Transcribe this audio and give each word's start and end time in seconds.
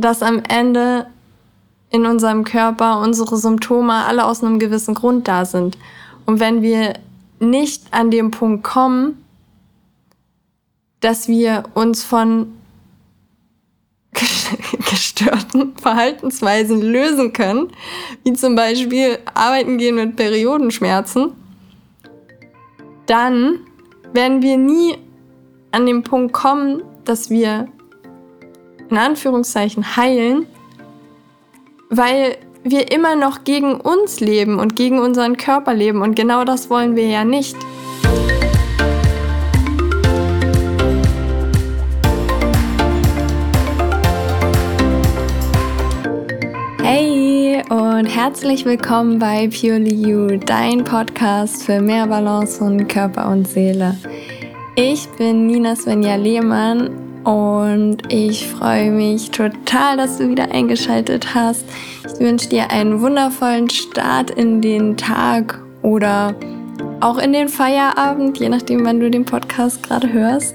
dass 0.00 0.22
am 0.22 0.42
Ende 0.48 1.06
in 1.90 2.06
unserem 2.06 2.44
Körper 2.44 3.00
unsere 3.00 3.36
Symptome 3.36 4.04
alle 4.04 4.24
aus 4.24 4.42
einem 4.42 4.58
gewissen 4.58 4.94
Grund 4.94 5.28
da 5.28 5.44
sind. 5.44 5.78
Und 6.26 6.40
wenn 6.40 6.62
wir 6.62 6.94
nicht 7.40 7.92
an 7.92 8.10
dem 8.10 8.30
Punkt 8.30 8.64
kommen, 8.64 9.24
dass 11.00 11.28
wir 11.28 11.64
uns 11.74 12.04
von 12.04 12.54
gestörten 14.90 15.76
Verhaltensweisen 15.76 16.82
lösen 16.82 17.32
können, 17.32 17.70
wie 18.24 18.32
zum 18.32 18.56
Beispiel 18.56 19.18
arbeiten 19.34 19.78
gehen 19.78 19.94
mit 19.94 20.16
Periodenschmerzen, 20.16 21.32
dann 23.06 23.60
werden 24.12 24.42
wir 24.42 24.56
nie 24.56 24.98
an 25.70 25.86
den 25.86 26.02
Punkt 26.02 26.32
kommen, 26.32 26.82
dass 27.04 27.30
wir 27.30 27.68
in 28.90 28.96
Anführungszeichen 28.96 29.96
heilen, 29.96 30.46
weil 31.90 32.36
wir 32.64 32.90
immer 32.92 33.16
noch 33.16 33.44
gegen 33.44 33.80
uns 33.80 34.20
leben 34.20 34.58
und 34.58 34.76
gegen 34.76 34.98
unseren 34.98 35.36
Körper 35.36 35.74
leben 35.74 36.02
und 36.02 36.14
genau 36.16 36.44
das 36.44 36.70
wollen 36.70 36.96
wir 36.96 37.06
ja 37.06 37.24
nicht. 37.24 37.56
Hey 46.82 47.62
und 47.70 48.06
herzlich 48.06 48.64
willkommen 48.64 49.18
bei 49.18 49.48
Purely 49.48 49.94
You, 49.94 50.38
dein 50.38 50.84
Podcast 50.84 51.62
für 51.64 51.80
mehr 51.80 52.06
Balance 52.06 52.58
von 52.58 52.88
Körper 52.88 53.28
und 53.28 53.46
Seele. 53.46 53.96
Ich 54.74 55.08
bin 55.18 55.46
Nina 55.46 55.74
Svenja 55.74 56.16
Lehmann 56.16 57.07
und 57.28 58.10
ich 58.10 58.48
freue 58.48 58.90
mich 58.90 59.30
total, 59.30 59.98
dass 59.98 60.16
du 60.16 60.30
wieder 60.30 60.50
eingeschaltet 60.50 61.34
hast. 61.34 61.66
Ich 62.06 62.18
wünsche 62.20 62.48
dir 62.48 62.70
einen 62.70 63.02
wundervollen 63.02 63.68
Start 63.68 64.30
in 64.30 64.62
den 64.62 64.96
Tag 64.96 65.60
oder 65.82 66.34
auch 67.00 67.18
in 67.18 67.34
den 67.34 67.50
Feierabend, 67.50 68.38
je 68.38 68.48
nachdem, 68.48 68.82
wann 68.86 68.98
du 68.98 69.10
den 69.10 69.26
Podcast 69.26 69.82
gerade 69.82 70.10
hörst. 70.10 70.54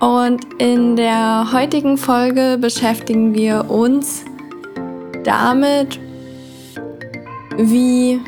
Und 0.00 0.40
in 0.56 0.96
der 0.96 1.52
heutigen 1.52 1.98
Folge 1.98 2.56
beschäftigen 2.58 3.34
wir 3.34 3.68
uns 3.68 4.24
damit, 5.22 6.00
wie 7.58 8.20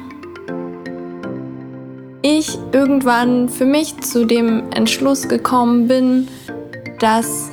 ich 2.20 2.58
irgendwann 2.72 3.48
für 3.48 3.64
mich 3.64 3.98
zu 4.02 4.26
dem 4.26 4.70
Entschluss 4.72 5.26
gekommen 5.26 5.88
bin, 5.88 6.28
dass 6.98 7.51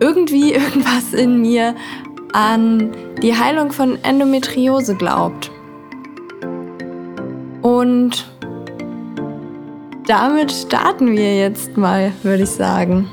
irgendwie 0.00 0.52
irgendwas 0.54 1.12
in 1.12 1.40
mir 1.40 1.74
an 2.32 2.92
die 3.22 3.34
Heilung 3.36 3.72
von 3.72 3.98
Endometriose 4.04 4.94
glaubt. 4.94 5.50
Und 7.62 8.30
damit 10.06 10.52
starten 10.52 11.16
wir 11.16 11.36
jetzt 11.36 11.76
mal, 11.76 12.12
würde 12.22 12.44
ich 12.44 12.50
sagen. 12.50 13.08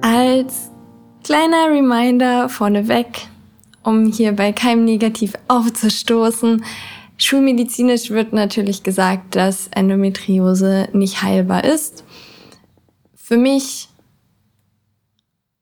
Als 0.00 0.70
kleiner 1.22 1.70
Reminder 1.70 2.48
vorneweg, 2.48 3.28
um 3.84 4.06
hier 4.06 4.32
bei 4.32 4.50
keinem 4.52 4.84
negativ 4.84 5.34
aufzustoßen, 5.46 6.64
schulmedizinisch 7.18 8.10
wird 8.10 8.32
natürlich 8.32 8.82
gesagt, 8.82 9.36
dass 9.36 9.68
Endometriose 9.68 10.88
nicht 10.92 11.22
heilbar 11.22 11.64
ist. 11.64 12.04
Für 13.14 13.36
mich, 13.36 13.88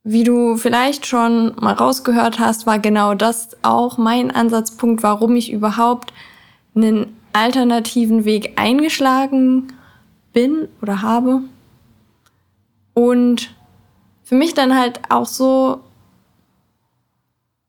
wie 0.05 0.23
du 0.23 0.57
vielleicht 0.57 1.07
schon 1.07 1.57
mal 1.57 1.73
rausgehört 1.73 2.39
hast, 2.39 2.67
war 2.67 2.79
genau 2.79 3.15
das 3.15 3.57
auch 3.63 3.99
mein 3.99 4.31
Ansatzpunkt, 4.31 5.03
warum 5.03 5.35
ich 5.35 5.51
überhaupt 5.51 6.13
einen 6.75 7.17
alternativen 7.33 8.25
Weg 8.25 8.53
eingeschlagen 8.57 9.73
bin 10.33 10.69
oder 10.81 11.03
habe. 11.03 11.41
Und 12.95 13.55
für 14.23 14.35
mich 14.35 14.55
dann 14.55 14.77
halt 14.77 15.01
auch 15.11 15.27
so 15.27 15.81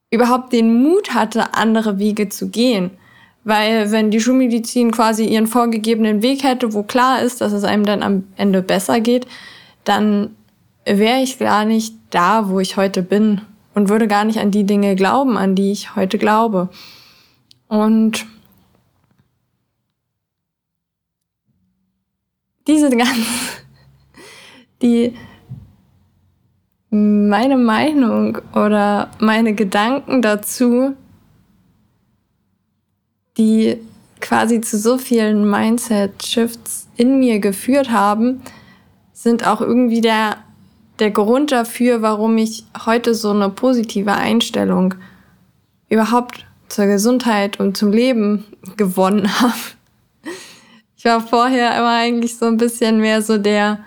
überhaupt 0.10 0.54
den 0.54 0.84
Mut 0.84 1.14
hatte, 1.14 1.54
andere 1.54 2.00
Wege 2.00 2.30
zu 2.30 2.50
gehen. 2.50 2.92
Weil 3.48 3.94
wenn 3.94 4.12
die 4.12 4.20
Schulmedizin 4.20 4.92
quasi 4.92 5.24
ihren 5.24 5.48
vorgegebenen 5.48 6.22
Weg 6.22 6.44
hätte, 6.44 6.74
wo 6.74 6.84
klar 6.84 7.22
ist, 7.22 7.40
dass 7.40 7.54
es 7.54 7.64
einem 7.64 7.86
dann 7.86 8.04
am 8.04 8.26
Ende 8.36 8.62
besser 8.62 9.00
geht, 9.00 9.26
dann 9.86 10.36
wäre 10.84 11.22
ich 11.22 11.40
gar 11.40 11.64
nicht 11.64 11.96
da, 12.10 12.50
wo 12.50 12.60
ich 12.60 12.76
heute 12.76 13.02
bin 13.02 13.40
und 13.74 13.88
würde 13.88 14.10
gar 14.10 14.26
nicht 14.26 14.40
an 14.40 14.52
die 14.52 14.66
Dinge 14.66 14.98
glauben, 14.98 15.38
an 15.38 15.56
die 15.56 15.72
ich 15.72 15.96
heute 15.96 16.18
glaube. 16.18 16.68
Und 17.70 18.26
diese 22.68 22.90
ganzen, 22.90 23.26
die 24.82 25.14
meine 26.90 27.56
Meinung 27.56 28.40
oder 28.54 29.10
meine 29.20 29.54
Gedanken 29.54 30.22
dazu, 30.22 30.98
die 33.38 33.78
quasi 34.20 34.62
zu 34.62 34.78
so 34.78 34.98
vielen 34.98 35.50
Mindset-Shifts 35.50 36.88
in 36.98 37.20
mir 37.20 37.40
geführt 37.40 37.92
haben, 37.92 38.42
sind 39.14 39.46
auch 39.46 39.62
irgendwie 39.62 40.02
der, 40.02 40.38
der 41.00 41.12
Grund 41.12 41.52
dafür, 41.52 42.02
warum 42.02 42.38
ich 42.38 42.66
heute 42.86 43.14
so 43.14 43.32
eine 43.32 43.50
positive 43.50 44.14
Einstellung 44.14 44.96
überhaupt 45.90 46.46
zur 46.68 46.86
Gesundheit 46.86 47.60
und 47.60 47.78
zum 47.78 47.92
Leben 47.92 48.46
gewonnen 48.76 49.28
habe. 49.42 49.54
Ich 50.98 51.06
war 51.06 51.22
vorher 51.22 51.78
immer 51.78 51.96
eigentlich 51.96 52.38
so 52.38 52.46
ein 52.46 52.58
bisschen 52.58 53.00
mehr 53.00 53.22
so 53.22 53.38
der, 53.38 53.80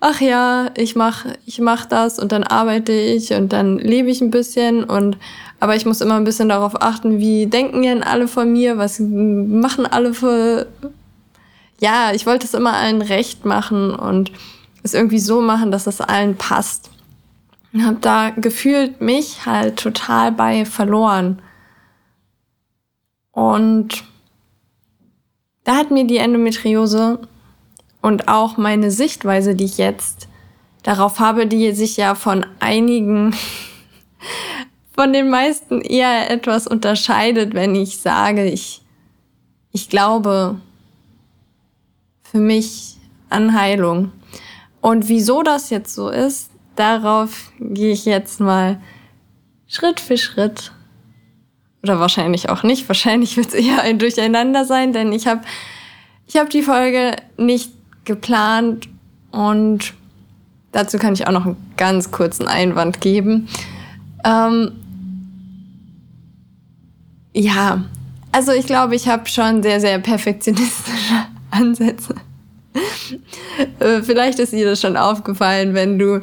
ach 0.00 0.20
ja, 0.20 0.70
ich 0.76 0.96
mach, 0.96 1.26
ich 1.46 1.60
mach 1.60 1.86
das 1.86 2.18
und 2.18 2.32
dann 2.32 2.42
arbeite 2.42 2.92
ich 2.92 3.32
und 3.32 3.52
dann 3.52 3.78
lebe 3.78 4.10
ich 4.10 4.20
ein 4.20 4.32
bisschen 4.32 4.82
und 4.82 5.16
aber 5.60 5.76
ich 5.76 5.86
muss 5.86 6.00
immer 6.00 6.16
ein 6.16 6.24
bisschen 6.24 6.48
darauf 6.48 6.80
achten, 6.82 7.18
wie 7.18 7.46
denken 7.46 7.82
denn 7.82 8.02
alle 8.02 8.26
von 8.26 8.50
mir, 8.52 8.78
was 8.78 8.98
machen 8.98 9.86
alle 9.86 10.14
für 10.14 10.66
ja, 11.80 12.12
ich 12.12 12.26
wollte 12.26 12.46
es 12.46 12.54
immer 12.54 12.74
allen 12.74 13.02
recht 13.02 13.44
machen 13.44 13.94
und 13.94 14.30
es 14.82 14.94
irgendwie 14.94 15.18
so 15.18 15.40
machen, 15.40 15.70
dass 15.70 15.86
es 15.86 16.00
allen 16.00 16.36
passt. 16.36 16.90
Und 17.72 17.84
habe 17.84 17.98
da 18.00 18.30
gefühlt 18.30 19.00
mich 19.00 19.46
halt 19.46 19.78
total 19.78 20.32
bei 20.32 20.64
verloren. 20.64 21.40
Und 23.32 24.04
da 25.64 25.76
hat 25.76 25.90
mir 25.90 26.06
die 26.06 26.18
Endometriose 26.18 27.20
und 28.02 28.28
auch 28.28 28.56
meine 28.56 28.90
Sichtweise, 28.90 29.54
die 29.54 29.64
ich 29.64 29.78
jetzt 29.78 30.28
darauf 30.82 31.20
habe, 31.20 31.46
die 31.46 31.72
sich 31.72 31.96
ja 31.96 32.14
von 32.14 32.44
einigen, 32.58 33.34
von 34.92 35.12
den 35.12 35.30
meisten 35.30 35.80
eher 35.80 36.30
etwas 36.30 36.66
unterscheidet, 36.66 37.54
wenn 37.54 37.74
ich 37.74 37.98
sage, 37.98 38.44
ich, 38.44 38.82
ich 39.72 39.88
glaube 39.88 40.60
für 42.22 42.38
mich 42.38 42.96
an 43.28 43.58
Heilung. 43.58 44.12
Und 44.80 45.08
wieso 45.08 45.42
das 45.42 45.70
jetzt 45.70 45.94
so 45.94 46.08
ist, 46.08 46.50
darauf 46.76 47.52
gehe 47.58 47.92
ich 47.92 48.04
jetzt 48.04 48.40
mal 48.40 48.80
Schritt 49.66 50.00
für 50.00 50.16
Schritt. 50.16 50.72
Oder 51.82 52.00
wahrscheinlich 52.00 52.48
auch 52.48 52.62
nicht. 52.62 52.88
Wahrscheinlich 52.88 53.36
wird 53.36 53.48
es 53.48 53.54
eher 53.54 53.82
ein 53.82 53.98
Durcheinander 53.98 54.64
sein, 54.64 54.92
denn 54.92 55.12
ich 55.12 55.26
habe 55.26 55.42
ich 56.26 56.36
hab 56.36 56.50
die 56.50 56.62
Folge 56.62 57.16
nicht 57.36 57.72
geplant 58.04 58.88
und 59.30 59.94
dazu 60.72 60.98
kann 60.98 61.14
ich 61.14 61.26
auch 61.26 61.32
noch 61.32 61.46
einen 61.46 61.72
ganz 61.76 62.10
kurzen 62.10 62.46
Einwand 62.46 63.00
geben. 63.00 63.48
Ähm, 64.24 64.72
ja, 67.32 67.84
also 68.32 68.52
ich 68.52 68.66
glaube, 68.66 68.94
ich 68.94 69.08
habe 69.08 69.28
schon 69.28 69.62
sehr, 69.62 69.80
sehr 69.80 69.98
perfektionistische 69.98 71.26
Ansätze. 71.50 72.14
Äh, 73.80 74.02
vielleicht 74.02 74.38
ist 74.38 74.52
dir 74.52 74.64
das 74.64 74.80
schon 74.80 74.96
aufgefallen, 74.96 75.74
wenn 75.74 75.98
du 75.98 76.20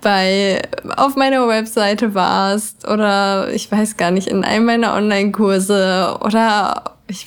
bei 0.00 0.62
auf 0.96 1.16
meiner 1.16 1.46
Webseite 1.46 2.14
warst 2.14 2.88
oder 2.88 3.52
ich 3.52 3.70
weiß 3.70 3.98
gar 3.98 4.10
nicht 4.10 4.28
in 4.28 4.44
einem 4.44 4.64
meiner 4.64 4.94
Online-Kurse 4.94 6.18
oder 6.22 6.96
ich, 7.06 7.26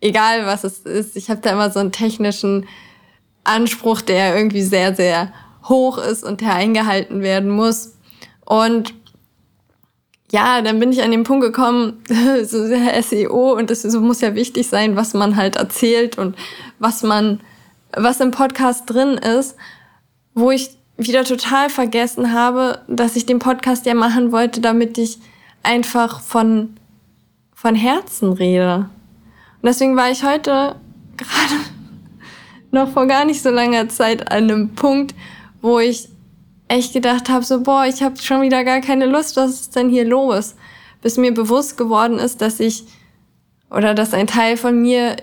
egal 0.00 0.46
was 0.46 0.64
es 0.64 0.78
ist, 0.78 1.16
ich 1.16 1.28
habe 1.28 1.42
da 1.42 1.50
immer 1.50 1.70
so 1.70 1.78
einen 1.78 1.92
technischen 1.92 2.66
Anspruch, 3.44 4.00
der 4.00 4.34
irgendwie 4.36 4.62
sehr, 4.62 4.94
sehr 4.94 5.32
hoch 5.64 5.98
ist 5.98 6.24
und 6.24 6.40
der 6.40 6.54
eingehalten 6.54 7.20
werden 7.20 7.50
muss. 7.50 7.96
Und 8.44 8.94
ja, 10.36 10.60
dann 10.60 10.78
bin 10.78 10.92
ich 10.92 11.02
an 11.02 11.12
den 11.12 11.24
Punkt 11.24 11.42
gekommen, 11.42 12.04
so 12.44 12.66
SEO 12.66 13.54
und 13.54 13.70
es 13.70 13.84
muss 13.94 14.20
ja 14.20 14.34
wichtig 14.34 14.66
sein, 14.66 14.94
was 14.94 15.14
man 15.14 15.34
halt 15.36 15.56
erzählt 15.56 16.18
und 16.18 16.36
was 16.78 17.02
man 17.02 17.40
was 17.92 18.20
im 18.20 18.32
Podcast 18.32 18.82
drin 18.84 19.16
ist, 19.16 19.56
wo 20.34 20.50
ich 20.50 20.76
wieder 20.98 21.24
total 21.24 21.70
vergessen 21.70 22.34
habe, 22.34 22.82
dass 22.86 23.16
ich 23.16 23.24
den 23.24 23.38
Podcast 23.38 23.86
ja 23.86 23.94
machen 23.94 24.30
wollte, 24.30 24.60
damit 24.60 24.98
ich 24.98 25.18
einfach 25.62 26.20
von, 26.20 26.76
von 27.54 27.74
Herzen 27.74 28.34
rede. 28.34 28.90
Und 29.62 29.62
deswegen 29.62 29.96
war 29.96 30.10
ich 30.10 30.22
heute 30.22 30.76
gerade 31.16 31.60
noch 32.72 32.90
vor 32.90 33.06
gar 33.06 33.24
nicht 33.24 33.42
so 33.42 33.48
langer 33.48 33.88
Zeit 33.88 34.30
an 34.30 34.50
einem 34.50 34.74
Punkt, 34.74 35.14
wo 35.62 35.78
ich 35.78 36.10
echt 36.68 36.92
gedacht 36.92 37.28
habe, 37.28 37.44
so, 37.44 37.62
boah, 37.62 37.86
ich 37.86 38.02
habe 38.02 38.16
schon 38.18 38.42
wieder 38.42 38.64
gar 38.64 38.80
keine 38.80 39.06
Lust, 39.06 39.36
was 39.36 39.50
ist 39.52 39.76
denn 39.76 39.88
hier 39.88 40.04
los? 40.04 40.56
Bis 41.02 41.16
mir 41.16 41.32
bewusst 41.32 41.76
geworden 41.76 42.18
ist, 42.18 42.40
dass 42.40 42.60
ich 42.60 42.84
oder 43.70 43.94
dass 43.94 44.14
ein 44.14 44.26
Teil 44.26 44.56
von 44.56 44.82
mir 44.82 45.16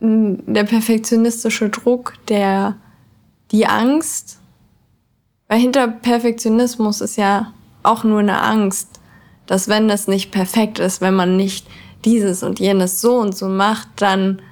der 0.00 0.64
perfektionistische 0.64 1.70
Druck, 1.70 2.14
der 2.28 2.76
die 3.50 3.66
Angst, 3.66 4.38
weil 5.48 5.60
hinter 5.60 5.86
Perfektionismus 5.88 7.00
ist 7.00 7.16
ja 7.16 7.52
auch 7.82 8.02
nur 8.02 8.20
eine 8.20 8.40
Angst, 8.42 9.00
dass 9.46 9.68
wenn 9.68 9.88
das 9.88 10.08
nicht 10.08 10.32
perfekt 10.32 10.78
ist, 10.78 11.00
wenn 11.00 11.14
man 11.14 11.36
nicht 11.36 11.66
dieses 12.04 12.42
und 12.42 12.58
jenes 12.58 13.00
so 13.00 13.16
und 13.16 13.36
so 13.36 13.48
macht, 13.48 13.88
dann 13.96 14.42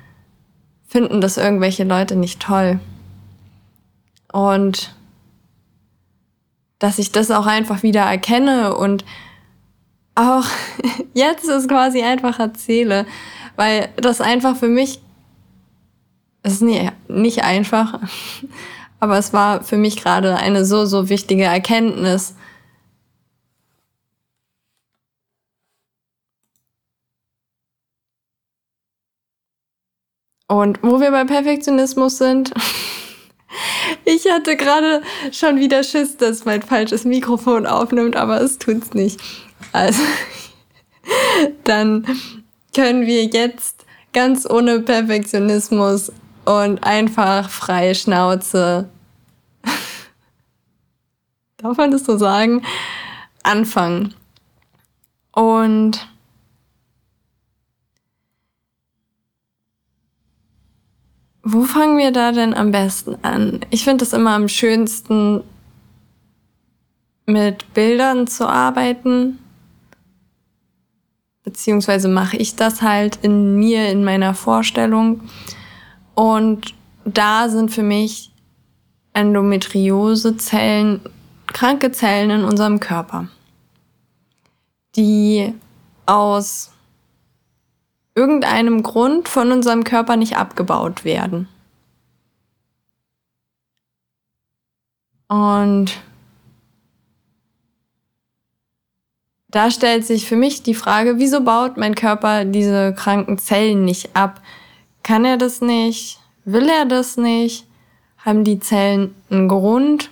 finden 0.86 1.20
das 1.20 1.38
irgendwelche 1.38 1.84
Leute 1.84 2.16
nicht 2.16 2.40
toll. 2.40 2.78
Und 4.32 4.94
dass 6.82 6.98
ich 6.98 7.12
das 7.12 7.30
auch 7.30 7.46
einfach 7.46 7.82
wieder 7.84 8.00
erkenne 8.00 8.74
und 8.74 9.04
auch 10.16 10.46
jetzt 11.14 11.48
es 11.48 11.68
quasi 11.68 12.02
einfach 12.02 12.40
erzähle, 12.40 13.06
weil 13.56 13.88
das 13.96 14.20
einfach 14.20 14.56
für 14.56 14.68
mich 14.68 15.00
es 16.42 16.54
ist 16.54 16.62
nicht 17.08 17.44
einfach, 17.44 18.00
aber 19.00 19.16
es 19.16 19.32
war 19.32 19.62
für 19.62 19.76
mich 19.76 19.96
gerade 19.96 20.36
eine 20.36 20.64
so, 20.64 20.84
so 20.86 21.08
wichtige 21.08 21.44
Erkenntnis. 21.44 22.34
Und 30.48 30.82
wo 30.82 31.00
wir 31.00 31.10
bei 31.12 31.24
Perfektionismus 31.24 32.18
sind, 32.18 32.52
ich 34.04 34.30
hatte 34.30 34.56
gerade 34.56 35.02
schon 35.30 35.58
wieder 35.58 35.82
Schiss, 35.82 36.16
dass 36.16 36.44
mein 36.44 36.62
falsches 36.62 37.04
Mikrofon 37.04 37.66
aufnimmt, 37.66 38.16
aber 38.16 38.40
es 38.40 38.58
tut's 38.58 38.94
nicht. 38.94 39.20
Also, 39.72 40.02
dann 41.64 42.06
können 42.74 43.06
wir 43.06 43.24
jetzt 43.24 43.84
ganz 44.12 44.48
ohne 44.48 44.80
Perfektionismus 44.80 46.12
und 46.44 46.82
einfach 46.84 47.48
freie 47.50 47.94
Schnauze, 47.94 48.88
darf 51.56 51.76
man 51.76 51.90
das 51.90 52.04
so 52.04 52.16
sagen, 52.16 52.62
anfangen. 53.42 54.14
Und 55.32 56.11
wo 61.42 61.62
fangen 61.62 61.98
wir 61.98 62.12
da 62.12 62.32
denn 62.32 62.54
am 62.54 62.70
besten 62.70 63.16
an? 63.22 63.60
Ich 63.70 63.84
finde 63.84 64.04
es 64.04 64.12
immer 64.12 64.30
am 64.30 64.48
schönsten, 64.48 65.42
mit 67.26 67.72
Bildern 67.74 68.26
zu 68.26 68.48
arbeiten. 68.48 69.38
Beziehungsweise 71.44 72.08
mache 72.08 72.36
ich 72.36 72.56
das 72.56 72.82
halt 72.82 73.18
in 73.22 73.56
mir, 73.56 73.88
in 73.88 74.04
meiner 74.04 74.34
Vorstellung. 74.34 75.22
Und 76.14 76.74
da 77.04 77.48
sind 77.48 77.70
für 77.70 77.82
mich 77.82 78.30
Endometriosezellen 79.12 81.00
kranke 81.48 81.92
Zellen 81.92 82.30
in 82.30 82.44
unserem 82.44 82.80
Körper, 82.80 83.28
die 84.96 85.52
aus 86.06 86.71
irgendeinem 88.14 88.82
Grund 88.82 89.28
von 89.28 89.52
unserem 89.52 89.84
Körper 89.84 90.16
nicht 90.16 90.36
abgebaut 90.36 91.04
werden. 91.04 91.48
Und 95.28 95.92
da 99.48 99.70
stellt 99.70 100.06
sich 100.06 100.26
für 100.26 100.36
mich 100.36 100.62
die 100.62 100.74
Frage, 100.74 101.18
wieso 101.18 101.42
baut 101.42 101.76
mein 101.76 101.94
Körper 101.94 102.44
diese 102.44 102.94
kranken 102.94 103.38
Zellen 103.38 103.84
nicht 103.84 104.14
ab? 104.14 104.42
Kann 105.02 105.24
er 105.24 105.38
das 105.38 105.60
nicht? 105.60 106.20
Will 106.44 106.68
er 106.68 106.84
das 106.84 107.16
nicht? 107.16 107.66
Haben 108.18 108.44
die 108.44 108.60
Zellen 108.60 109.14
einen 109.30 109.48
Grund? 109.48 110.10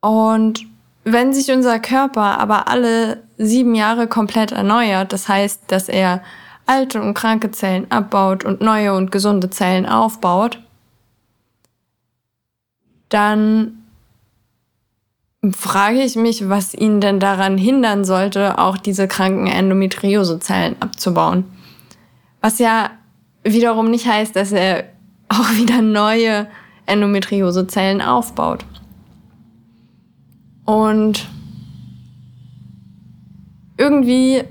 Und 0.00 0.66
wenn 1.04 1.32
sich 1.32 1.50
unser 1.50 1.78
Körper 1.78 2.38
aber 2.38 2.68
alle 2.68 3.22
sieben 3.46 3.74
Jahre 3.74 4.06
komplett 4.06 4.52
erneuert, 4.52 5.12
das 5.12 5.28
heißt, 5.28 5.64
dass 5.68 5.88
er 5.88 6.22
alte 6.66 7.00
und 7.00 7.14
kranke 7.14 7.50
Zellen 7.50 7.90
abbaut 7.90 8.44
und 8.44 8.60
neue 8.60 8.94
und 8.94 9.10
gesunde 9.10 9.50
Zellen 9.50 9.86
aufbaut, 9.86 10.60
dann 13.08 13.82
frage 15.50 16.02
ich 16.02 16.16
mich, 16.16 16.48
was 16.48 16.72
ihn 16.72 17.00
denn 17.00 17.18
daran 17.18 17.58
hindern 17.58 18.04
sollte, 18.04 18.58
auch 18.58 18.76
diese 18.76 19.08
kranken 19.08 19.48
Endometriosezellen 19.48 20.80
abzubauen. 20.80 21.44
Was 22.40 22.58
ja 22.58 22.90
wiederum 23.42 23.90
nicht 23.90 24.06
heißt, 24.06 24.36
dass 24.36 24.52
er 24.52 24.84
auch 25.28 25.50
wieder 25.54 25.82
neue 25.82 26.46
Endometriosezellen 26.86 28.02
aufbaut. 28.02 28.64
Und 30.64 31.26
irgendwie 33.82 34.44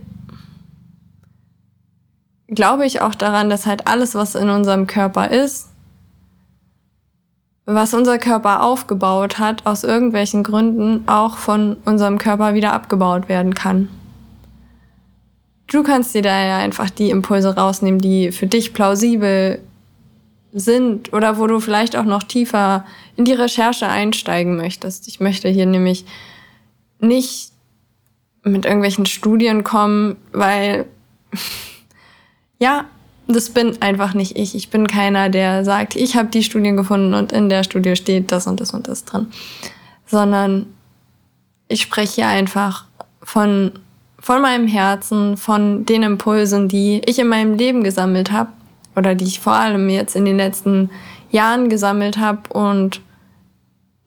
glaube 2.48 2.86
ich 2.86 3.02
auch 3.02 3.16
daran, 3.16 3.50
dass 3.50 3.66
halt 3.66 3.88
alles, 3.88 4.14
was 4.14 4.36
in 4.36 4.50
unserem 4.50 4.86
Körper 4.88 5.32
ist, 5.32 5.70
was 7.66 7.94
unser 7.94 8.18
Körper 8.18 8.62
aufgebaut 8.62 9.40
hat, 9.40 9.66
aus 9.66 9.86
irgendwelchen 9.86 10.44
Gründen 10.44 11.08
auch 11.08 11.38
von 11.38 11.78
unserem 11.86 12.18
Körper 12.18 12.54
wieder 12.54 12.74
abgebaut 12.74 13.30
werden 13.30 13.54
kann. 13.54 13.88
Du 15.68 15.82
kannst 15.84 16.14
dir 16.14 16.22
da 16.22 16.46
ja 16.46 16.58
einfach 16.58 16.90
die 16.90 17.10
Impulse 17.10 17.56
rausnehmen, 17.56 18.02
die 18.02 18.34
für 18.34 18.48
dich 18.48 18.74
plausibel 18.74 19.60
sind 20.52 21.14
oder 21.14 21.38
wo 21.38 21.48
du 21.48 21.62
vielleicht 21.62 21.96
auch 21.96 22.04
noch 22.04 22.24
tiefer 22.24 22.84
in 23.16 23.24
die 23.24 23.32
Recherche 23.32 23.88
einsteigen 23.88 24.58
möchtest. 24.58 25.08
Ich 25.08 25.22
möchte 25.22 25.48
hier 25.48 25.66
nämlich 25.66 26.04
nicht 27.00 27.51
mit 28.44 28.66
irgendwelchen 28.66 29.06
Studien 29.06 29.64
kommen, 29.64 30.18
weil 30.32 30.86
ja, 32.60 32.86
das 33.28 33.50
bin 33.50 33.82
einfach 33.82 34.14
nicht 34.14 34.38
ich. 34.38 34.56
Ich 34.56 34.70
bin 34.70 34.88
keiner, 34.88 35.30
der 35.30 35.64
sagt, 35.64 35.96
ich 35.96 36.16
habe 36.16 36.30
die 36.30 36.44
Studien 36.44 36.76
gefunden 36.76 37.14
und 37.14 37.32
in 37.32 37.50
der 37.50 37.64
Studie 37.64 37.96
steht 37.96 38.32
das 38.32 38.48
und 38.48 38.60
das 38.60 38.74
und 38.74 38.88
das 38.88 39.06
drin, 39.06 39.28
sondern 40.06 40.68
ich 41.68 41.82
spreche 41.82 42.16
hier 42.16 42.28
einfach 42.28 42.86
von 43.24 43.72
von 44.22 44.40
meinem 44.40 44.68
Herzen, 44.68 45.36
von 45.36 45.84
den 45.84 46.04
Impulsen, 46.04 46.68
die 46.68 47.02
ich 47.06 47.18
in 47.18 47.28
meinem 47.28 47.56
Leben 47.56 47.84
gesammelt 47.84 48.32
habe 48.32 48.52
oder 48.96 49.16
die 49.16 49.26
ich 49.26 49.40
vor 49.40 49.54
allem 49.54 49.90
jetzt 49.90 50.16
in 50.16 50.26
den 50.26 50.38
letzten 50.38 50.92
Jahren 51.32 51.70
gesammelt 51.70 52.20
habe 52.20 52.54
und 52.54 53.02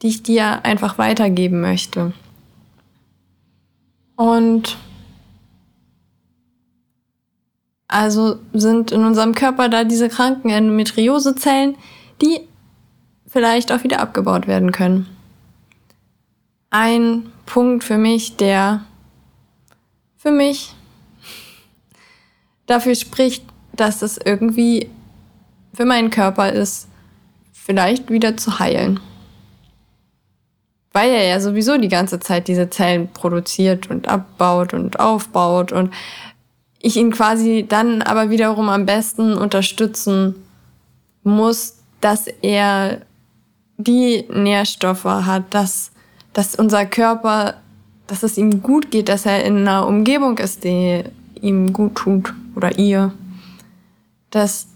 die 0.02 0.08
ich 0.08 0.22
dir 0.22 0.64
einfach 0.64 0.98
weitergeben 0.98 1.60
möchte. 1.60 2.12
Und 4.16 4.76
also 7.88 8.38
sind 8.52 8.90
in 8.90 9.04
unserem 9.04 9.34
Körper 9.34 9.68
da 9.68 9.84
diese 9.84 10.08
kranken 10.08 10.50
Endometriosezellen, 10.50 11.76
die 12.20 12.40
vielleicht 13.26 13.72
auch 13.72 13.84
wieder 13.84 14.00
abgebaut 14.00 14.46
werden 14.46 14.72
können. 14.72 15.06
Ein 16.70 17.30
Punkt 17.46 17.84
für 17.84 17.98
mich, 17.98 18.36
der 18.36 18.84
für 20.16 20.30
mich 20.30 20.74
dafür 22.66 22.94
spricht, 22.94 23.44
dass 23.72 24.02
es 24.02 24.18
irgendwie 24.18 24.88
für 25.74 25.84
meinen 25.84 26.10
Körper 26.10 26.52
ist, 26.52 26.88
vielleicht 27.52 28.10
wieder 28.10 28.36
zu 28.36 28.58
heilen. 28.58 29.00
Weil 30.94 31.10
er 31.10 31.24
ja 31.24 31.40
sowieso 31.40 31.76
die 31.76 31.88
ganze 31.88 32.20
Zeit 32.20 32.48
diese 32.48 32.70
Zellen 32.70 33.08
produziert 33.08 33.90
und 33.90 34.08
abbaut 34.08 34.72
und 34.72 34.98
aufbaut 34.98 35.72
und 35.72 35.92
ich 36.80 36.96
ihn 36.96 37.10
quasi 37.10 37.66
dann 37.68 38.00
aber 38.00 38.30
wiederum 38.30 38.70
am 38.70 38.86
besten 38.86 39.34
unterstützen 39.36 40.34
muss, 41.22 41.78
dass 42.00 42.26
er 42.42 43.02
die 43.76 44.24
Nährstoffe 44.32 45.04
hat, 45.04 45.52
dass, 45.52 45.90
dass 46.32 46.54
unser 46.54 46.86
Körper 46.86 47.56
dass 48.06 48.22
es 48.22 48.36
ihm 48.36 48.62
gut 48.62 48.90
geht, 48.90 49.08
dass 49.08 49.26
er 49.26 49.44
in 49.44 49.58
einer 49.58 49.86
Umgebung 49.86 50.38
ist, 50.38 50.64
die 50.64 51.04
ihm 51.40 51.72
gut 51.72 51.94
tut 51.96 52.34
oder 52.54 52.78
ihr. 52.78 53.12
Dass 54.30 54.66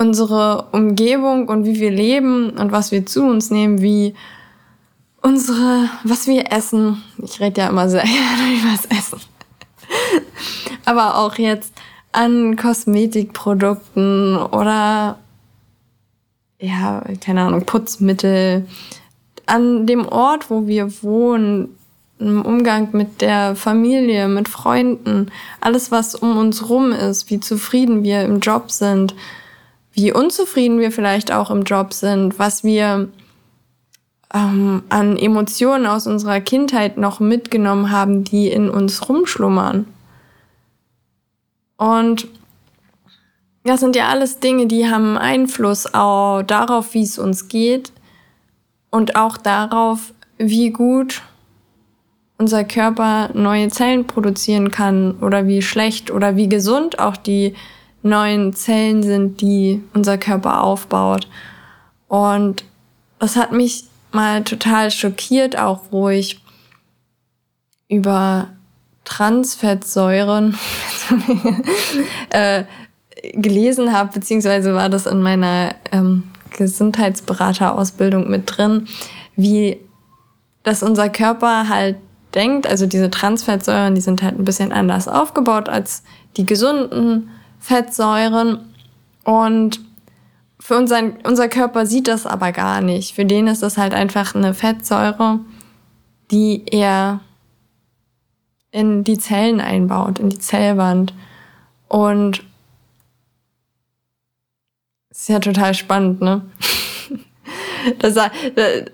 unsere 0.00 0.68
Umgebung 0.70 1.48
und 1.48 1.64
wie 1.64 1.80
wir 1.80 1.90
leben 1.90 2.50
und 2.50 2.70
was 2.70 2.92
wir 2.92 3.04
zu 3.04 3.24
uns 3.24 3.50
nehmen, 3.50 3.82
wie 3.82 4.14
unsere, 5.22 5.90
was 6.04 6.28
wir 6.28 6.52
essen. 6.52 7.02
Ich 7.20 7.40
rede 7.40 7.62
ja 7.62 7.68
immer 7.68 7.88
sehr 7.88 8.02
gerne 8.04 8.54
über 8.54 8.70
das 8.70 8.84
Essen. 8.86 9.20
Aber 10.84 11.18
auch 11.18 11.34
jetzt 11.34 11.72
an 12.12 12.56
Kosmetikprodukten 12.56 14.36
oder 14.36 15.18
ja, 16.60 17.04
keine 17.20 17.42
Ahnung, 17.42 17.66
Putzmittel, 17.66 18.66
an 19.46 19.86
dem 19.86 20.06
Ort, 20.06 20.50
wo 20.50 20.66
wir 20.66 21.02
wohnen, 21.02 21.74
im 22.20 22.42
Umgang 22.42 22.88
mit 22.92 23.20
der 23.20 23.54
Familie, 23.54 24.28
mit 24.28 24.48
Freunden, 24.48 25.30
alles, 25.60 25.92
was 25.92 26.16
um 26.16 26.36
uns 26.36 26.68
rum 26.68 26.90
ist, 26.90 27.30
wie 27.30 27.38
zufrieden 27.38 28.02
wir 28.02 28.22
im 28.22 28.40
Job 28.40 28.72
sind, 28.72 29.14
wie 29.98 30.12
unzufrieden 30.12 30.78
wir 30.78 30.92
vielleicht 30.92 31.32
auch 31.32 31.50
im 31.50 31.64
Job 31.64 31.92
sind, 31.92 32.38
was 32.38 32.62
wir 32.62 33.08
ähm, 34.32 34.84
an 34.90 35.16
Emotionen 35.16 35.86
aus 35.86 36.06
unserer 36.06 36.40
Kindheit 36.40 36.98
noch 36.98 37.18
mitgenommen 37.18 37.90
haben, 37.90 38.22
die 38.22 38.46
in 38.46 38.70
uns 38.70 39.08
rumschlummern. 39.08 39.86
Und 41.78 42.28
das 43.64 43.80
sind 43.80 43.96
ja 43.96 44.06
alles 44.08 44.38
Dinge, 44.38 44.68
die 44.68 44.88
haben 44.88 45.18
Einfluss 45.18 45.92
auch 45.92 46.42
darauf, 46.42 46.94
wie 46.94 47.02
es 47.02 47.18
uns 47.18 47.48
geht 47.48 47.90
und 48.90 49.16
auch 49.16 49.36
darauf, 49.36 50.14
wie 50.38 50.70
gut 50.70 51.22
unser 52.38 52.62
Körper 52.62 53.30
neue 53.34 53.66
Zellen 53.68 54.06
produzieren 54.06 54.70
kann 54.70 55.18
oder 55.18 55.48
wie 55.48 55.60
schlecht 55.60 56.12
oder 56.12 56.36
wie 56.36 56.48
gesund 56.48 57.00
auch 57.00 57.16
die 57.16 57.56
neuen 58.02 58.54
Zellen 58.54 59.02
sind, 59.02 59.40
die 59.40 59.82
unser 59.94 60.18
Körper 60.18 60.62
aufbaut. 60.62 61.28
Und 62.06 62.64
das 63.18 63.36
hat 63.36 63.52
mich 63.52 63.84
mal 64.12 64.44
total 64.44 64.90
schockiert, 64.90 65.58
auch 65.58 65.80
wo 65.90 66.08
ich 66.08 66.40
über 67.88 68.48
Transfettsäuren 69.04 70.56
äh, 72.30 72.64
gelesen 73.32 73.92
habe, 73.92 74.12
beziehungsweise 74.12 74.74
war 74.74 74.88
das 74.88 75.06
in 75.06 75.22
meiner 75.22 75.74
ähm, 75.92 76.24
Gesundheitsberaterausbildung 76.50 78.28
mit 78.28 78.44
drin, 78.46 78.86
wie 79.36 79.78
dass 80.62 80.82
unser 80.82 81.08
Körper 81.08 81.68
halt 81.68 81.96
denkt, 82.34 82.66
also 82.66 82.86
diese 82.86 83.10
Transfettsäuren, 83.10 83.94
die 83.94 84.02
sind 84.02 84.22
halt 84.22 84.38
ein 84.38 84.44
bisschen 84.44 84.72
anders 84.72 85.08
aufgebaut 85.08 85.68
als 85.68 86.02
die 86.36 86.44
gesunden 86.44 87.30
Fettsäuren 87.58 88.60
und 89.24 89.80
für 90.60 90.76
unseren, 90.76 91.18
unser 91.24 91.48
Körper 91.48 91.86
sieht 91.86 92.08
das 92.08 92.26
aber 92.26 92.52
gar 92.52 92.80
nicht. 92.80 93.14
Für 93.14 93.24
den 93.24 93.46
ist 93.46 93.62
das 93.62 93.78
halt 93.78 93.94
einfach 93.94 94.34
eine 94.34 94.54
Fettsäure, 94.54 95.40
die 96.30 96.64
er 96.66 97.20
in 98.70 99.04
die 99.04 99.18
Zellen 99.18 99.60
einbaut, 99.60 100.18
in 100.18 100.30
die 100.30 100.38
Zellwand. 100.38 101.14
Und 101.88 102.42
ist 105.10 105.28
ja 105.28 105.38
total 105.38 105.74
spannend, 105.74 106.20
ne? 106.20 106.42
Das, 108.00 108.16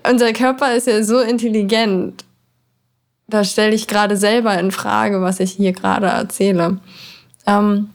unser 0.08 0.32
Körper 0.34 0.76
ist 0.76 0.86
ja 0.86 1.02
so 1.02 1.18
intelligent. 1.20 2.24
Da 3.26 3.42
stelle 3.42 3.74
ich 3.74 3.88
gerade 3.88 4.16
selber 4.16 4.56
in 4.58 4.70
Frage, 4.70 5.22
was 5.22 5.40
ich 5.40 5.52
hier 5.52 5.72
gerade 5.72 6.06
erzähle. 6.06 6.78
Ähm, 7.46 7.90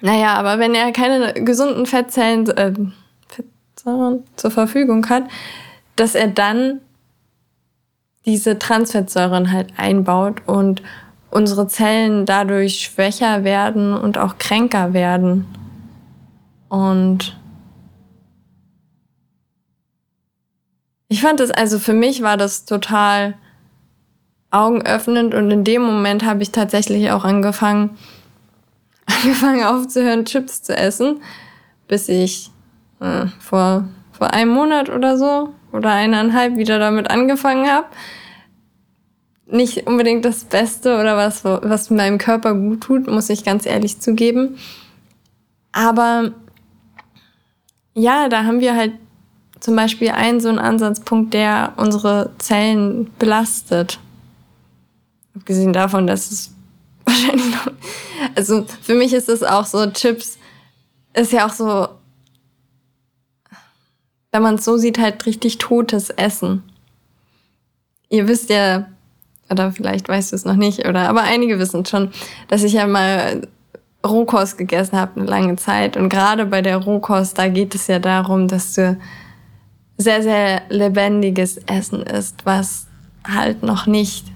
naja, 0.00 0.34
aber 0.34 0.58
wenn 0.58 0.74
er 0.74 0.92
keine 0.92 1.34
gesunden 1.34 1.86
Fettzellen, 1.86 2.48
äh, 2.50 2.72
Fettsäuren 3.28 4.24
zur 4.36 4.50
Verfügung 4.50 5.08
hat, 5.08 5.24
dass 5.96 6.14
er 6.14 6.28
dann 6.28 6.80
diese 8.26 8.58
Transfettsäuren 8.58 9.52
halt 9.52 9.72
einbaut 9.76 10.42
und 10.46 10.82
unsere 11.30 11.68
Zellen 11.68 12.26
dadurch 12.26 12.80
schwächer 12.80 13.44
werden 13.44 13.94
und 13.94 14.18
auch 14.18 14.38
kränker 14.38 14.92
werden. 14.92 15.46
Und 16.68 17.36
ich 21.08 21.22
fand 21.22 21.40
es, 21.40 21.50
also 21.50 21.78
für 21.78 21.92
mich 21.92 22.22
war 22.22 22.36
das 22.36 22.64
total 22.64 23.34
augenöffnend 24.50 25.34
und 25.34 25.50
in 25.50 25.64
dem 25.64 25.82
Moment 25.82 26.24
habe 26.24 26.42
ich 26.42 26.50
tatsächlich 26.50 27.10
auch 27.10 27.24
angefangen, 27.24 27.96
angefangen 29.22 29.64
aufzuhören, 29.64 30.24
Chips 30.24 30.62
zu 30.62 30.76
essen, 30.76 31.22
bis 31.88 32.08
ich 32.08 32.50
äh, 33.00 33.26
vor, 33.38 33.88
vor 34.12 34.32
einem 34.32 34.52
Monat 34.52 34.88
oder 34.90 35.16
so 35.16 35.54
oder 35.72 35.90
eineinhalb 35.90 36.56
wieder 36.56 36.78
damit 36.78 37.10
angefangen 37.10 37.68
habe 37.68 37.86
nicht 39.52 39.86
unbedingt 39.86 40.24
das 40.24 40.44
Beste 40.44 40.98
oder 40.98 41.16
was, 41.16 41.44
was 41.44 41.90
meinem 41.90 42.18
Körper 42.18 42.54
gut 42.54 42.82
tut, 42.82 43.06
muss 43.06 43.30
ich 43.30 43.44
ganz 43.44 43.66
ehrlich 43.66 44.00
zugeben. 44.00 44.58
Aber 45.72 46.32
ja, 47.94 48.28
da 48.28 48.44
haben 48.44 48.60
wir 48.60 48.76
halt 48.76 48.92
zum 49.60 49.76
Beispiel 49.76 50.10
einen 50.10 50.40
so 50.40 50.48
einen 50.48 50.58
Ansatzpunkt, 50.58 51.34
der 51.34 51.74
unsere 51.76 52.30
Zellen 52.38 53.10
belastet. 53.18 53.98
Abgesehen 55.36 55.72
davon, 55.72 56.06
dass 56.06 56.30
es 56.30 56.54
wahrscheinlich 57.10 57.54
noch, 57.54 57.72
also 58.34 58.64
für 58.82 58.94
mich 58.94 59.12
ist 59.12 59.28
es 59.28 59.42
auch 59.42 59.66
so, 59.66 59.86
Chips 59.90 60.38
ist 61.14 61.32
ja 61.32 61.46
auch 61.46 61.52
so, 61.52 61.88
wenn 64.32 64.42
man 64.42 64.54
es 64.56 64.64
so 64.64 64.76
sieht, 64.76 64.98
halt 64.98 65.26
richtig 65.26 65.58
totes 65.58 66.10
Essen. 66.10 66.62
Ihr 68.08 68.28
wisst 68.28 68.50
ja, 68.50 68.86
oder 69.50 69.72
vielleicht 69.72 70.08
weißt 70.08 70.32
du 70.32 70.36
es 70.36 70.44
noch 70.44 70.54
nicht, 70.54 70.86
oder 70.86 71.08
aber 71.08 71.22
einige 71.22 71.58
wissen 71.58 71.84
schon, 71.84 72.12
dass 72.48 72.62
ich 72.62 72.74
ja 72.74 72.86
mal 72.86 73.48
Rohkost 74.06 74.56
gegessen 74.56 74.98
habe 74.98 75.20
eine 75.20 75.28
lange 75.28 75.56
Zeit. 75.56 75.96
Und 75.96 76.08
gerade 76.08 76.46
bei 76.46 76.62
der 76.62 76.78
Rohkost, 76.78 77.36
da 77.38 77.48
geht 77.48 77.74
es 77.74 77.86
ja 77.86 77.98
darum, 77.98 78.48
dass 78.48 78.74
du 78.74 78.98
sehr, 79.98 80.22
sehr 80.22 80.62
lebendiges 80.70 81.58
Essen 81.66 82.02
isst, 82.02 82.46
was 82.46 82.86
halt 83.28 83.62
noch 83.62 83.86
nicht 83.86 84.26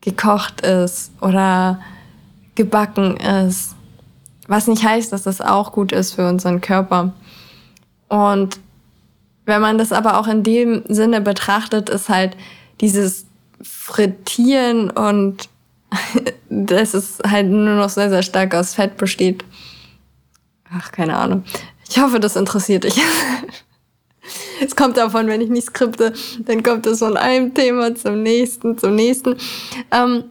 gekocht 0.00 0.60
ist 0.62 1.12
oder 1.20 1.80
gebacken 2.54 3.16
ist. 3.16 3.74
Was 4.46 4.66
nicht 4.66 4.82
heißt, 4.82 5.12
dass 5.12 5.24
das 5.24 5.40
auch 5.40 5.72
gut 5.72 5.92
ist 5.92 6.14
für 6.14 6.28
unseren 6.28 6.60
Körper. 6.60 7.12
Und 8.08 8.58
wenn 9.44 9.60
man 9.60 9.78
das 9.78 9.92
aber 9.92 10.18
auch 10.18 10.26
in 10.26 10.42
dem 10.42 10.82
Sinne 10.88 11.20
betrachtet, 11.20 11.88
ist 11.88 12.08
halt 12.08 12.36
dieses 12.80 13.26
Frittieren 13.62 14.90
und 14.90 15.48
dass 16.50 16.94
es 16.94 17.18
halt 17.26 17.48
nur 17.48 17.74
noch 17.74 17.88
sehr, 17.88 18.10
sehr 18.10 18.22
stark 18.22 18.54
aus 18.54 18.74
Fett 18.74 18.96
besteht. 18.96 19.44
Ach, 20.70 20.92
keine 20.92 21.16
Ahnung. 21.16 21.44
Ich 21.88 21.98
hoffe, 21.98 22.20
das 22.20 22.36
interessiert 22.36 22.84
dich. 22.84 23.00
es 24.64 24.76
kommt 24.76 24.96
davon, 24.96 25.26
wenn 25.26 25.40
ich 25.40 25.50
nicht 25.50 25.68
skripte, 25.68 26.12
dann 26.40 26.62
kommt 26.62 26.86
es 26.86 27.00
von 27.00 27.16
einem 27.16 27.54
Thema 27.54 27.94
zum 27.94 28.22
nächsten, 28.22 28.78
zum 28.78 28.94
nächsten. 28.94 29.36
Ähm, 29.90 30.24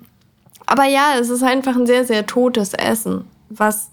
aber 0.65 0.85
ja, 0.85 1.13
es 1.19 1.29
ist 1.29 1.43
einfach 1.43 1.75
ein 1.75 1.87
sehr, 1.87 2.05
sehr 2.05 2.25
totes 2.25 2.73
Essen, 2.73 3.25
was 3.49 3.89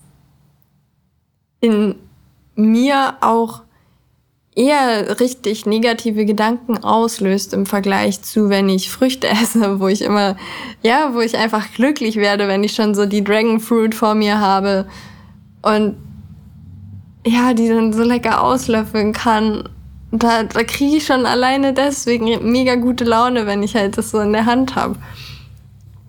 in 1.60 1.94
mir 2.56 3.14
auch 3.20 3.62
eher 4.56 5.18
richtig 5.20 5.66
negative 5.66 6.24
Gedanken 6.24 6.82
auslöst 6.82 7.52
im 7.52 7.66
Vergleich 7.66 8.22
zu, 8.22 8.48
wenn 8.50 8.68
ich 8.68 8.90
Früchte 8.90 9.28
esse, 9.42 9.80
wo 9.80 9.88
ich 9.88 10.02
immer, 10.02 10.36
ja, 10.82 11.14
wo 11.14 11.20
ich 11.20 11.36
einfach 11.36 11.72
glücklich 11.72 12.16
werde, 12.16 12.48
wenn 12.48 12.64
ich 12.64 12.74
schon 12.74 12.94
so 12.94 13.06
die 13.06 13.24
Dragon 13.24 13.60
Fruit 13.60 13.94
vor 13.94 14.14
mir 14.14 14.40
habe 14.40 14.86
und 15.62 15.96
ja, 17.26 17.54
die 17.54 17.68
dann 17.68 17.92
so 17.92 18.02
lecker 18.02 18.42
auslöffeln 18.42 19.12
kann. 19.12 19.68
Da, 20.16 20.44
da 20.44 20.62
kriege 20.62 20.98
ich 20.98 21.06
schon 21.06 21.26
alleine 21.26 21.72
deswegen 21.72 22.50
mega 22.50 22.76
gute 22.76 23.04
Laune, 23.04 23.46
wenn 23.46 23.62
ich 23.62 23.74
halt 23.74 23.98
das 23.98 24.10
so 24.10 24.20
in 24.20 24.32
der 24.32 24.46
Hand 24.46 24.76
habe. 24.76 24.96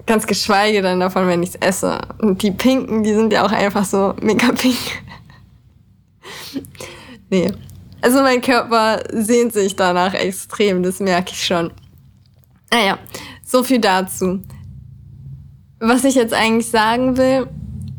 Ganz 0.05 0.27
geschweige 0.27 0.83
dann 0.83 0.99
davon, 0.99 1.27
wenn 1.27 1.41
ich 1.41 1.49
es 1.49 1.55
esse. 1.55 1.97
Und 2.19 2.43
die 2.43 2.51
Pinken, 2.51 3.03
die 3.03 3.13
sind 3.13 3.33
ja 3.33 3.43
auch 3.43 3.51
einfach 3.51 3.83
so 3.83 4.13
mega 4.21 4.51
pink. 4.51 4.77
nee, 7.31 7.51
also 8.05 8.21
mein 8.21 8.41
Körper 8.41 9.01
sehnt 9.11 9.53
sich 9.53 9.75
danach 9.75 10.13
extrem, 10.13 10.83
das 10.83 10.99
merke 10.99 11.31
ich 11.31 11.43
schon. 11.43 11.71
Naja, 12.71 12.99
so 13.43 13.63
viel 13.63 13.79
dazu. 13.79 14.43
Was 15.79 16.03
ich 16.03 16.13
jetzt 16.13 16.33
eigentlich 16.33 16.69
sagen 16.69 17.17
will, 17.17 17.47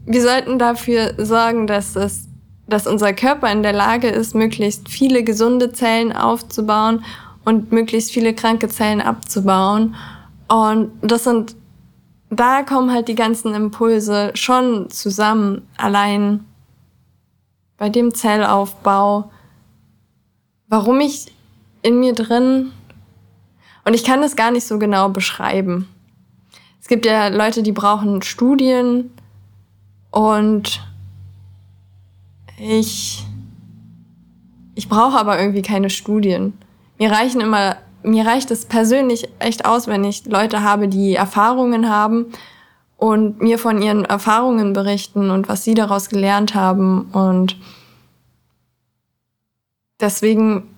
wir 0.05 0.23
sollten 0.23 0.61
dafür 0.61 1.15
sorgen, 1.19 1.67
dass 1.67 1.97
es, 1.97 2.29
dass 2.68 2.87
unser 2.87 3.12
Körper 3.12 3.50
in 3.50 3.62
der 3.62 3.73
Lage 3.73 4.08
ist, 4.08 4.35
möglichst 4.35 4.88
viele 4.88 5.23
gesunde 5.23 5.73
Zellen 5.73 6.12
aufzubauen 6.12 7.04
und 7.44 7.70
möglichst 7.73 8.11
viele 8.11 8.35
kranke 8.35 8.68
Zellen 8.68 9.00
abzubauen. 9.00 9.94
Und 10.49 10.90
das 11.00 11.25
sind, 11.25 11.54
da 12.30 12.62
kommen 12.62 12.92
halt 12.92 13.08
die 13.08 13.14
ganzen 13.14 13.54
Impulse 13.54 14.32
schon 14.35 14.90
zusammen. 14.90 15.66
Allein 15.76 16.44
bei 17.76 17.88
dem 17.88 18.14
Zellaufbau, 18.14 19.30
warum 20.68 21.00
ich 21.00 21.32
in 21.82 22.00
mir 22.00 22.14
drin, 22.14 22.73
und 23.85 23.94
ich 23.94 24.02
kann 24.02 24.20
das 24.20 24.35
gar 24.35 24.50
nicht 24.50 24.66
so 24.66 24.80
genau 24.80 25.08
beschreiben. 25.11 25.88
Es 26.80 26.88
gibt 26.88 27.06
ja 27.06 27.28
Leute, 27.28 27.62
die 27.62 27.70
brauchen 27.70 28.23
Studien 28.23 29.12
und 30.11 30.80
ich, 32.59 33.25
ich 34.75 34.89
brauche 34.89 35.19
aber 35.19 35.39
irgendwie 35.39 35.63
keine 35.63 35.91
Studien. 35.91 36.55
Mir 36.99 37.11
reichen 37.11 37.41
immer, 37.41 37.77
mir 38.03 38.27
reicht 38.27 38.51
es 38.51 38.65
persönlich 38.65 39.29
echt 39.39 39.67
aus, 39.67 39.87
wenn 39.87 40.05
ich 40.05 40.27
Leute 40.27 40.63
habe, 40.63 40.89
die 40.89 41.15
Erfahrungen 41.15 41.89
haben 41.91 42.27
und 42.97 43.43
mir 43.43 43.59
von 43.59 43.83
ihren 43.83 44.05
Erfahrungen 44.05 44.73
berichten 44.73 45.31
und 45.31 45.49
was 45.49 45.65
sie 45.65 45.75
daraus 45.75 46.09
gelernt 46.09 46.55
haben. 46.55 47.09
Und 47.13 47.57
deswegen 50.01 50.69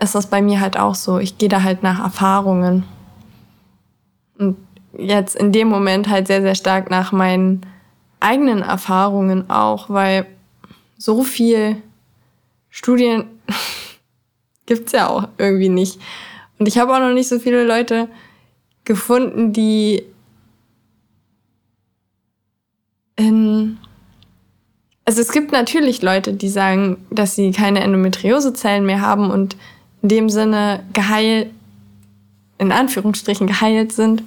ist 0.00 0.14
das 0.14 0.28
bei 0.28 0.40
mir 0.40 0.60
halt 0.60 0.78
auch 0.78 0.94
so. 0.94 1.18
Ich 1.18 1.36
gehe 1.36 1.48
da 1.48 1.62
halt 1.62 1.82
nach 1.82 2.00
Erfahrungen. 2.00 2.84
Und 4.38 4.56
jetzt 4.96 5.36
in 5.36 5.52
dem 5.52 5.68
Moment 5.68 6.08
halt 6.08 6.26
sehr, 6.26 6.40
sehr 6.40 6.54
stark 6.54 6.90
nach 6.90 7.12
meinen 7.12 7.66
eigenen 8.20 8.62
Erfahrungen 8.62 9.50
auch, 9.50 9.90
weil 9.90 10.26
so 11.00 11.24
viel 11.24 11.80
Studien 12.68 13.24
gibt's 14.66 14.92
ja 14.92 15.08
auch 15.08 15.28
irgendwie 15.38 15.70
nicht. 15.70 15.98
Und 16.58 16.68
ich 16.68 16.78
habe 16.78 16.94
auch 16.94 17.00
noch 17.00 17.14
nicht 17.14 17.28
so 17.28 17.38
viele 17.38 17.64
Leute 17.64 18.08
gefunden, 18.84 19.52
die 19.54 20.04
in 23.16 23.78
also 25.06 25.22
es 25.22 25.32
gibt 25.32 25.50
natürlich 25.50 26.02
Leute, 26.02 26.34
die 26.34 26.50
sagen, 26.50 27.04
dass 27.10 27.34
sie 27.34 27.50
keine 27.50 27.80
Endometriosezellen 27.80 28.84
mehr 28.84 29.00
haben 29.00 29.30
und 29.30 29.56
in 30.02 30.08
dem 30.08 30.28
Sinne 30.28 30.84
geheilt, 30.92 31.50
in 32.58 32.70
Anführungsstrichen 32.70 33.46
geheilt 33.46 33.92
sind. 33.92 34.22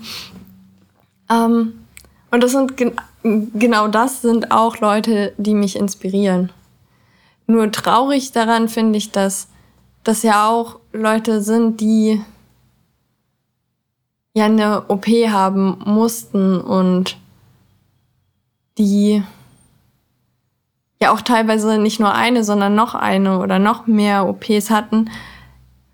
Ähm, 1.30 1.74
und 2.32 2.44
das 2.44 2.51
sind 2.51 2.74
genau 3.22 3.88
das 3.88 4.22
sind 4.22 4.51
auch 4.51 4.80
Leute, 4.80 5.34
die 5.38 5.53
mich 5.53 5.77
inspirieren. 5.77 6.51
Nur 7.48 7.72
traurig 7.72 8.32
daran 8.32 8.70
finde 8.70 8.98
ich, 8.98 9.12
dass 9.12 9.48
das 10.04 10.24
ja 10.24 10.50
auch 10.50 10.80
Leute 10.92 11.42
sind, 11.42 11.82
die 11.82 12.22
ja 14.34 14.46
eine 14.46 14.86
OP 14.90 15.08
haben 15.08 15.78
mussten 15.86 16.60
und 16.60 17.18
die 18.78 19.24
ja 21.02 21.12
auch 21.12 21.22
teilweise 21.22 21.78
nicht 21.78 22.00
nur 22.00 22.14
eine, 22.14 22.44
sondern 22.44 22.76
noch 22.76 22.96
eine 22.96 23.40
oder 23.40 23.60
noch 23.60 23.88
mehr 23.88 24.28
OPs 24.28 24.70
hatten, 24.70 25.12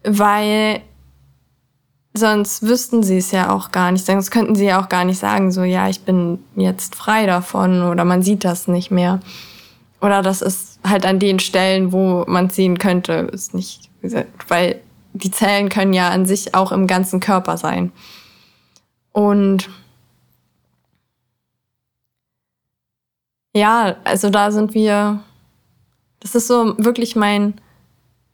weil 0.03 0.81
sonst 2.13 2.63
wüssten 2.63 3.03
sie 3.03 3.17
es 3.17 3.31
ja 3.31 3.49
auch 3.49 3.71
gar 3.71 3.91
nicht. 3.91 4.05
Sonst 4.05 4.31
könnten 4.31 4.55
sie 4.55 4.65
ja 4.65 4.81
auch 4.81 4.89
gar 4.89 5.05
nicht 5.05 5.19
sagen, 5.19 5.51
so 5.51 5.63
ja, 5.63 5.89
ich 5.89 6.01
bin 6.01 6.39
jetzt 6.55 6.95
frei 6.95 7.25
davon 7.25 7.83
oder 7.83 8.05
man 8.05 8.21
sieht 8.21 8.45
das 8.45 8.67
nicht 8.67 8.91
mehr. 8.91 9.19
Oder 10.01 10.21
das 10.21 10.41
ist 10.41 10.79
halt 10.87 11.05
an 11.05 11.19
den 11.19 11.39
Stellen, 11.39 11.91
wo 11.91 12.23
man 12.27 12.47
es 12.47 12.55
sehen 12.55 12.77
könnte, 12.77 13.29
ist 13.33 13.53
nicht, 13.53 13.89
weil 14.47 14.81
die 15.13 15.31
Zellen 15.31 15.69
können 15.69 15.93
ja 15.93 16.09
an 16.09 16.25
sich 16.25 16.55
auch 16.55 16.71
im 16.71 16.87
ganzen 16.87 17.19
Körper 17.19 17.57
sein. 17.57 17.91
Und 19.11 19.69
ja, 23.53 23.95
also 24.03 24.29
da 24.29 24.51
sind 24.51 24.73
wir, 24.73 25.19
das 26.19 26.35
ist 26.35 26.47
so 26.47 26.75
wirklich 26.77 27.15
mein 27.15 27.59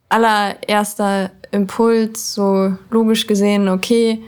allererster 0.10 1.32
Impuls, 1.52 2.34
so 2.34 2.78
logisch 2.92 3.26
gesehen, 3.26 3.70
okay, 3.70 4.22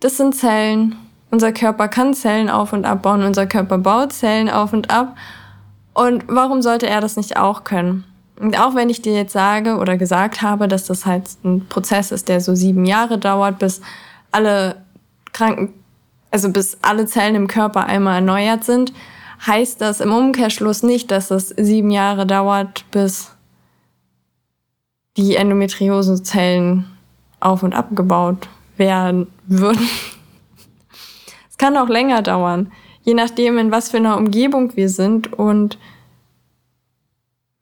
das 0.00 0.16
sind 0.16 0.34
Zellen, 0.34 0.96
unser 1.30 1.52
Körper 1.52 1.88
kann 1.88 2.14
Zellen 2.14 2.50
auf 2.50 2.72
und 2.72 2.84
abbauen, 2.84 3.22
unser 3.22 3.46
Körper 3.46 3.78
baut 3.78 4.12
Zellen 4.12 4.48
auf 4.48 4.72
und 4.72 4.90
ab. 4.90 5.16
Und 6.00 6.24
warum 6.28 6.62
sollte 6.62 6.86
er 6.86 7.02
das 7.02 7.18
nicht 7.18 7.36
auch 7.36 7.62
können? 7.62 8.04
Und 8.40 8.58
auch 8.58 8.74
wenn 8.74 8.88
ich 8.88 9.02
dir 9.02 9.12
jetzt 9.12 9.34
sage 9.34 9.76
oder 9.76 9.98
gesagt 9.98 10.40
habe, 10.40 10.66
dass 10.66 10.86
das 10.86 11.04
halt 11.04 11.24
ein 11.44 11.66
Prozess 11.68 12.10
ist, 12.10 12.30
der 12.30 12.40
so 12.40 12.54
sieben 12.54 12.86
Jahre 12.86 13.18
dauert, 13.18 13.58
bis 13.58 13.82
alle 14.32 14.76
Kranken, 15.34 15.74
also 16.30 16.48
bis 16.48 16.78
alle 16.80 17.04
Zellen 17.04 17.34
im 17.34 17.48
Körper 17.48 17.84
einmal 17.84 18.14
erneuert 18.14 18.64
sind, 18.64 18.94
heißt 19.46 19.82
das 19.82 20.00
im 20.00 20.10
Umkehrschluss 20.10 20.82
nicht, 20.82 21.10
dass 21.10 21.30
es 21.30 21.50
sieben 21.50 21.90
Jahre 21.90 22.26
dauert, 22.26 22.86
bis 22.92 23.32
die 25.18 25.36
Endometriosezellen 25.36 26.86
auf 27.40 27.62
und 27.62 27.74
abgebaut 27.74 28.48
werden 28.78 29.26
würden. 29.46 29.86
Es 31.50 31.58
kann 31.58 31.76
auch 31.76 31.90
länger 31.90 32.22
dauern, 32.22 32.72
je 33.02 33.14
nachdem, 33.14 33.58
in 33.58 33.70
was 33.70 33.90
für 33.90 33.98
einer 33.98 34.16
Umgebung 34.16 34.76
wir 34.76 34.88
sind. 34.88 35.32
Und 35.32 35.78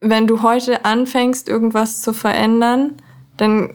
wenn 0.00 0.26
du 0.26 0.42
heute 0.42 0.84
anfängst, 0.84 1.48
irgendwas 1.48 2.02
zu 2.02 2.12
verändern, 2.12 2.94
dann 3.36 3.74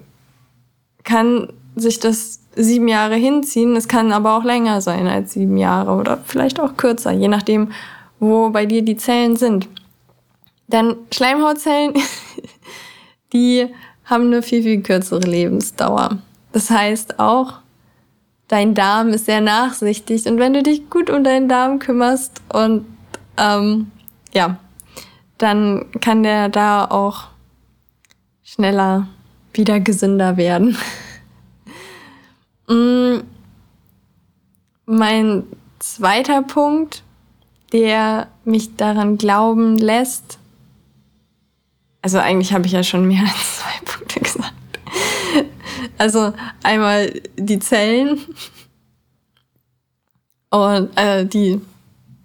kann 1.03 1.51
sich 1.75 1.99
das 1.99 2.39
sieben 2.55 2.87
Jahre 2.87 3.15
hinziehen. 3.15 3.75
Es 3.75 3.87
kann 3.87 4.11
aber 4.11 4.37
auch 4.37 4.43
länger 4.43 4.81
sein 4.81 5.07
als 5.07 5.33
sieben 5.33 5.57
Jahre 5.57 5.91
oder 5.91 6.17
vielleicht 6.25 6.59
auch 6.59 6.77
kürzer, 6.77 7.11
je 7.11 7.27
nachdem, 7.27 7.71
wo 8.19 8.49
bei 8.49 8.65
dir 8.65 8.83
die 8.83 8.97
Zellen 8.97 9.35
sind. 9.35 9.67
Denn 10.67 10.95
Schleimhautzellen, 11.11 11.93
die 13.33 13.67
haben 14.05 14.27
eine 14.27 14.41
viel, 14.41 14.63
viel 14.63 14.81
kürzere 14.81 15.21
Lebensdauer. 15.21 16.19
Das 16.51 16.69
heißt 16.69 17.19
auch, 17.19 17.62
dein 18.47 18.73
Darm 18.73 19.09
ist 19.09 19.25
sehr 19.25 19.41
nachsichtig 19.41 20.25
und 20.27 20.39
wenn 20.39 20.53
du 20.53 20.63
dich 20.63 20.89
gut 20.89 21.09
um 21.09 21.23
deinen 21.23 21.49
Darm 21.49 21.79
kümmerst 21.79 22.41
und 22.51 22.85
ähm, 23.37 23.91
ja, 24.33 24.57
dann 25.37 25.85
kann 26.01 26.23
der 26.23 26.49
da 26.49 26.85
auch 26.85 27.25
schneller 28.43 29.07
wieder 29.53 29.79
gesünder 29.79 30.37
werden. 30.37 30.77
Mm, 32.65 33.23
mein 34.85 35.43
zweiter 35.79 36.43
Punkt 36.43 37.03
der 37.73 38.27
mich 38.45 38.77
daran 38.77 39.17
glauben 39.17 39.77
lässt. 39.77 40.37
Also 42.01 42.19
eigentlich 42.19 42.53
habe 42.53 42.67
ich 42.67 42.71
ja 42.71 42.83
schon 42.83 43.07
mehr 43.07 43.21
als 43.27 43.57
zwei 43.57 43.79
Punkte. 43.83 44.02
Also 45.97 46.33
einmal 46.63 47.21
die 47.37 47.59
Zellen 47.59 48.19
und 50.49 50.89
äh, 50.97 51.25
die 51.25 51.61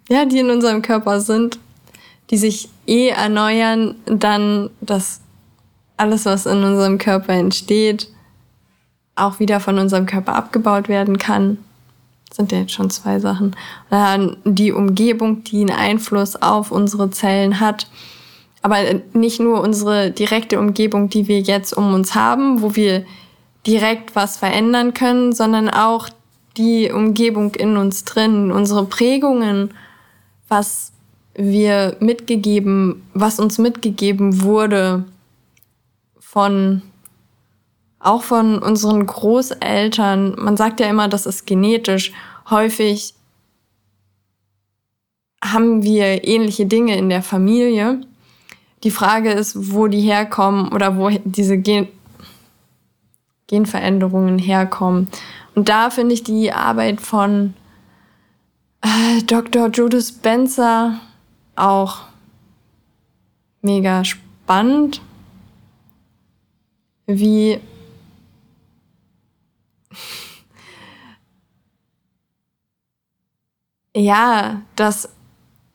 ja, 0.09 0.25
die 0.25 0.39
in 0.39 0.49
unserem 0.49 0.81
Körper 0.81 1.21
sind, 1.21 1.59
die 2.31 2.37
sich 2.37 2.69
eh 2.87 3.09
erneuern, 3.09 3.95
dann 4.05 4.71
dass 4.81 5.21
alles, 5.97 6.25
was 6.25 6.45
in 6.45 6.63
unserem 6.63 6.97
Körper 6.97 7.33
entsteht, 7.33 8.09
auch 9.15 9.39
wieder 9.39 9.59
von 9.59 9.77
unserem 9.77 10.05
Körper 10.05 10.33
abgebaut 10.35 10.87
werden 10.87 11.17
kann 11.17 11.57
sind 12.33 12.51
ja 12.51 12.59
jetzt 12.59 12.73
schon 12.73 12.89
zwei 12.89 13.19
Sachen. 13.19 13.55
Dann 13.89 14.37
die 14.43 14.71
Umgebung, 14.71 15.43
die 15.43 15.61
einen 15.61 15.71
Einfluss 15.71 16.35
auf 16.35 16.71
unsere 16.71 17.09
Zellen 17.09 17.59
hat. 17.59 17.87
Aber 18.61 18.77
nicht 19.13 19.39
nur 19.39 19.61
unsere 19.61 20.11
direkte 20.11 20.59
Umgebung, 20.59 21.09
die 21.09 21.27
wir 21.27 21.39
jetzt 21.39 21.73
um 21.73 21.93
uns 21.93 22.13
haben, 22.13 22.61
wo 22.61 22.75
wir 22.75 23.05
direkt 23.69 24.15
was 24.15 24.37
verändern 24.37 24.95
können, 24.95 25.31
sondern 25.31 25.69
auch 25.69 26.09
die 26.57 26.91
Umgebung 26.91 27.53
in 27.53 27.77
uns 27.77 28.03
drin, 28.03 28.51
unsere 28.51 28.85
Prägungen, 28.85 29.71
was 30.47 30.91
wir 31.35 31.95
mitgegeben, 31.99 33.03
was 33.13 33.39
uns 33.39 33.59
mitgegeben 33.59 34.41
wurde 34.41 35.05
von 36.19 36.81
auch 37.99 38.23
von 38.23 38.59
unseren 38.59 39.05
Großeltern. 39.05 40.35
Man 40.37 40.57
sagt 40.57 40.79
ja 40.79 40.87
immer, 40.87 41.07
das 41.07 41.25
ist 41.25 41.45
genetisch. 41.45 42.13
Häufig 42.49 43.13
haben 45.43 45.83
wir 45.83 46.25
ähnliche 46.25 46.65
Dinge 46.65 46.97
in 46.97 47.09
der 47.09 47.21
Familie. 47.21 48.01
Die 48.83 48.91
Frage 48.91 49.31
ist, 49.31 49.73
wo 49.73 49.87
die 49.87 50.01
herkommen 50.01 50.69
oder 50.69 50.97
wo 50.97 51.09
diese 51.09 51.57
Genveränderungen 53.49 54.39
herkommen. 54.39 55.09
Und 55.55 55.67
da 55.67 55.89
finde 55.89 56.13
ich 56.13 56.23
die 56.23 56.53
Arbeit 56.53 57.01
von 57.01 57.55
äh, 58.81 59.21
Dr. 59.23 59.67
Judith 59.69 60.07
Spencer 60.09 61.01
auch 61.57 62.03
mega 63.61 64.05
spannend, 64.05 65.01
wie 67.07 67.59
ja, 73.95 74.61
dass 74.75 75.09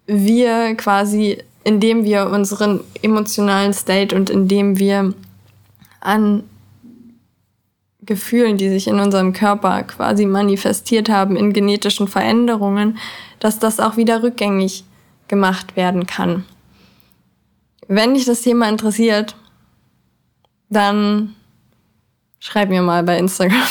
wir 0.06 0.76
quasi 0.76 1.42
indem 1.64 2.04
wir 2.04 2.28
unseren 2.28 2.80
emotionalen 3.02 3.72
State 3.72 4.14
und 4.14 4.30
indem 4.30 4.78
wir 4.78 5.14
an 6.00 6.44
Gefühlen, 8.06 8.56
die 8.56 8.68
sich 8.68 8.86
in 8.86 9.00
unserem 9.00 9.32
Körper 9.32 9.82
quasi 9.84 10.26
manifestiert 10.26 11.08
haben, 11.08 11.36
in 11.36 11.52
genetischen 11.52 12.08
Veränderungen, 12.08 12.98
dass 13.40 13.58
das 13.58 13.80
auch 13.80 13.96
wieder 13.96 14.22
rückgängig 14.22 14.84
gemacht 15.28 15.76
werden 15.76 16.06
kann. 16.06 16.44
Wenn 17.88 18.14
dich 18.14 18.24
das 18.24 18.42
Thema 18.42 18.68
interessiert, 18.68 19.36
dann 20.68 21.34
schreib 22.38 22.68
mir 22.68 22.82
mal 22.82 23.02
bei 23.02 23.18
Instagram. 23.18 23.68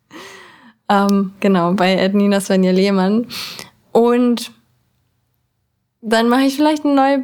ähm, 0.88 1.32
genau, 1.40 1.72
bei 1.72 1.94
Ednina 1.94 2.40
Svenja 2.40 2.72
Lehmann. 2.72 3.26
Und 3.92 4.52
dann 6.02 6.28
mache 6.28 6.42
ich 6.42 6.56
vielleicht 6.56 6.84
eine 6.84 6.94
neue 6.94 7.22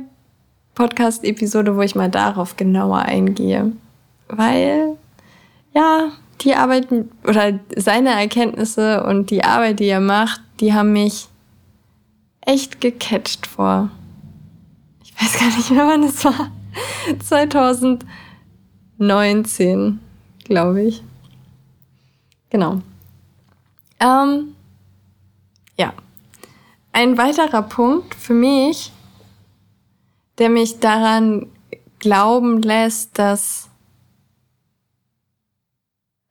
Podcast-Episode, 0.75 1.77
wo 1.77 1.83
ich 1.83 1.94
mal 1.94 2.11
darauf 2.11 2.57
genauer 2.57 3.01
eingehe. 3.01 3.72
Weil, 4.29 4.96
ja, 5.75 6.13
die 6.41 6.55
Arbeit 6.55 6.89
oder 7.25 7.59
seine 7.77 8.11
Erkenntnisse 8.11 9.03
und 9.05 9.31
die 9.31 9.45
Arbeit, 9.45 9.81
die 9.81 9.89
er 9.89 10.01
macht, 10.01 10.43
die 10.61 10.75
haben 10.75 10.93
mich 10.93 11.29
echt 12.41 12.81
gecatcht 12.81 13.47
vor. 13.47 13.91
Ich 15.05 15.15
weiß 15.21 15.39
gar 15.39 15.55
nicht 15.57 15.71
mehr, 15.71 15.87
wann 15.87 16.03
es 16.03 16.25
war. 16.25 16.51
2019, 17.27 20.01
glaube 20.45 20.83
ich. 20.83 21.03
Genau. 22.51 22.81
Ähm, 24.01 24.57
ja. 25.79 25.93
Ein 26.93 27.17
weiterer 27.17 27.63
Punkt 27.63 28.15
für 28.15 28.35
mich, 28.35 28.93
der 30.39 30.51
mich 30.51 30.81
daran 30.81 31.47
glauben 31.99 32.61
lässt, 32.61 33.19
dass 33.19 33.71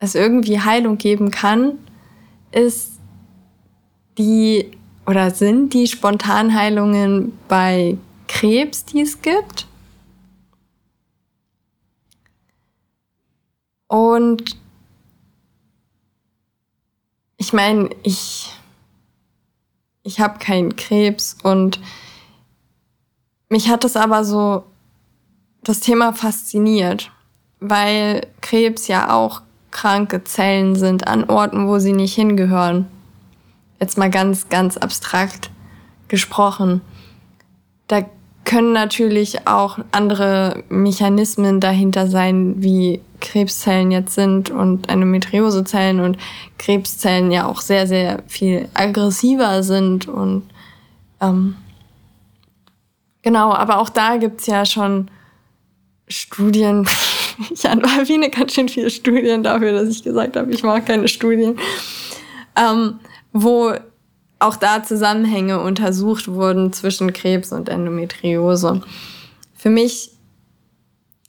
es 0.02 0.14
irgendwie 0.14 0.60
Heilung 0.60 0.98
geben 0.98 1.30
kann, 1.30 1.78
ist 2.50 2.98
die 4.18 4.70
oder 5.06 5.30
sind 5.30 5.72
die 5.74 5.86
Spontanheilungen 5.86 7.38
bei 7.48 7.96
Krebs, 8.28 8.84
die 8.84 9.00
es 9.00 9.22
gibt. 9.22 9.66
Und 13.86 14.56
ich 17.36 17.52
meine, 17.52 17.90
ich, 18.02 18.50
ich 20.02 20.20
habe 20.20 20.38
keinen 20.38 20.76
Krebs 20.76 21.36
und 21.42 21.80
mich 23.48 23.68
hat 23.68 23.84
es 23.84 23.96
aber 23.96 24.24
so 24.24 24.64
das 25.62 25.80
Thema 25.80 26.12
fasziniert, 26.12 27.10
weil 27.60 28.26
Krebs 28.40 28.88
ja 28.88 29.12
auch 29.12 29.42
kranke 29.72 30.22
Zellen 30.22 30.76
sind 30.76 31.08
an 31.08 31.24
Orten, 31.24 31.66
wo 31.66 31.78
sie 31.78 31.92
nicht 31.92 32.14
hingehören. 32.14 32.86
Jetzt 33.80 33.98
mal 33.98 34.10
ganz, 34.10 34.48
ganz 34.48 34.76
abstrakt 34.76 35.50
gesprochen. 36.06 36.82
Da 37.88 38.04
können 38.44 38.72
natürlich 38.72 39.46
auch 39.46 39.78
andere 39.90 40.62
Mechanismen 40.68 41.58
dahinter 41.58 42.06
sein, 42.06 42.54
wie 42.58 43.00
Krebszellen 43.20 43.90
jetzt 43.90 44.14
sind 44.14 44.50
und 44.50 44.88
Endometriosezellen 44.88 46.00
und 46.00 46.18
Krebszellen 46.58 47.30
ja 47.30 47.46
auch 47.46 47.60
sehr, 47.60 47.86
sehr 47.86 48.22
viel 48.26 48.68
aggressiver 48.74 49.62
sind 49.62 50.08
und 50.08 50.42
ähm, 51.20 51.56
genau, 53.22 53.52
aber 53.52 53.78
auch 53.78 53.88
da 53.88 54.16
gibt's 54.16 54.46
ja 54.46 54.66
schon 54.66 55.08
Studien. 56.08 56.86
ich 57.50 57.64
erwähne 57.64 58.30
ganz 58.30 58.54
schön 58.54 58.68
viele 58.68 58.90
Studien 58.90 59.42
dafür, 59.42 59.72
dass 59.72 59.88
ich 59.88 60.02
gesagt 60.02 60.36
habe, 60.36 60.52
ich 60.52 60.62
mache 60.62 60.82
keine 60.82 61.08
Studien, 61.08 61.58
ähm, 62.56 63.00
wo 63.32 63.72
auch 64.38 64.56
da 64.56 64.82
Zusammenhänge 64.82 65.60
untersucht 65.60 66.28
wurden 66.28 66.72
zwischen 66.72 67.12
Krebs 67.12 67.52
und 67.52 67.68
Endometriose. 67.68 68.82
Für 69.54 69.70
mich 69.70 70.10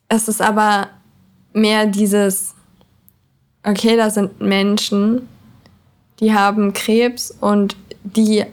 ist 0.09 0.27
es 0.27 0.41
aber 0.41 0.89
mehr 1.53 1.85
dieses, 1.85 2.55
okay, 3.63 3.95
da 3.95 4.09
sind 4.09 4.41
Menschen, 4.41 5.27
die 6.19 6.33
haben 6.33 6.73
Krebs 6.73 7.31
und 7.39 7.75
die 8.03 8.45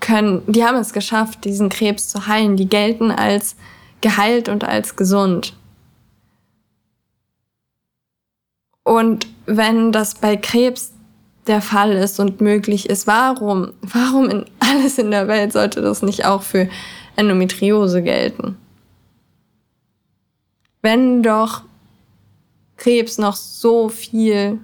können, 0.00 0.42
die 0.46 0.64
haben 0.64 0.78
es 0.78 0.92
geschafft, 0.92 1.44
diesen 1.44 1.68
Krebs 1.68 2.08
zu 2.08 2.26
heilen. 2.26 2.56
Die 2.56 2.68
gelten 2.68 3.10
als 3.10 3.56
geheilt 4.00 4.48
und 4.48 4.64
als 4.64 4.96
gesund. 4.96 5.54
Und 8.88 9.26
wenn 9.44 9.92
das 9.92 10.14
bei 10.14 10.38
Krebs 10.38 10.94
der 11.46 11.60
Fall 11.60 11.92
ist 11.92 12.18
und 12.20 12.40
möglich 12.40 12.88
ist, 12.88 13.06
warum, 13.06 13.74
warum 13.82 14.30
in 14.30 14.46
alles 14.60 14.96
in 14.96 15.10
der 15.10 15.28
Welt 15.28 15.52
sollte 15.52 15.82
das 15.82 16.00
nicht 16.00 16.24
auch 16.24 16.40
für 16.40 16.70
Endometriose 17.14 18.02
gelten? 18.02 18.56
Wenn 20.80 21.22
doch 21.22 21.64
Krebs 22.78 23.18
noch 23.18 23.36
so 23.36 23.90
viel 23.90 24.58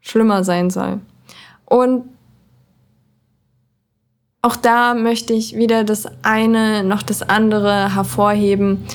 schlimmer 0.00 0.44
sein 0.44 0.70
soll. 0.70 1.00
Und 1.64 2.04
auch 4.42 4.54
da 4.54 4.94
möchte 4.94 5.32
ich 5.32 5.56
weder 5.56 5.82
das 5.82 6.06
eine 6.22 6.84
noch 6.84 7.02
das 7.02 7.22
andere 7.22 7.96
hervorheben, 7.96 8.86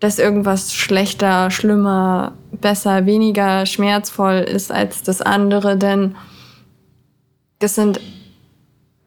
dass 0.00 0.18
irgendwas 0.18 0.74
schlechter, 0.74 1.50
schlimmer, 1.50 2.32
besser, 2.52 3.06
weniger 3.06 3.66
schmerzvoll 3.66 4.36
ist 4.36 4.70
als 4.70 5.02
das 5.02 5.22
andere, 5.22 5.76
denn 5.76 6.16
das 7.58 7.74
sind 7.74 8.00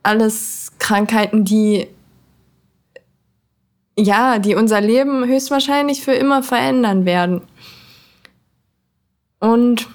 alles 0.01 0.73
Krankheiten, 0.79 1.45
die 1.45 1.87
ja, 3.97 4.39
die 4.39 4.55
unser 4.55 4.79
Leben 4.79 5.25
höchstwahrscheinlich 5.25 6.01
für 6.01 6.13
immer 6.13 6.41
verändern 6.41 7.05
werden. 7.05 7.41
Und 9.39 9.87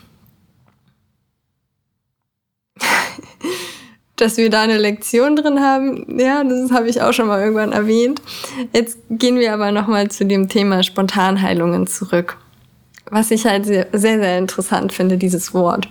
dass 4.17 4.37
wir 4.37 4.49
da 4.49 4.63
eine 4.63 4.79
Lektion 4.79 5.37
drin 5.37 5.61
haben, 5.61 6.19
ja, 6.19 6.45
das 6.45 6.71
habe 6.71 6.89
ich 6.89 7.03
auch 7.03 7.13
schon 7.13 7.27
mal 7.27 7.41
irgendwann 7.41 7.73
erwähnt. 7.73 8.23
Jetzt 8.73 8.99
gehen 9.11 9.39
wir 9.39 9.53
aber 9.53 9.73
nochmal 9.73 10.09
zu 10.09 10.25
dem 10.25 10.49
Thema 10.49 10.83
Spontanheilungen 10.83 11.87
zurück. 11.87 12.37
Was 13.11 13.31
ich 13.31 13.45
halt 13.45 13.67
sehr, 13.67 13.89
sehr, 13.93 14.19
sehr 14.19 14.39
interessant 14.39 14.93
finde, 14.93 15.19
dieses 15.19 15.53
Wort. 15.53 15.89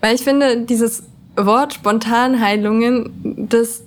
Weil 0.00 0.14
ich 0.14 0.22
finde, 0.22 0.58
dieses 0.58 1.02
Wort 1.36 1.74
Spontanheilungen, 1.74 3.46
das 3.48 3.82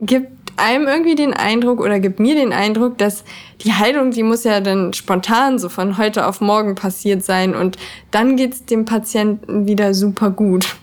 gibt 0.00 0.28
einem 0.56 0.86
irgendwie 0.86 1.16
den 1.16 1.34
Eindruck 1.34 1.80
oder 1.80 1.98
gibt 1.98 2.20
mir 2.20 2.36
den 2.36 2.52
Eindruck, 2.52 2.96
dass 2.98 3.24
die 3.62 3.72
Heilung, 3.72 4.12
die 4.12 4.22
muss 4.22 4.44
ja 4.44 4.60
dann 4.60 4.92
spontan 4.92 5.58
so 5.58 5.68
von 5.68 5.98
heute 5.98 6.26
auf 6.26 6.40
morgen 6.40 6.76
passiert 6.76 7.24
sein 7.24 7.56
und 7.56 7.76
dann 8.12 8.36
geht's 8.36 8.64
dem 8.64 8.84
Patienten 8.84 9.66
wieder 9.66 9.94
super 9.94 10.30
gut. 10.30 10.76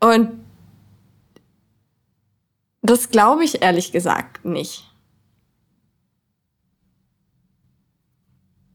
Und 0.00 0.30
das 2.82 3.10
glaube 3.10 3.44
ich 3.44 3.62
ehrlich 3.62 3.92
gesagt 3.92 4.44
nicht. 4.44 4.86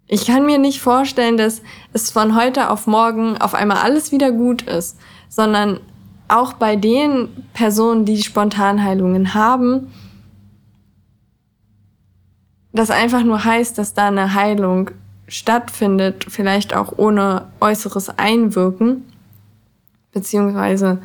Ich 0.08 0.28
kann 0.28 0.46
mir 0.46 0.60
nicht 0.60 0.82
vorstellen, 0.82 1.36
dass 1.36 1.64
es 1.94 2.12
von 2.12 2.36
heute 2.36 2.70
auf 2.70 2.86
morgen 2.86 3.38
auf 3.38 3.56
einmal 3.56 3.78
alles 3.78 4.12
wieder 4.12 4.32
gut 4.32 4.62
ist, 4.62 4.98
sondern 5.30 5.80
auch 6.28 6.54
bei 6.54 6.76
den 6.76 7.30
Personen, 7.54 8.06
die 8.06 8.22
Spontanheilungen 8.22 9.34
haben, 9.34 9.92
das 12.72 12.92
einfach 12.92 13.24
nur 13.24 13.44
heißt, 13.44 13.78
dass 13.78 13.94
da 13.94 14.08
eine 14.08 14.34
Heilung 14.34 14.92
stattfindet, 15.28 16.26
vielleicht 16.30 16.76
auch 16.76 16.94
ohne 16.98 17.48
äußeres 17.60 18.10
Einwirken, 18.20 19.06
beziehungsweise 20.16 21.00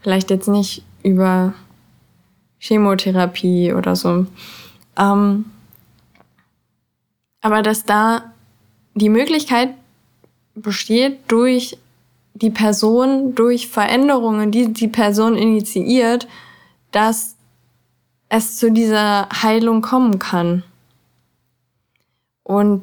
vielleicht 0.00 0.28
jetzt 0.28 0.48
nicht 0.48 0.84
über 1.02 1.54
Chemotherapie 2.58 3.72
oder 3.72 3.96
so. 3.96 4.26
Ähm, 4.98 5.46
aber 7.40 7.62
dass 7.62 7.84
da 7.84 8.32
die 8.94 9.08
Möglichkeit 9.08 9.70
besteht, 10.54 11.20
durch 11.28 11.78
die 12.34 12.50
Person 12.50 13.34
durch 13.34 13.68
Veränderungen, 13.68 14.50
die 14.50 14.72
die 14.72 14.88
Person 14.88 15.36
initiiert, 15.36 16.26
dass 16.90 17.36
es 18.28 18.56
zu 18.56 18.72
dieser 18.72 19.28
Heilung 19.42 19.82
kommen 19.82 20.18
kann. 20.18 20.62
Und 22.42 22.82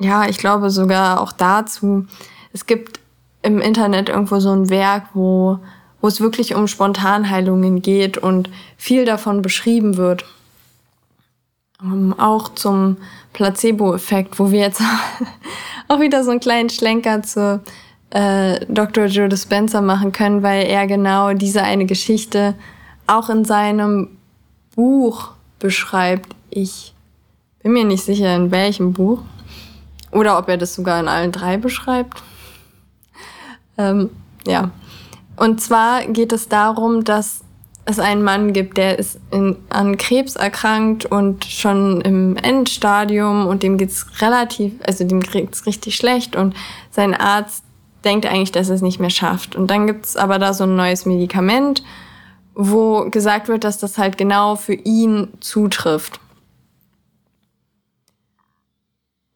ja, 0.00 0.28
ich 0.28 0.38
glaube 0.38 0.70
sogar 0.70 1.20
auch 1.20 1.32
dazu, 1.32 2.06
es 2.52 2.66
gibt 2.66 3.00
im 3.42 3.60
Internet 3.60 4.08
irgendwo 4.08 4.40
so 4.40 4.50
ein 4.50 4.70
Werk, 4.70 5.04
wo 5.14 5.58
wo 6.00 6.08
es 6.08 6.20
wirklich 6.20 6.54
um 6.54 6.68
Spontanheilungen 6.68 7.82
geht 7.82 8.18
und 8.18 8.48
viel 8.76 9.04
davon 9.04 9.42
beschrieben 9.42 9.96
wird. 9.96 10.24
Um, 11.80 12.18
auch 12.18 12.54
zum 12.54 12.96
Placebo-Effekt, 13.34 14.38
wo 14.40 14.50
wir 14.50 14.60
jetzt 14.60 14.82
auch 15.88 16.00
wieder 16.00 16.24
so 16.24 16.30
einen 16.30 16.40
kleinen 16.40 16.70
Schlenker 16.70 17.22
zu 17.22 17.60
äh, 18.10 18.66
Dr. 18.66 19.06
Joe 19.06 19.28
Dispenza 19.28 19.80
machen 19.80 20.10
können, 20.10 20.42
weil 20.42 20.66
er 20.66 20.88
genau 20.88 21.34
diese 21.34 21.62
eine 21.62 21.86
Geschichte 21.86 22.54
auch 23.06 23.30
in 23.30 23.44
seinem 23.44 24.16
Buch 24.74 25.30
beschreibt. 25.60 26.34
Ich 26.50 26.94
bin 27.62 27.72
mir 27.72 27.84
nicht 27.84 28.02
sicher, 28.02 28.34
in 28.34 28.50
welchem 28.50 28.92
Buch. 28.92 29.22
Oder 30.10 30.38
ob 30.38 30.48
er 30.48 30.56
das 30.56 30.74
sogar 30.74 30.98
in 30.98 31.06
allen 31.06 31.32
drei 31.32 31.58
beschreibt. 31.58 32.22
Ähm, 33.78 34.10
ja. 34.46 34.70
Und 35.36 35.60
zwar 35.60 36.04
geht 36.06 36.32
es 36.32 36.48
darum, 36.48 37.04
dass 37.04 37.44
es 37.84 37.98
einen 37.98 38.22
Mann 38.22 38.52
gibt, 38.52 38.76
der 38.76 38.98
ist 38.98 39.18
in, 39.30 39.56
an 39.70 39.96
Krebs 39.96 40.36
erkrankt 40.36 41.06
und 41.06 41.46
schon 41.46 42.02
im 42.02 42.36
Endstadium 42.36 43.46
und 43.46 43.62
dem 43.62 43.78
geht's 43.78 44.06
relativ, 44.20 44.74
also 44.86 45.04
dem 45.04 45.20
geht's 45.20 45.64
richtig 45.64 45.96
schlecht 45.96 46.36
und 46.36 46.54
sein 46.90 47.14
Arzt 47.14 47.64
denkt 48.04 48.26
eigentlich, 48.26 48.52
dass 48.52 48.68
er 48.68 48.74
es 48.74 48.82
nicht 48.82 49.00
mehr 49.00 49.10
schafft. 49.10 49.56
Und 49.56 49.70
dann 49.70 49.86
gibt's 49.86 50.16
aber 50.16 50.38
da 50.38 50.52
so 50.52 50.64
ein 50.64 50.76
neues 50.76 51.06
Medikament, 51.06 51.82
wo 52.54 53.08
gesagt 53.08 53.48
wird, 53.48 53.64
dass 53.64 53.78
das 53.78 53.96
halt 53.96 54.18
genau 54.18 54.56
für 54.56 54.74
ihn 54.74 55.28
zutrifft. 55.40 56.20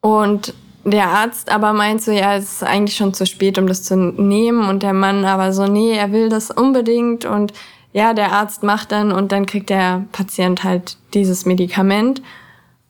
Und 0.01 0.53
der 0.85 1.07
Arzt 1.07 1.49
aber 1.49 1.73
meint 1.73 2.01
so, 2.01 2.11
ja, 2.11 2.35
es 2.35 2.53
ist 2.53 2.63
eigentlich 2.63 2.97
schon 2.97 3.13
zu 3.13 3.25
spät, 3.25 3.57
um 3.57 3.67
das 3.67 3.83
zu 3.83 3.95
nehmen. 3.95 4.67
Und 4.67 4.83
der 4.83 4.93
Mann 4.93 5.25
aber 5.25 5.53
so, 5.53 5.67
nee, 5.67 5.93
er 5.93 6.11
will 6.11 6.29
das 6.29 6.51
unbedingt. 6.51 7.25
Und 7.25 7.53
ja, 7.93 8.13
der 8.13 8.33
Arzt 8.33 8.63
macht 8.63 8.91
dann 8.91 9.11
und 9.11 9.31
dann 9.31 9.45
kriegt 9.45 9.69
der 9.69 10.05
Patient 10.11 10.63
halt 10.63 10.97
dieses 11.13 11.45
Medikament. 11.45 12.21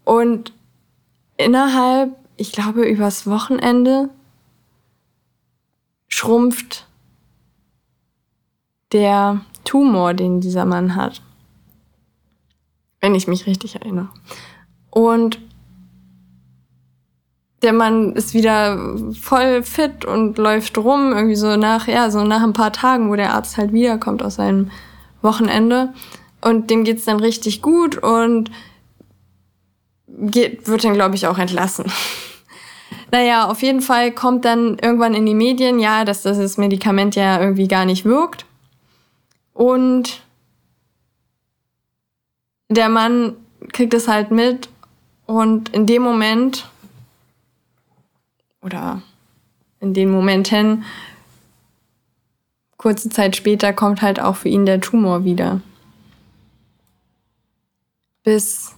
Und 0.05 0.53
innerhalb, 1.37 2.15
ich 2.35 2.51
glaube, 2.51 2.83
übers 2.83 3.27
Wochenende 3.27 4.09
schrumpft 6.07 6.87
der 8.91 9.41
Tumor, 9.65 10.13
den 10.13 10.41
dieser 10.41 10.65
Mann 10.65 10.95
hat. 10.95 11.21
Wenn 13.01 13.15
ich 13.15 13.27
mich 13.27 13.45
richtig 13.45 13.75
erinnere. 13.75 14.09
Und 14.89 15.39
der 17.63 17.73
Mann 17.73 18.13
ist 18.13 18.33
wieder 18.33 18.77
voll 19.19 19.63
fit 19.63 20.05
und 20.05 20.37
läuft 20.37 20.77
rum, 20.77 21.13
irgendwie 21.13 21.35
so 21.35 21.55
nach, 21.55 21.87
ja, 21.87 22.11
so 22.11 22.23
nach 22.23 22.43
ein 22.43 22.53
paar 22.53 22.73
Tagen, 22.73 23.09
wo 23.09 23.15
der 23.15 23.33
Arzt 23.33 23.57
halt 23.57 23.71
wiederkommt 23.71 24.21
aus 24.21 24.35
seinem 24.35 24.69
Wochenende. 25.21 25.93
Und 26.41 26.69
dem 26.69 26.83
geht's 26.83 27.05
dann 27.05 27.19
richtig 27.19 27.61
gut 27.61 27.97
und 27.97 28.51
geht, 30.07 30.67
wird 30.67 30.83
dann, 30.83 30.93
glaube 30.93 31.15
ich, 31.15 31.25
auch 31.25 31.37
entlassen. 31.37 31.85
naja, 33.11 33.47
auf 33.47 33.61
jeden 33.61 33.81
Fall 33.81 34.11
kommt 34.11 34.43
dann 34.43 34.77
irgendwann 34.79 35.13
in 35.13 35.25
die 35.25 35.35
Medien, 35.35 35.79
ja, 35.79 36.03
dass 36.03 36.23
das 36.23 36.57
Medikament 36.57 37.15
ja 37.15 37.39
irgendwie 37.39 37.69
gar 37.69 37.85
nicht 37.85 38.03
wirkt. 38.03 38.45
Und 39.53 40.21
der 42.69 42.89
Mann 42.89 43.37
kriegt 43.71 43.93
es 43.93 44.07
halt 44.07 44.31
mit 44.31 44.67
und 45.25 45.69
in 45.69 45.85
dem 45.85 46.01
Moment 46.01 46.67
oder 48.63 49.01
in 49.79 49.93
den 49.93 50.09
Momenten, 50.09 50.83
kurze 52.77 53.09
Zeit 53.09 53.35
später, 53.35 53.73
kommt 53.73 54.01
halt 54.01 54.19
auch 54.19 54.35
für 54.37 54.49
ihn 54.49 54.65
der 54.65 54.81
Tumor 54.81 55.23
wieder. 55.25 55.61
Bis 58.23 58.73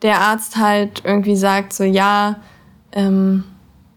der 0.00 0.20
Arzt 0.20 0.56
halt 0.56 1.02
irgendwie 1.04 1.36
sagt, 1.36 1.72
so 1.72 1.84
ja, 1.84 2.40
ähm, 2.92 3.44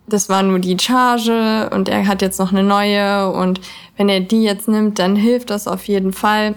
das 0.07 0.29
war 0.29 0.43
nur 0.43 0.59
die 0.59 0.77
Charge 0.77 1.69
und 1.73 1.89
er 1.89 2.05
hat 2.05 2.21
jetzt 2.21 2.39
noch 2.39 2.51
eine 2.51 2.63
neue 2.63 3.31
und 3.31 3.59
wenn 3.97 4.09
er 4.09 4.19
die 4.19 4.43
jetzt 4.43 4.67
nimmt, 4.67 4.99
dann 4.99 5.15
hilft 5.15 5.49
das 5.49 5.67
auf 5.67 5.87
jeden 5.87 6.13
Fall. 6.13 6.55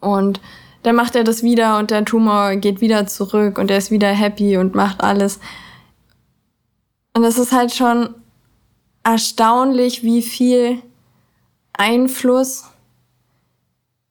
Und 0.00 0.40
dann 0.82 0.94
macht 0.94 1.16
er 1.16 1.24
das 1.24 1.42
wieder 1.42 1.78
und 1.78 1.90
der 1.90 2.04
Tumor 2.04 2.56
geht 2.56 2.80
wieder 2.80 3.06
zurück 3.06 3.58
und 3.58 3.70
er 3.70 3.78
ist 3.78 3.90
wieder 3.90 4.08
happy 4.08 4.56
und 4.56 4.74
macht 4.74 5.02
alles. 5.02 5.40
Und 7.18 7.24
es 7.24 7.36
ist 7.36 7.50
halt 7.50 7.74
schon 7.74 8.14
erstaunlich, 9.02 10.04
wie 10.04 10.22
viel 10.22 10.80
Einfluss 11.72 12.66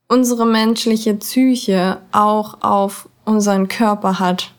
unsere 0.09 0.45
menschliche 0.45 1.13
Psyche 1.13 2.01
auch 2.11 2.61
auf 2.63 3.07
unseren 3.23 3.69
Körper 3.69 4.19
hat 4.19 4.51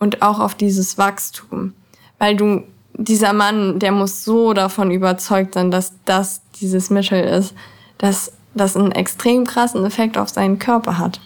und 0.00 0.20
auch 0.20 0.40
auf 0.40 0.56
dieses 0.56 0.98
Wachstum. 0.98 1.74
Weil 2.18 2.34
du, 2.34 2.64
dieser 2.94 3.32
Mann, 3.32 3.78
der 3.78 3.92
muss 3.92 4.24
so 4.24 4.52
davon 4.52 4.90
überzeugt 4.90 5.54
sein, 5.54 5.70
dass 5.70 5.92
das 6.04 6.42
dieses 6.60 6.90
Mittel 6.90 7.22
ist, 7.22 7.54
dass 7.98 8.32
das 8.52 8.76
einen 8.76 8.90
extrem 8.90 9.46
krassen 9.46 9.84
Effekt 9.84 10.18
auf 10.18 10.28
seinen 10.28 10.58
Körper 10.58 10.98
hat. 10.98 11.20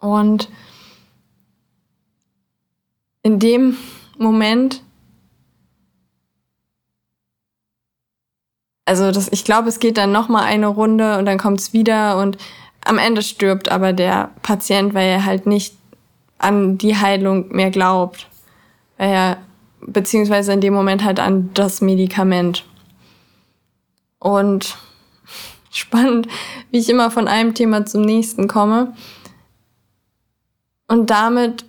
Und 0.00 0.48
in 3.22 3.38
dem 3.38 3.76
Moment. 4.18 4.82
Also 8.84 9.12
das, 9.12 9.28
ich 9.30 9.44
glaube, 9.44 9.68
es 9.68 9.80
geht 9.80 9.96
dann 9.96 10.12
noch 10.12 10.28
mal 10.28 10.44
eine 10.44 10.66
Runde 10.66 11.18
und 11.18 11.26
dann 11.26 11.38
kommt 11.38 11.60
es 11.60 11.72
wieder 11.72 12.18
und 12.18 12.38
am 12.84 12.98
Ende 12.98 13.22
stirbt 13.22 13.70
aber 13.70 13.92
der 13.92 14.30
Patient, 14.42 14.94
weil 14.94 15.08
er 15.08 15.24
halt 15.24 15.46
nicht 15.46 15.76
an 16.38 16.78
die 16.78 16.96
Heilung 16.96 17.48
mehr 17.54 17.70
glaubt, 17.70 18.28
weil 18.96 19.10
er 19.10 19.36
beziehungsweise 19.80 20.52
in 20.52 20.60
dem 20.60 20.72
Moment 20.74 21.04
halt 21.04 21.20
an 21.20 21.50
das 21.54 21.80
Medikament. 21.80 22.64
Und 24.18 24.76
spannend, 25.70 26.28
wie 26.70 26.78
ich 26.78 26.88
immer 26.88 27.10
von 27.10 27.28
einem 27.28 27.54
Thema 27.54 27.84
zum 27.84 28.02
nächsten 28.02 28.48
komme. 28.48 28.94
Und 30.86 31.10
damit 31.10 31.67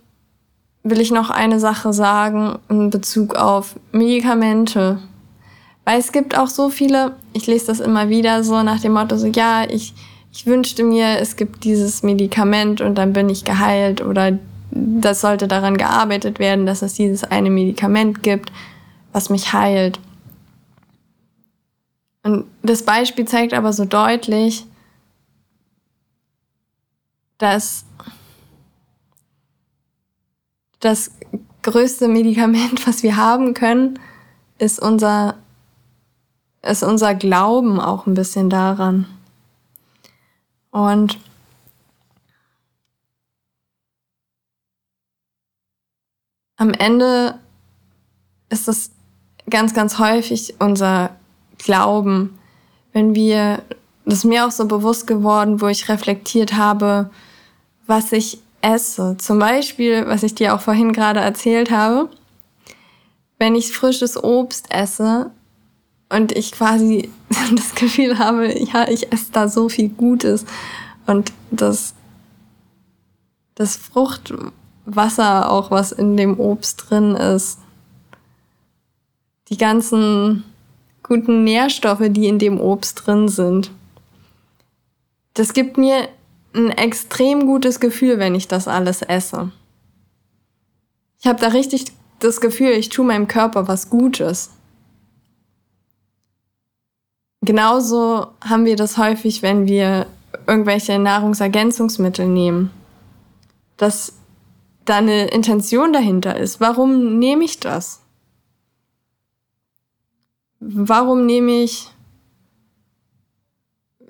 will 0.84 1.00
ich 1.02 1.12
noch 1.12 1.30
eine 1.30 1.60
Sache 1.60 1.94
sagen 1.94 2.58
in 2.70 2.90
Bezug 2.90 3.36
auf 3.36 3.76
Medikamente. 3.92 5.00
Weil 5.86 6.00
es 6.00 6.12
gibt 6.12 6.38
auch 6.38 6.48
so 6.48 6.70
viele, 6.70 7.16
ich 7.34 7.48
lese 7.48 7.68
das 7.68 7.80
immer 7.80 8.10
wieder 8.10 8.44
so 8.44 8.62
nach 8.64 8.80
dem 8.80 8.94
Motto, 8.94 9.18
so 9.18 9.28
ja, 9.28 9.66
ich, 9.68 9.94
ich 10.32 10.46
wünschte 10.46 10.84
mir, 10.84 11.20
es 11.20 11.36
gibt 11.36 11.64
dieses 11.64 12.04
Medikament 12.04 12.82
und 12.82 12.96
dann 12.96 13.14
bin 13.14 13.30
ich 13.30 13.44
geheilt 13.44 14.02
oder 14.02 14.38
das 14.72 15.22
sollte 15.22 15.48
daran 15.48 15.78
gearbeitet 15.78 16.40
werden, 16.40 16.66
dass 16.66 16.82
es 16.82 16.94
dieses 16.94 17.24
eine 17.24 17.50
Medikament 17.50 18.22
gibt, 18.22 18.52
was 19.12 19.30
mich 19.30 19.52
heilt. 19.52 20.00
Und 22.24 22.46
das 22.62 22.84
Beispiel 22.84 23.26
zeigt 23.26 23.54
aber 23.54 23.74
so 23.74 23.86
deutlich, 23.86 24.66
dass 27.40 27.86
das 30.80 31.12
größte 31.62 32.08
Medikament, 32.08 32.88
was 32.88 33.04
wir 33.04 33.18
haben 33.18 33.54
können, 33.54 34.00
ist 34.58 34.80
unser, 34.80 35.36
ist 36.62 36.84
unser 36.84 37.16
Glauben 37.16 37.80
auch 37.80 38.06
ein 38.06 38.14
bisschen 38.14 38.50
daran. 38.50 39.06
Und 40.72 41.18
am 46.58 46.72
Ende 46.74 47.40
ist 48.50 48.68
es 48.68 48.92
ganz, 49.50 49.74
ganz 49.74 49.98
häufig 49.98 50.56
unser 50.60 51.16
Glauben, 51.58 52.38
wenn 52.94 53.16
wir, 53.16 53.64
das 54.06 54.20
ist 54.20 54.26
mir 54.26 54.46
auch 54.46 54.52
so 54.52 54.68
bewusst 54.68 55.08
geworden, 55.08 55.62
wo 55.62 55.68
ich 55.68 55.90
reflektiert 55.90 56.54
habe, 56.54 57.10
was 57.88 58.12
ich 58.12 58.40
esse. 58.62 59.18
Zum 59.18 59.40
Beispiel, 59.40 60.06
was 60.08 60.24
ich 60.24 60.36
dir 60.36 60.54
auch 60.54 60.62
vorhin 60.62 60.94
gerade 60.94 61.20
erzählt 61.20 61.72
habe, 61.72 62.10
wenn 63.38 63.56
ich 63.56 63.72
frisches 63.72 64.22
Obst 64.22 64.68
esse 64.70 65.32
und 66.10 66.32
ich 66.34 66.52
quasi 66.52 67.10
das 67.56 67.76
Gefühl 67.76 68.20
habe, 68.20 68.54
ja, 68.60 68.88
ich 68.88 69.12
esse 69.12 69.32
da 69.32 69.48
so 69.48 69.70
viel 69.70 69.90
Gutes 69.90 70.46
und 71.08 71.32
das, 71.52 71.94
das 73.56 73.78
Fruchtwasser 73.78 75.52
auch, 75.52 75.72
was 75.72 75.92
in 75.92 76.18
dem 76.18 76.40
Obst 76.40 76.90
drin 76.90 77.16
ist, 77.16 77.60
die 79.50 79.58
ganzen 79.58 80.44
guten 81.02 81.44
Nährstoffe, 81.44 82.04
die 82.10 82.28
in 82.28 82.38
dem 82.38 82.60
Obst 82.60 83.06
drin 83.06 83.30
sind. 83.30 83.72
Das 85.34 85.54
gibt 85.54 85.78
mir 85.78 86.10
ein 86.54 86.72
extrem 86.72 87.46
gutes 87.46 87.80
Gefühl, 87.80 88.20
wenn 88.20 88.36
ich 88.36 88.48
das 88.48 88.68
alles 88.68 89.02
esse. 89.02 89.52
Ich 91.20 91.28
habe 91.28 91.40
da 91.40 91.50
richtig 91.50 91.86
das 92.20 92.42
Gefühl, 92.42 92.72
ich 92.72 92.90
tue 92.90 93.06
meinem 93.06 93.28
Körper 93.28 93.68
was 93.68 93.90
Gutes. 93.90 94.52
genauso 97.42 98.28
haben 98.42 98.66
wir 98.66 98.76
das 98.76 98.98
häufig, 98.98 99.42
wenn 99.42 99.68
wir 99.68 100.06
irgendwelche 100.46 101.00
Nahrungsergänzungsmittel 101.00 102.28
nehmen, 102.28 102.70
dass 103.78 104.14
da 104.86 104.98
eine 104.98 105.28
Intention 105.28 105.94
dahinter 105.94 106.38
ist. 106.38 106.60
Warum 106.60 107.18
nehme 107.18 107.46
ich 107.46 107.60
das? 107.60 108.02
Warum 110.60 111.26
nehme 111.26 111.64
ich 111.64 111.88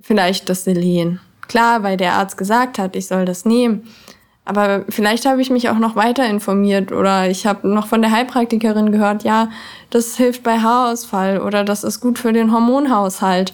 vielleicht 0.01 0.49
das 0.49 0.63
Selen? 0.63 1.21
Klar, 1.49 1.83
weil 1.83 1.97
der 1.97 2.13
Arzt 2.13 2.37
gesagt 2.37 2.77
hat, 2.77 2.95
ich 2.95 3.07
soll 3.07 3.25
das 3.25 3.43
nehmen. 3.43 3.83
Aber 4.45 4.85
vielleicht 4.87 5.25
habe 5.25 5.41
ich 5.41 5.49
mich 5.49 5.69
auch 5.69 5.79
noch 5.79 5.95
weiter 5.95 6.25
informiert 6.25 6.91
oder 6.91 7.29
ich 7.29 7.45
habe 7.45 7.67
noch 7.67 7.87
von 7.87 8.01
der 8.01 8.11
Heilpraktikerin 8.11 8.91
gehört, 8.91 9.23
ja, 9.23 9.49
das 9.89 10.15
hilft 10.15 10.43
bei 10.43 10.59
Haarausfall 10.59 11.41
oder 11.41 11.63
das 11.63 11.83
ist 11.83 11.99
gut 11.99 12.17
für 12.17 12.33
den 12.33 12.53
Hormonhaushalt. 12.53 13.53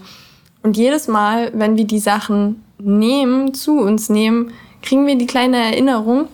Und 0.62 0.78
jedes 0.78 1.08
Mal, 1.08 1.52
wenn 1.54 1.78
wir 1.78 1.86
die 1.86 2.00
Sachen 2.00 2.64
nehmen, 2.78 3.54
zu 3.54 3.80
uns 3.80 4.10
nehmen, 4.10 4.52
kriegen 4.82 5.08
wir 5.08 5.18
die 5.18 5.28
kleine 5.28 5.58
Erinnerung, 5.58 6.28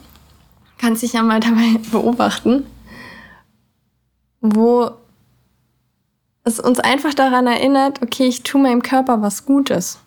kann 0.77 0.95
sich 0.95 1.13
ja 1.13 1.21
mal 1.21 1.39
dabei 1.39 1.77
beobachten, 1.91 2.65
wo 4.41 4.91
es 6.43 6.59
uns 6.59 6.79
einfach 6.79 7.13
daran 7.13 7.45
erinnert, 7.45 8.01
okay, 8.01 8.27
ich 8.27 8.41
tue 8.41 8.61
meinem 8.61 8.81
Körper 8.81 9.21
was 9.21 9.45
Gutes. 9.45 9.99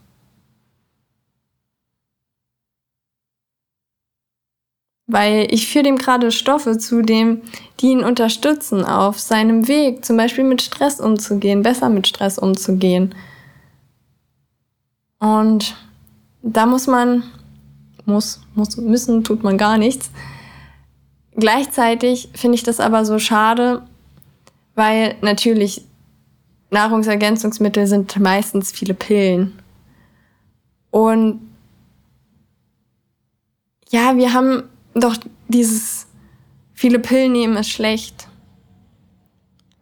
Weil 5.14 5.46
ich 5.54 5.68
führe 5.68 5.84
dem 5.84 5.96
gerade 5.96 6.32
Stoffe 6.32 6.76
zu, 6.76 7.00
dem, 7.00 7.42
die 7.78 7.92
ihn 7.92 8.02
unterstützen 8.02 8.84
auf 8.84 9.20
seinem 9.20 9.68
Weg, 9.68 10.04
zum 10.04 10.16
Beispiel 10.16 10.42
mit 10.42 10.60
Stress 10.60 10.98
umzugehen, 10.98 11.62
besser 11.62 11.88
mit 11.88 12.08
Stress 12.08 12.36
umzugehen. 12.36 13.14
Und 15.20 15.76
da 16.42 16.66
muss 16.66 16.88
man, 16.88 17.22
muss, 18.06 18.40
muss, 18.56 18.76
müssen 18.76 19.22
tut 19.22 19.44
man 19.44 19.56
gar 19.56 19.78
nichts. 19.78 20.10
Gleichzeitig 21.36 22.30
finde 22.34 22.56
ich 22.56 22.64
das 22.64 22.80
aber 22.80 23.04
so 23.04 23.20
schade, 23.20 23.82
weil 24.74 25.14
natürlich 25.20 25.86
Nahrungsergänzungsmittel 26.70 27.86
sind 27.86 28.18
meistens 28.18 28.72
viele 28.72 28.94
Pillen. 28.94 29.56
Und 30.90 31.40
ja, 33.90 34.16
wir 34.16 34.32
haben 34.32 34.64
doch 34.94 35.16
dieses 35.48 36.06
viele 36.72 36.98
Pillen 36.98 37.32
nehmen 37.32 37.56
ist 37.56 37.70
schlecht. 37.70 38.28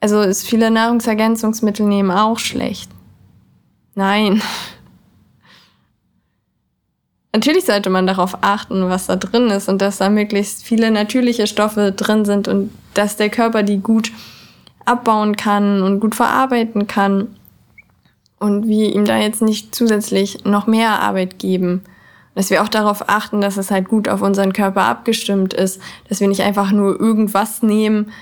Also 0.01 0.20
ist 0.20 0.46
viele 0.46 0.70
Nahrungsergänzungsmittel 0.70 1.87
nehmen 1.87 2.11
auch 2.11 2.38
schlecht. 2.38 2.90
Nein. 3.94 4.42
Natürlich 7.35 7.64
sollte 7.64 7.88
man 7.88 8.07
darauf 8.07 8.38
achten, 8.42 8.90
was 8.90 9.07
da 9.07 9.16
drin 9.16 9.48
ist 9.48 9.68
und 9.68 9.81
dass 9.81 9.96
da 9.98 10.11
möglichst 10.11 10.64
viele 10.64 10.90
natürliche 10.90 11.46
Stoffe 11.46 11.92
drin 11.92 12.27
sind 12.27 12.46
und 12.46 12.70
dass 12.92 13.16
der 13.16 13.31
Körper 13.31 13.62
die 13.62 13.79
gut 13.79 14.12
abbauen 14.85 15.37
kann 15.37 15.83
und 15.83 16.01
gut 16.01 16.14
verarbeiten 16.14 16.87
kann 16.87 17.29
und 18.38 18.66
wir 18.66 18.94
ihm 18.94 19.07
da 19.07 19.16
jetzt 19.16 19.40
nicht 19.40 19.75
zusätzlich 19.75 20.44
noch 20.44 20.66
mehr 20.66 21.01
Arbeit 21.01 21.38
geben 21.38 21.85
dass 22.35 22.51
wir 22.51 22.62
auch 22.62 22.68
darauf 22.68 23.09
achten, 23.09 23.40
dass 23.40 23.57
es 23.57 23.71
halt 23.71 23.88
gut 23.88 24.09
auf 24.09 24.23
unseren 24.23 24.53
Körper 24.53 24.85
abgestimmt 24.85 25.53
ist, 25.53 25.81
dass 26.09 26.21
wir 26.21 26.29
nicht 26.29 26.42
einfach 26.42 26.73
nur 26.73 26.99
irgendwas 26.99 27.62
nehmen, 27.62 28.12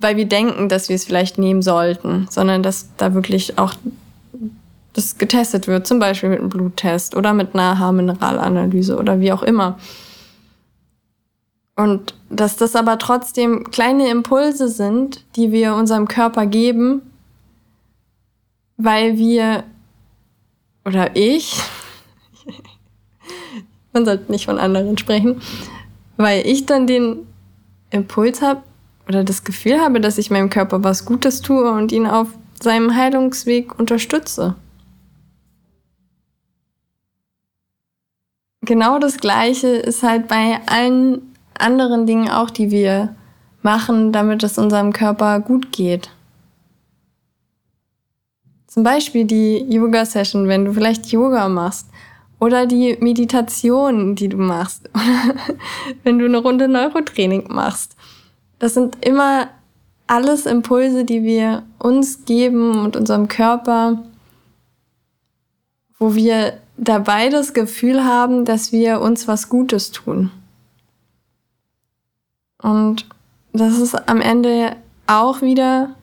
weil 0.00 0.16
wir 0.16 0.26
denken, 0.26 0.68
dass 0.68 0.88
wir 0.88 0.96
es 0.96 1.04
vielleicht 1.04 1.38
nehmen 1.38 1.62
sollten, 1.62 2.26
sondern 2.28 2.62
dass 2.62 2.88
da 2.96 3.14
wirklich 3.14 3.58
auch 3.58 3.74
das 4.92 5.16
getestet 5.16 5.68
wird, 5.68 5.86
zum 5.86 5.98
Beispiel 5.98 6.28
mit 6.28 6.40
einem 6.40 6.48
Bluttest 6.48 7.16
oder 7.16 7.32
mit 7.32 7.54
einer 7.54 7.78
Haarmineralanalyse 7.78 8.98
oder 8.98 9.20
wie 9.20 9.32
auch 9.32 9.42
immer. 9.42 9.78
Und 11.76 12.14
dass 12.28 12.56
das 12.56 12.76
aber 12.76 12.98
trotzdem 12.98 13.70
kleine 13.70 14.08
Impulse 14.10 14.68
sind, 14.68 15.24
die 15.36 15.52
wir 15.52 15.74
unserem 15.74 16.06
Körper 16.08 16.46
geben, 16.46 17.00
weil 18.76 19.16
wir 19.16 19.64
oder 20.84 21.16
ich 21.16 21.62
man 23.92 24.04
sollte 24.04 24.30
nicht 24.30 24.46
von 24.46 24.58
anderen 24.58 24.98
sprechen, 24.98 25.40
weil 26.16 26.46
ich 26.46 26.66
dann 26.66 26.86
den 26.86 27.26
Impuls 27.90 28.42
habe 28.42 28.62
oder 29.08 29.24
das 29.24 29.44
Gefühl 29.44 29.80
habe, 29.80 30.00
dass 30.00 30.18
ich 30.18 30.30
meinem 30.30 30.50
Körper 30.50 30.82
was 30.82 31.04
Gutes 31.04 31.40
tue 31.42 31.70
und 31.70 31.92
ihn 31.92 32.06
auf 32.06 32.28
seinem 32.60 32.94
Heilungsweg 32.94 33.78
unterstütze. 33.78 34.54
Genau 38.64 38.98
das 38.98 39.18
Gleiche 39.18 39.68
ist 39.68 40.04
halt 40.04 40.28
bei 40.28 40.60
allen 40.66 41.34
anderen 41.58 42.06
Dingen 42.06 42.30
auch, 42.30 42.48
die 42.48 42.70
wir 42.70 43.14
machen, 43.62 44.12
damit 44.12 44.42
es 44.44 44.56
unserem 44.56 44.92
Körper 44.92 45.40
gut 45.40 45.72
geht. 45.72 46.10
Zum 48.68 48.84
Beispiel 48.84 49.24
die 49.24 49.58
Yoga-Session, 49.68 50.48
wenn 50.48 50.64
du 50.64 50.72
vielleicht 50.72 51.06
Yoga 51.08 51.48
machst 51.48 51.88
oder 52.42 52.66
die 52.66 52.96
Meditation, 52.98 54.16
die 54.16 54.28
du 54.28 54.36
machst. 54.36 54.90
Wenn 56.02 56.18
du 56.18 56.24
eine 56.24 56.38
Runde 56.38 56.66
Neurotraining 56.66 57.46
machst. 57.48 57.94
Das 58.58 58.74
sind 58.74 59.04
immer 59.06 59.46
alles 60.08 60.46
Impulse, 60.46 61.04
die 61.04 61.22
wir 61.22 61.62
uns 61.78 62.24
geben 62.24 62.80
und 62.80 62.96
unserem 62.96 63.28
Körper, 63.28 64.02
wo 66.00 66.16
wir 66.16 66.58
dabei 66.76 67.28
das 67.28 67.54
Gefühl 67.54 68.04
haben, 68.04 68.44
dass 68.44 68.72
wir 68.72 69.00
uns 69.00 69.28
was 69.28 69.48
Gutes 69.48 69.92
tun. 69.92 70.32
Und 72.60 73.06
das 73.52 73.78
ist 73.78 73.94
am 74.08 74.20
Ende 74.20 74.74
auch 75.06 75.42
wieder 75.42 75.94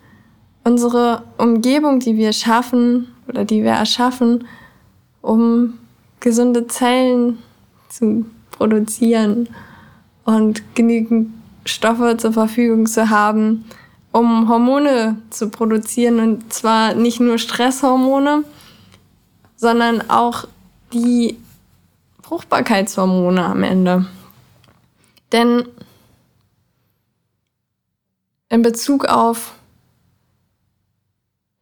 unsere 0.63 1.23
Umgebung, 1.37 1.99
die 1.99 2.15
wir 2.15 2.31
schaffen 2.31 3.13
oder 3.27 3.43
die 3.43 3.61
wir 3.61 3.71
erschaffen, 3.71 4.47
um 5.21 5.73
gesunde 6.19 6.67
Zellen 6.67 7.39
zu 7.89 8.25
produzieren 8.51 9.49
und 10.25 10.75
genügend 10.75 11.31
Stoffe 11.65 12.17
zur 12.17 12.33
Verfügung 12.33 12.87
zu 12.87 13.09
haben, 13.09 13.65
um 14.11 14.49
Hormone 14.49 15.21
zu 15.29 15.49
produzieren 15.49 16.19
und 16.19 16.53
zwar 16.53 16.93
nicht 16.95 17.19
nur 17.19 17.37
Stresshormone, 17.37 18.43
sondern 19.55 20.09
auch 20.09 20.47
die 20.93 21.37
Fruchtbarkeitshormone 22.23 23.43
am 23.43 23.63
Ende. 23.63 24.05
Denn 25.31 25.65
in 28.49 28.61
Bezug 28.61 29.05
auf 29.05 29.53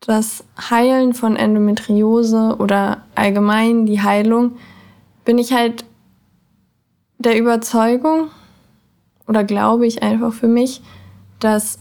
das 0.07 0.45
Heilen 0.57 1.13
von 1.13 1.35
Endometriose 1.35 2.55
oder 2.59 3.03
allgemein 3.13 3.85
die 3.85 4.01
Heilung 4.01 4.57
bin 5.25 5.37
ich 5.37 5.51
halt 5.51 5.83
der 7.17 7.37
Überzeugung 7.37 8.29
oder 9.27 9.43
glaube 9.43 9.85
ich 9.85 10.01
einfach 10.01 10.31
für 10.31 10.47
mich, 10.47 10.81
dass 11.39 11.79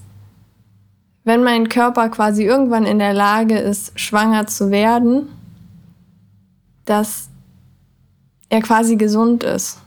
wenn 1.23 1.45
mein 1.45 1.69
Körper 1.69 2.09
quasi 2.09 2.43
irgendwann 2.43 2.85
in 2.85 2.99
der 2.99 3.15
Lage 3.15 3.59
ist, 3.59 3.99
schwanger 3.99 4.49
zu 4.49 4.73
werden, 4.73 5.29
dass 6.85 7.29
er 8.49 8.61
quasi 8.61 8.97
gesund 8.97 9.45
ist. 9.45 9.79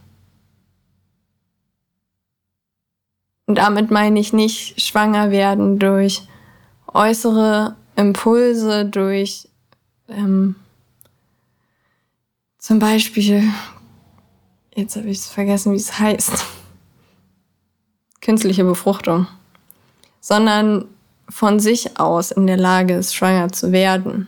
Und 3.47 3.57
damit 3.57 3.91
meine 3.91 4.19
ich 4.19 4.31
nicht 4.31 4.81
schwanger 4.81 5.29
werden 5.29 5.77
durch 5.77 6.25
äußere 6.93 7.75
Impulse, 7.99 8.85
durch 8.85 9.49
ähm, 10.07 10.55
zum 12.57 12.79
Beispiel, 12.79 13.43
jetzt 14.73 14.95
habe 14.95 15.09
ich 15.09 15.17
es 15.17 15.27
vergessen, 15.27 15.73
wie 15.73 15.77
es 15.77 15.99
heißt, 15.99 16.45
künstliche 18.21 18.63
Befruchtung, 18.63 19.27
sondern 20.21 20.85
von 21.27 21.59
sich 21.59 21.99
aus 21.99 22.31
in 22.31 22.47
der 22.47 22.57
Lage 22.57 22.95
ist, 22.95 23.15
schwanger 23.15 23.51
zu 23.51 23.71
werden. 23.71 24.27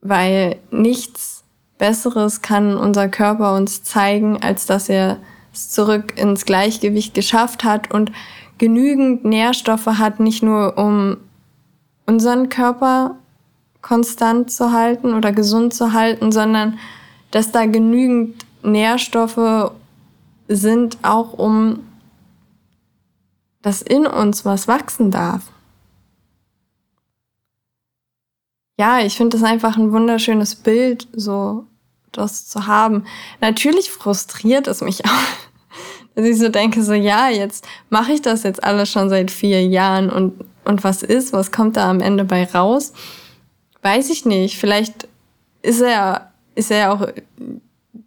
Weil 0.00 0.58
nichts 0.70 1.44
Besseres 1.76 2.40
kann 2.40 2.76
unser 2.76 3.08
Körper 3.08 3.56
uns 3.56 3.82
zeigen, 3.82 4.42
als 4.42 4.64
dass 4.66 4.88
er 4.88 5.18
es 5.52 5.70
zurück 5.70 6.18
ins 6.18 6.46
Gleichgewicht 6.46 7.14
geschafft 7.14 7.62
hat 7.62 7.92
und 7.92 8.10
genügend 8.56 9.24
Nährstoffe 9.24 9.86
hat, 9.86 10.18
nicht 10.18 10.42
nur 10.42 10.78
um 10.78 11.18
unseren 12.08 12.48
Körper 12.48 13.14
konstant 13.82 14.50
zu 14.50 14.72
halten 14.72 15.14
oder 15.14 15.30
gesund 15.30 15.72
zu 15.72 15.92
halten, 15.92 16.32
sondern 16.32 16.80
dass 17.30 17.52
da 17.52 17.66
genügend 17.66 18.44
Nährstoffe 18.64 19.70
sind, 20.48 20.98
auch 21.02 21.34
um 21.34 21.84
dass 23.62 23.82
in 23.82 24.06
uns 24.06 24.44
was 24.44 24.66
wachsen 24.66 25.10
darf. 25.10 25.42
ja, 28.78 29.00
ich 29.00 29.16
finde 29.16 29.36
das 29.36 29.46
einfach 29.46 29.76
ein 29.76 29.92
wunderschönes 29.92 30.54
Bild, 30.54 31.08
so 31.12 31.66
das 32.12 32.46
zu 32.46 32.66
haben. 32.66 33.04
Natürlich 33.40 33.90
frustriert 33.90 34.68
es 34.68 34.80
mich 34.80 35.04
auch, 35.04 35.10
dass 36.14 36.24
ich 36.24 36.38
so 36.38 36.48
denke, 36.48 36.82
so 36.82 36.94
ja, 36.94 37.28
jetzt 37.28 37.66
mache 37.90 38.12
ich 38.12 38.22
das 38.22 38.44
jetzt 38.44 38.62
alles 38.62 38.90
schon 38.90 39.08
seit 39.10 39.30
vier 39.30 39.66
Jahren 39.66 40.10
und, 40.10 40.44
und 40.68 40.84
was 40.84 41.02
ist, 41.02 41.32
was 41.32 41.50
kommt 41.50 41.76
da 41.76 41.88
am 41.88 42.00
Ende 42.00 42.24
bei 42.24 42.44
raus? 42.44 42.92
Weiß 43.82 44.10
ich 44.10 44.26
nicht. 44.26 44.58
Vielleicht 44.58 45.08
ist 45.62 45.80
er, 45.80 46.30
ist 46.54 46.70
er 46.70 46.92
auch 46.92 47.08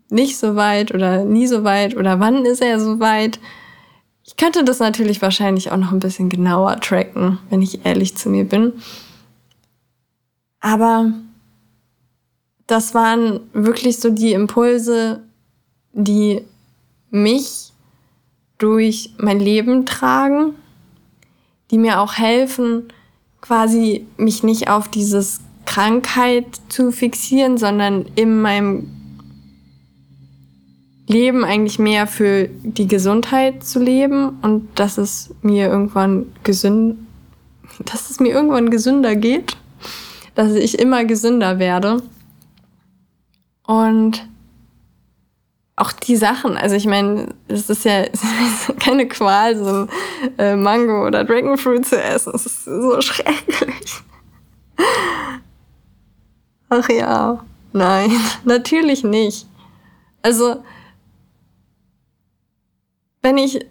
nicht 0.09 0.37
so 0.37 0.55
weit 0.55 0.93
oder 0.93 1.25
nie 1.25 1.47
so 1.47 1.63
weit 1.63 1.97
oder 1.97 2.19
wann 2.19 2.45
ist 2.45 2.61
er 2.61 2.79
so 2.79 2.99
weit? 2.99 3.39
Ich 4.23 4.37
könnte 4.37 4.63
das 4.63 4.79
natürlich 4.79 5.21
wahrscheinlich 5.21 5.71
auch 5.71 5.77
noch 5.77 5.91
ein 5.91 5.99
bisschen 5.99 6.29
genauer 6.29 6.79
tracken, 6.79 7.39
wenn 7.49 7.63
ich 7.63 7.83
ehrlich 7.83 8.15
zu 8.15 8.29
mir 8.29 8.45
bin. 8.45 8.73
Aber 10.59 11.11
das 12.67 12.93
waren 12.93 13.39
wirklich 13.53 13.97
so 13.97 14.11
die 14.11 14.33
Impulse, 14.33 15.23
die 15.93 16.45
mich 17.09 17.73
durch 18.59 19.15
mein 19.17 19.39
Leben 19.39 19.87
tragen, 19.87 20.53
die 21.71 21.77
mir 21.77 22.01
auch 22.01 22.13
helfen, 22.13 22.89
quasi 23.39 24.05
mich 24.17 24.43
nicht 24.43 24.69
auf 24.69 24.87
dieses 24.87 25.39
Krankheit 25.65 26.45
zu 26.69 26.91
fixieren, 26.91 27.57
sondern 27.57 28.05
in 28.15 28.41
meinem 28.41 28.89
Leben 31.07 31.43
eigentlich 31.43 31.79
mehr 31.79 32.07
für 32.07 32.49
die 32.63 32.87
Gesundheit 32.87 33.63
zu 33.63 33.79
leben 33.79 34.39
und 34.41 34.67
dass 34.75 34.97
es 34.97 35.33
mir 35.41 35.67
irgendwann 35.67 36.27
gesünd, 36.43 36.97
dass 37.85 38.09
es 38.09 38.19
mir 38.19 38.33
irgendwann 38.33 38.69
gesünder 38.69 39.15
geht, 39.15 39.57
dass 40.35 40.53
ich 40.53 40.79
immer 40.79 41.05
gesünder 41.05 41.59
werde. 41.59 42.01
Und 43.65 44.27
auch 45.81 45.91
die 45.91 46.15
Sachen, 46.15 46.57
also 46.57 46.75
ich 46.75 46.85
meine, 46.85 47.33
es 47.47 47.67
ist 47.69 47.85
ja 47.85 48.05
keine 48.79 49.07
Qual, 49.07 49.57
so 49.57 49.65
ein 49.65 49.89
äh, 50.37 50.55
Mango 50.55 51.07
oder 51.07 51.23
Dragonfruit 51.23 51.87
zu 51.87 51.99
essen. 51.99 52.33
Es 52.35 52.45
ist 52.45 52.65
so 52.65 53.01
schrecklich. 53.01 54.03
Ach 56.69 56.87
ja, 56.87 57.43
nein, 57.73 58.11
natürlich 58.45 59.03
nicht. 59.03 59.47
Also, 60.21 60.63
wenn 63.23 63.39
ich 63.39 63.65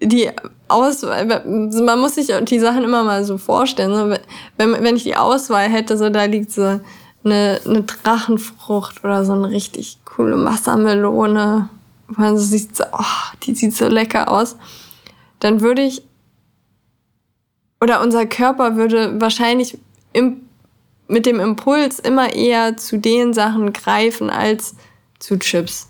die 0.00 0.30
Auswahl, 0.68 1.26
man 1.26 2.00
muss 2.00 2.14
sich 2.14 2.32
die 2.44 2.58
Sachen 2.58 2.82
immer 2.82 3.04
mal 3.04 3.24
so 3.24 3.36
vorstellen, 3.36 4.18
wenn, 4.56 4.72
wenn 4.82 4.96
ich 4.96 5.02
die 5.02 5.16
Auswahl 5.16 5.68
hätte, 5.68 5.98
so 5.98 6.08
da 6.08 6.24
liegt 6.24 6.50
so 6.50 6.80
eine, 7.24 7.60
eine 7.64 7.82
Drachenfrucht 7.82 9.04
oder 9.04 9.24
so 9.24 9.32
eine 9.32 9.50
richtig 9.50 9.98
coole 10.04 10.42
Wassermelone, 10.44 11.68
man 12.08 12.38
sieht 12.38 12.76
so, 12.76 12.84
oh, 12.92 13.36
die 13.42 13.54
sieht 13.54 13.74
so 13.74 13.88
lecker 13.88 14.30
aus, 14.30 14.56
dann 15.40 15.60
würde 15.60 15.82
ich, 15.82 16.02
oder 17.80 18.00
unser 18.00 18.26
Körper 18.26 18.76
würde 18.76 19.20
wahrscheinlich 19.20 19.78
im, 20.12 20.42
mit 21.08 21.26
dem 21.26 21.40
Impuls 21.40 21.98
immer 21.98 22.32
eher 22.32 22.76
zu 22.76 22.98
den 22.98 23.34
Sachen 23.34 23.72
greifen 23.72 24.30
als 24.30 24.74
zu 25.18 25.38
Chips. 25.38 25.88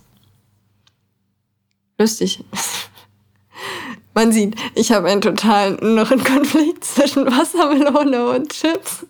Lustig. 1.99 2.45
Man 4.15 4.31
sieht, 4.31 4.55
ich 4.75 4.93
habe 4.93 5.09
einen 5.09 5.21
totalen 5.21 5.79
inneren 5.79 6.23
Konflikt 6.23 6.85
zwischen 6.85 7.27
Wassermelone 7.27 8.29
und 8.29 8.51
Chips. 8.51 9.07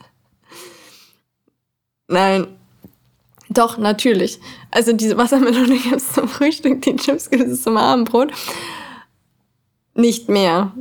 Nein. 2.14 2.46
Doch, 3.50 3.76
natürlich. 3.76 4.40
Also 4.70 4.92
diese 4.92 5.16
Wassermelone 5.16 5.76
gibt 5.82 5.96
es 5.96 6.12
zum 6.12 6.28
Frühstück, 6.28 6.80
die 6.82 6.94
Chips 6.94 7.28
gibt 7.28 7.48
es 7.48 7.62
zum 7.62 7.76
Abendbrot. 7.76 8.32
Nicht 9.94 10.28
mehr. 10.28 10.72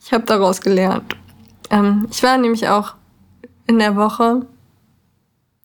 Ich 0.00 0.12
habe 0.12 0.24
daraus 0.24 0.60
gelernt. 0.60 1.16
Ähm, 1.70 2.06
ich 2.10 2.22
war 2.22 2.38
nämlich 2.38 2.68
auch 2.68 2.94
in 3.66 3.80
der 3.80 3.96
Woche, 3.96 4.46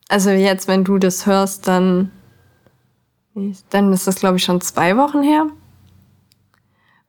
also 0.08 0.30
jetzt, 0.30 0.66
wenn 0.66 0.82
du 0.82 0.98
das 0.98 1.24
hörst, 1.26 1.68
dann, 1.68 2.10
dann 3.70 3.92
ist 3.92 4.08
das, 4.08 4.16
glaube 4.16 4.38
ich, 4.38 4.44
schon 4.44 4.60
zwei 4.60 4.96
Wochen 4.96 5.22
her. 5.22 5.46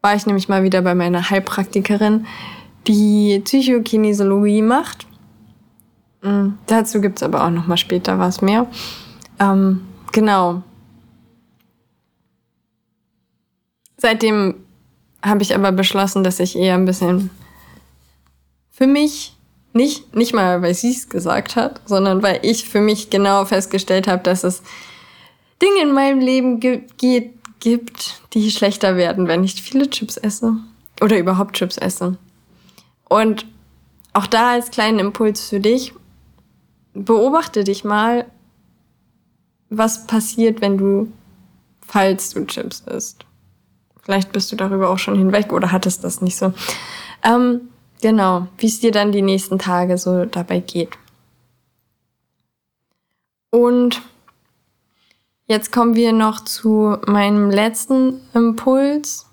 War 0.01 0.13
ich 0.15 0.27
nämlich 0.27 0.47
mal 0.49 0.61
wieder 0.61 0.83
bei 0.83 0.93
meiner 0.93 1.31
Heilpraktikerin, 1.31 2.27
die 2.85 3.41
Psychokinesiologie 3.43 4.61
macht. 4.61 5.07
Mhm. 6.23 6.57
Dazu 6.67 7.01
gibt's 7.01 7.21
aber 7.21 7.43
auch 7.43 7.49
noch 7.49 7.67
mal 7.67 7.77
später 7.77 8.17
was 8.17 8.41
mehr. 8.41 8.67
Ähm, 9.39 9.81
genau. 10.11 10.63
Seitdem 13.97 14.55
habe 15.21 15.43
ich 15.43 15.55
aber 15.55 15.71
beschlossen, 15.71 16.23
dass 16.23 16.39
ich 16.39 16.57
eher 16.57 16.73
ein 16.73 16.85
bisschen 16.85 17.29
für 18.71 18.87
mich, 18.87 19.35
nicht, 19.73 20.15
nicht 20.15 20.33
mal, 20.33 20.61
weil 20.61 20.73
sie 20.73 20.91
es 20.91 21.09
gesagt 21.09 21.55
hat, 21.55 21.81
sondern 21.85 22.21
weil 22.21 22.39
ich 22.43 22.67
für 22.67 22.81
mich 22.81 23.09
genau 23.09 23.45
festgestellt 23.45 24.07
habe, 24.07 24.23
dass 24.23 24.43
es 24.43 24.61
Dinge 25.61 25.81
in 25.81 25.93
meinem 25.93 26.19
Leben 26.19 26.59
gibt, 26.59 26.97
gibt, 27.59 28.21
die 28.33 28.51
schlechter 28.51 28.97
werden, 28.97 29.27
wenn 29.27 29.43
ich 29.43 29.61
viele 29.61 29.89
Chips 29.89 30.17
esse. 30.17 30.57
Oder 31.01 31.17
überhaupt 31.17 31.55
Chips 31.55 31.77
esse. 31.77 32.17
Und 33.07 33.45
auch 34.11 34.27
da 34.27 34.51
als 34.51 34.69
kleinen 34.69 34.99
Impuls 34.99 35.49
für 35.49 35.59
dich, 35.59 35.93
beobachte 36.93 37.63
dich 37.63 37.83
mal, 37.83 38.25
was 39.69 40.05
passiert, 40.07 40.61
wenn 40.61 40.77
du, 40.77 41.11
falls 41.81 42.31
du 42.31 42.45
Chips 42.45 42.81
isst. 42.81 43.25
Vielleicht 44.01 44.31
bist 44.31 44.51
du 44.51 44.55
darüber 44.55 44.89
auch 44.89 44.99
schon 44.99 45.15
hinweg 45.15 45.51
oder 45.53 45.71
hattest 45.71 46.03
das 46.03 46.21
nicht 46.21 46.35
so. 46.35 46.53
Ähm, 47.23 47.69
genau, 48.01 48.47
wie 48.57 48.67
es 48.67 48.79
dir 48.79 48.91
dann 48.91 49.11
die 49.11 49.21
nächsten 49.21 49.59
Tage 49.59 49.97
so 49.97 50.25
dabei 50.25 50.59
geht. 50.59 50.97
Und 53.49 54.01
jetzt 55.47 55.71
kommen 55.71 55.95
wir 55.95 56.11
noch 56.11 56.43
zu 56.43 56.97
meinem 57.05 57.49
letzten 57.49 58.19
Impuls 58.33 59.27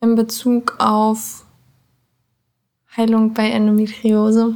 in 0.00 0.14
Bezug 0.14 0.76
auf 0.78 1.44
Heilung 2.96 3.34
bei 3.34 3.50
Endometriose. 3.50 4.54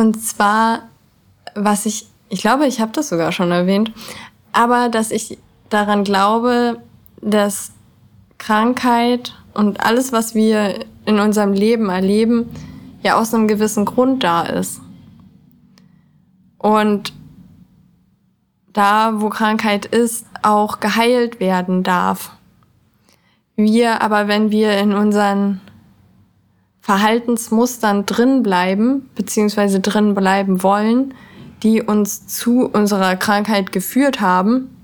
Und 0.00 0.18
zwar, 0.24 0.84
was 1.54 1.84
ich, 1.84 2.06
ich 2.30 2.40
glaube, 2.40 2.66
ich 2.66 2.80
habe 2.80 2.90
das 2.92 3.10
sogar 3.10 3.32
schon 3.32 3.50
erwähnt, 3.50 3.92
aber 4.50 4.88
dass 4.88 5.10
ich 5.10 5.36
daran 5.68 6.04
glaube, 6.04 6.80
dass 7.20 7.72
Krankheit 8.38 9.34
und 9.52 9.84
alles, 9.84 10.10
was 10.10 10.34
wir 10.34 10.86
in 11.04 11.20
unserem 11.20 11.52
Leben 11.52 11.90
erleben, 11.90 12.48
ja 13.02 13.20
aus 13.20 13.34
einem 13.34 13.46
gewissen 13.46 13.84
Grund 13.84 14.24
da 14.24 14.44
ist. 14.44 14.80
Und 16.56 17.12
da, 18.72 19.20
wo 19.20 19.28
Krankheit 19.28 19.84
ist, 19.84 20.24
auch 20.40 20.80
geheilt 20.80 21.40
werden 21.40 21.82
darf. 21.82 22.30
Wir 23.54 24.00
aber, 24.00 24.28
wenn 24.28 24.50
wir 24.50 24.78
in 24.78 24.94
unseren 24.94 25.60
Verhaltensmustern 26.90 28.04
drin 28.04 28.42
bleiben, 28.42 29.08
beziehungsweise 29.14 29.78
drin 29.78 30.12
bleiben 30.16 30.64
wollen, 30.64 31.14
die 31.62 31.82
uns 31.82 32.26
zu 32.26 32.66
unserer 32.66 33.14
Krankheit 33.14 33.70
geführt 33.70 34.20
haben, 34.20 34.76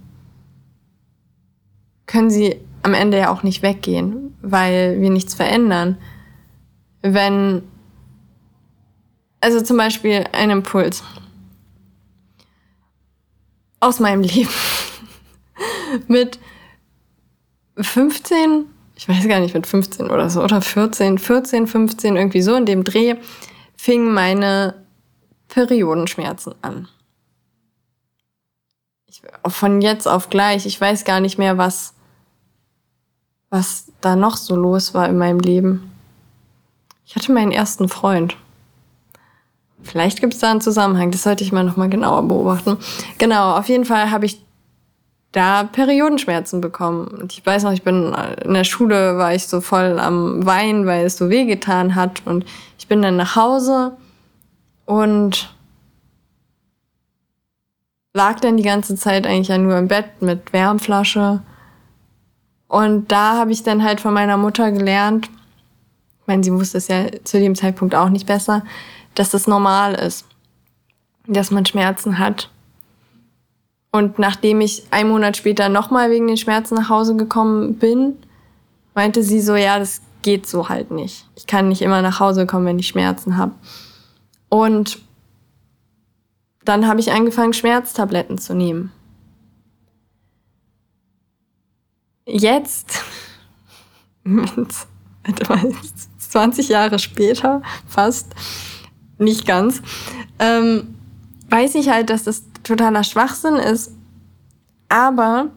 können 2.07 2.31
sie 2.31 2.61
am 2.85 2.95
Ende 2.95 3.19
ja 3.19 3.31
auch 3.33 3.43
nicht 3.43 3.63
weggehen, 3.63 4.37
weil 4.41 5.01
wir 5.01 5.11
nichts 5.11 5.35
verändern. 5.35 5.99
Wenn, 7.03 7.65
also 9.41 9.61
zum 9.61 9.77
Beispiel 9.77 10.27
ein 10.31 10.51
Impuls 10.51 11.03
aus 13.81 13.99
meinem 13.99 14.23
Leben 14.23 14.51
mit 16.07 16.39
15 17.77 18.67
ich 18.97 19.09
weiß 19.09 19.29
gar 19.29 19.41
nicht, 19.41 19.55
mit 19.55 19.67
15 19.67 20.11
oder 20.11 20.31
so, 20.31 20.43
oder 20.43 20.63
14, 20.63 21.19
14, 21.19 21.67
15, 21.67 22.17
irgendwie 22.17 22.41
so 22.41 22.55
in 22.55 22.65
dem 22.65 22.83
Dreh, 22.83 23.17
fingen 23.77 24.13
meine 24.13 24.75
Periodenschmerzen 25.49 26.55
an. 26.63 26.89
Ich, 29.07 29.23
von 29.47 29.83
jetzt 29.83 30.09
auf 30.09 30.31
gleich, 30.31 30.67
ich 30.67 30.81
weiß 30.81 31.05
gar 31.05 31.21
nicht 31.21 31.37
mehr, 31.37 31.59
was, 31.59 31.93
was 33.51 33.93
da 34.01 34.17
noch 34.17 34.37
so 34.39 34.57
los 34.57 34.95
war 34.95 35.09
in 35.09 35.19
meinem 35.19 35.41
Leben. 35.41 35.93
Ich 37.05 37.15
hatte 37.17 37.33
meinen 37.33 37.53
ersten 37.53 37.89
Freund. 37.89 38.37
Vielleicht 39.83 40.21
gibt 40.21 40.35
es 40.35 40.41
da 40.41 40.51
einen 40.51 40.63
Zusammenhang, 40.63 41.11
das 41.11 41.23
sollte 41.23 41.45
ich 41.45 41.53
mal 41.53 41.63
nochmal 41.63 41.91
genauer 41.91 42.27
beobachten. 42.27 42.79
Genau, 43.19 43.57
auf 43.57 43.69
jeden 43.69 43.85
Fall 43.85 44.11
habe 44.11 44.27
ich 44.27 44.46
da 45.37 45.65
Periodenschmerzen 45.65 46.63
bekommen. 46.63 47.09
Und 47.09 47.33
ich 47.35 47.45
weiß 47.45 47.65
noch, 47.65 47.73
ich 47.73 47.83
bin 47.83 48.15
in 48.43 48.55
der 48.55 48.65
Schule, 48.65 49.19
war 49.19 49.35
ich 49.35 49.47
so 49.47 49.61
voll 49.61 49.99
am 50.01 50.47
Weinen, 50.47 50.87
weil 50.87 51.05
es 51.05 51.19
so 51.19 51.29
wehgetan 51.29 51.95
hat. 51.95 52.23
Und 52.25 52.47
ich 52.79 52.89
bin 52.89 53.03
dann 53.03 53.17
nach 53.17 53.37
Hause 53.37 53.97
und 54.87 55.55
lag 58.15 58.41
dann 58.41 58.57
die 58.57 58.63
ganze 58.63 58.97
Zeit 58.97 59.27
eigentlich 59.27 59.49
ja 59.49 59.59
nur 59.59 59.77
im 59.77 59.89
Bett 59.89 60.23
mit 60.23 60.55
Wärmflasche. 60.55 61.43
Und 62.67 63.13
da 63.13 63.37
habe 63.37 63.53
ich 63.53 63.63
dann 63.63 63.85
halt 63.85 64.01
von 64.01 64.15
meiner 64.15 64.39
Mutter 64.39 64.73
gelernt, 64.73 65.29
ich 66.23 66.27
meine, 66.27 66.43
sie 66.43 66.53
wusste 66.53 66.79
es 66.79 66.89
ja 66.89 67.07
zu 67.23 67.39
dem 67.39 67.55
Zeitpunkt 67.55 67.95
auch 67.95 68.09
nicht 68.09 68.27
besser, 68.27 68.65
dass 69.15 69.31
das 69.31 69.47
normal 69.47 69.95
ist, 69.95 70.27
dass 71.27 71.51
man 71.51 71.67
Schmerzen 71.67 72.19
hat. 72.19 72.51
Und 73.97 74.19
nachdem 74.19 74.61
ich 74.61 74.83
einen 74.91 75.09
Monat 75.09 75.39
später 75.39 75.71
nochmal 75.71 76.11
wegen 76.11 76.27
den 76.27 76.37
Schmerzen 76.37 76.75
nach 76.75 76.91
Hause 76.91 77.17
gekommen 77.17 77.77
bin, 77.79 78.19
meinte 78.95 79.23
sie 79.23 79.41
so, 79.41 79.57
ja, 79.57 79.79
das 79.79 80.03
geht 80.21 80.47
so 80.47 80.69
halt 80.69 80.91
nicht. 80.91 81.27
Ich 81.35 81.47
kann 81.47 81.69
nicht 81.69 81.81
immer 81.81 82.03
nach 82.03 82.21
Hause 82.21 82.45
kommen, 82.45 82.67
wenn 82.67 82.79
ich 82.79 82.89
Schmerzen 82.89 83.39
habe. 83.39 83.53
Und 84.51 84.99
dann 86.63 86.87
habe 86.87 87.01
ich 87.01 87.11
angefangen, 87.11 87.55
Schmerztabletten 87.55 88.37
zu 88.37 88.55
nehmen. 88.55 88.93
Jetzt, 92.27 93.03
20 96.19 96.69
Jahre 96.69 96.99
später, 96.99 97.63
fast, 97.89 98.27
nicht 99.17 99.47
ganz, 99.47 99.81
ähm, 100.39 100.97
weiß 101.49 101.77
ich 101.77 101.89
halt, 101.89 102.11
dass 102.11 102.25
das 102.25 102.43
totaler 102.67 103.05
Schwachsinn 103.05 103.57
ist. 103.57 103.93
Aber 104.89 105.51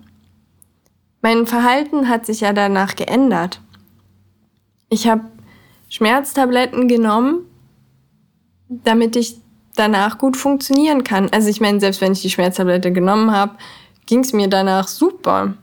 mein 1.22 1.46
Verhalten 1.46 2.08
hat 2.08 2.26
sich 2.26 2.42
ja 2.42 2.54
danach 2.54 2.96
geändert. 2.96 3.62
Ich 4.90 5.08
habe 5.08 5.26
Schmerztabletten 5.90 6.88
genommen, 6.88 7.46
damit 8.70 9.16
ich 9.16 9.38
danach 9.76 10.18
gut 10.18 10.38
funktionieren 10.38 11.04
kann. 11.04 11.30
Also 11.32 11.50
ich 11.50 11.62
meine, 11.62 11.80
selbst 11.80 12.02
wenn 12.02 12.12
ich 12.12 12.22
die 12.22 12.30
Schmerztablette 12.30 12.92
genommen 12.92 13.32
habe, 13.32 13.56
ging 14.06 14.20
es 14.20 14.34
mir 14.34 14.48
danach 14.48 14.88
super. 14.88 15.54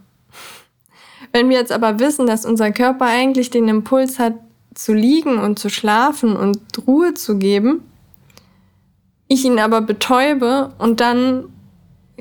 Wenn 1.33 1.49
wir 1.49 1.59
jetzt 1.59 1.73
aber 1.73 1.99
wissen, 1.99 2.27
dass 2.27 2.47
unser 2.47 2.71
Körper 2.71 3.07
eigentlich 3.07 3.51
den 3.51 3.69
Impuls 3.69 4.19
hat, 4.19 4.35
zu 4.75 4.93
liegen 4.93 5.39
und 5.39 5.59
zu 5.59 5.71
schlafen 5.71 6.37
und 6.37 6.61
Ruhe 6.87 7.15
zu 7.15 7.39
geben, 7.39 7.83
ich 9.29 9.45
ihn 9.45 9.59
aber 9.59 9.81
betäube 9.81 10.73
und 10.79 11.01
dann, 11.01 11.45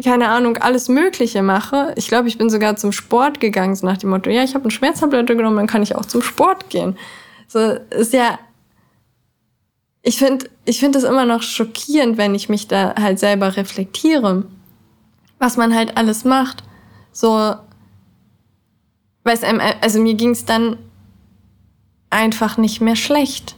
keine 0.03 0.29
Ahnung, 0.29 0.57
alles 0.57 0.89
Mögliche 0.89 1.41
mache. 1.41 1.93
Ich 1.95 2.07
glaube, 2.07 2.27
ich 2.27 2.37
bin 2.37 2.49
sogar 2.49 2.75
zum 2.75 2.91
Sport 2.91 3.39
gegangen, 3.39 3.75
so 3.75 3.85
nach 3.85 3.97
dem 3.97 4.09
Motto, 4.09 4.29
ja, 4.29 4.43
ich 4.43 4.55
habe 4.55 4.65
eine 4.65 4.71
Schmerztablette 4.71 5.35
genommen, 5.35 5.57
dann 5.57 5.67
kann 5.67 5.83
ich 5.83 5.95
auch 5.95 6.05
zum 6.05 6.21
Sport 6.21 6.69
gehen. 6.69 6.97
So 7.47 7.59
ist 7.91 8.13
ja 8.13 8.39
ich 10.07 10.19
finde 10.19 10.49
ich 10.65 10.79
finde 10.79 10.99
es 10.99 11.03
immer 11.03 11.25
noch 11.25 11.41
schockierend, 11.41 12.17
wenn 12.17 12.35
ich 12.35 12.47
mich 12.47 12.67
da 12.67 12.93
halt 12.95 13.19
selber 13.19 13.57
reflektiere, 13.57 14.45
was 15.39 15.57
man 15.57 15.75
halt 15.75 15.97
alles 15.97 16.23
macht. 16.25 16.63
So, 17.11 17.55
weiß 19.23 19.43
einem, 19.43 19.61
also 19.81 19.99
mir 19.99 20.13
ging 20.13 20.29
es 20.29 20.45
dann 20.45 20.77
einfach 22.11 22.57
nicht 22.57 22.81
mehr 22.81 22.95
schlecht 22.95 23.55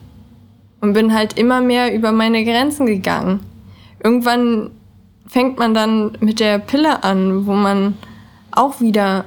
und 0.82 0.94
bin 0.94 1.14
halt 1.14 1.38
immer 1.38 1.62
mehr 1.62 1.94
über 1.94 2.12
meine 2.12 2.44
Grenzen 2.44 2.86
gegangen. 2.86 3.42
Irgendwann 4.04 4.72
fängt 5.28 5.58
man 5.58 5.74
dann 5.74 6.18
mit 6.20 6.40
der 6.40 6.60
Pille 6.60 7.04
an, 7.04 7.46
wo 7.46 7.54
man 7.54 7.98
auch 8.52 8.80
wieder 8.80 9.26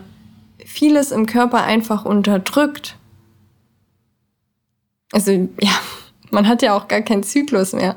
vieles 0.64 1.11
im 1.11 1.26
Körper 1.26 1.62
einfach 1.62 2.05
unterdrückt. 2.05 2.96
Also 5.12 5.32
ja, 5.61 5.72
man 6.30 6.48
hat 6.48 6.62
ja 6.62 6.76
auch 6.76 6.88
gar 6.88 7.03
keinen 7.03 7.22
Zyklus 7.22 7.72
mehr 7.72 7.96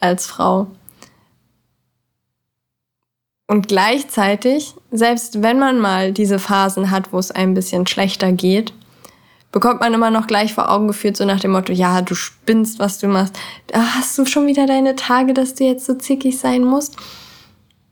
als 0.00 0.26
Frau. 0.26 0.68
Und 3.46 3.68
gleichzeitig, 3.68 4.74
selbst 4.90 5.42
wenn 5.42 5.58
man 5.58 5.78
mal 5.78 6.12
diese 6.12 6.38
Phasen 6.38 6.90
hat, 6.90 7.12
wo 7.12 7.18
es 7.18 7.30
ein 7.30 7.52
bisschen 7.52 7.86
schlechter 7.86 8.32
geht, 8.32 8.72
bekommt 9.54 9.78
man 9.78 9.94
immer 9.94 10.10
noch 10.10 10.26
gleich 10.26 10.52
vor 10.52 10.68
Augen 10.68 10.88
geführt, 10.88 11.16
so 11.16 11.24
nach 11.24 11.38
dem 11.38 11.52
Motto, 11.52 11.72
ja, 11.72 12.02
du 12.02 12.16
spinnst, 12.16 12.80
was 12.80 12.98
du 12.98 13.06
machst. 13.06 13.38
Da 13.68 13.94
hast 13.94 14.18
du 14.18 14.26
schon 14.26 14.48
wieder 14.48 14.66
deine 14.66 14.96
Tage, 14.96 15.32
dass 15.32 15.54
du 15.54 15.62
jetzt 15.62 15.86
so 15.86 15.94
zickig 15.94 16.40
sein 16.40 16.64
musst. 16.64 16.96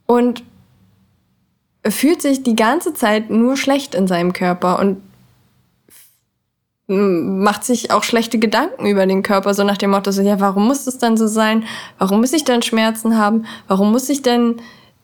Und 0.07 0.43
fühlt 1.89 2.21
sich 2.21 2.43
die 2.43 2.57
ganze 2.57 2.95
Zeit 2.95 3.31
nur 3.31 3.57
schlecht 3.57 3.95
in 3.95 4.09
seinem 4.09 4.33
Körper 4.33 4.81
und 4.81 5.01
macht 6.89 7.63
sich 7.63 7.93
auch 7.93 8.03
schlechte 8.03 8.41
Gedanken 8.41 8.85
über 8.87 9.07
den 9.07 9.23
Körper, 9.23 9.55
so 9.55 9.63
nach 9.63 9.79
dem 9.79 9.93
Motto, 9.93 10.11
so, 10.11 10.21
ja, 10.21 10.41
warum 10.41 10.67
muss 10.67 10.85
das 10.85 10.99
dann 10.99 11.17
so 11.17 11.29
sein? 11.29 11.63
Warum 11.97 12.19
muss 12.19 12.33
ich 12.33 12.43
dann 12.43 12.63
Schmerzen 12.63 13.17
haben? 13.17 13.47
Warum 13.69 13.93
muss 13.93 14.09
ich 14.09 14.23
denn 14.23 14.57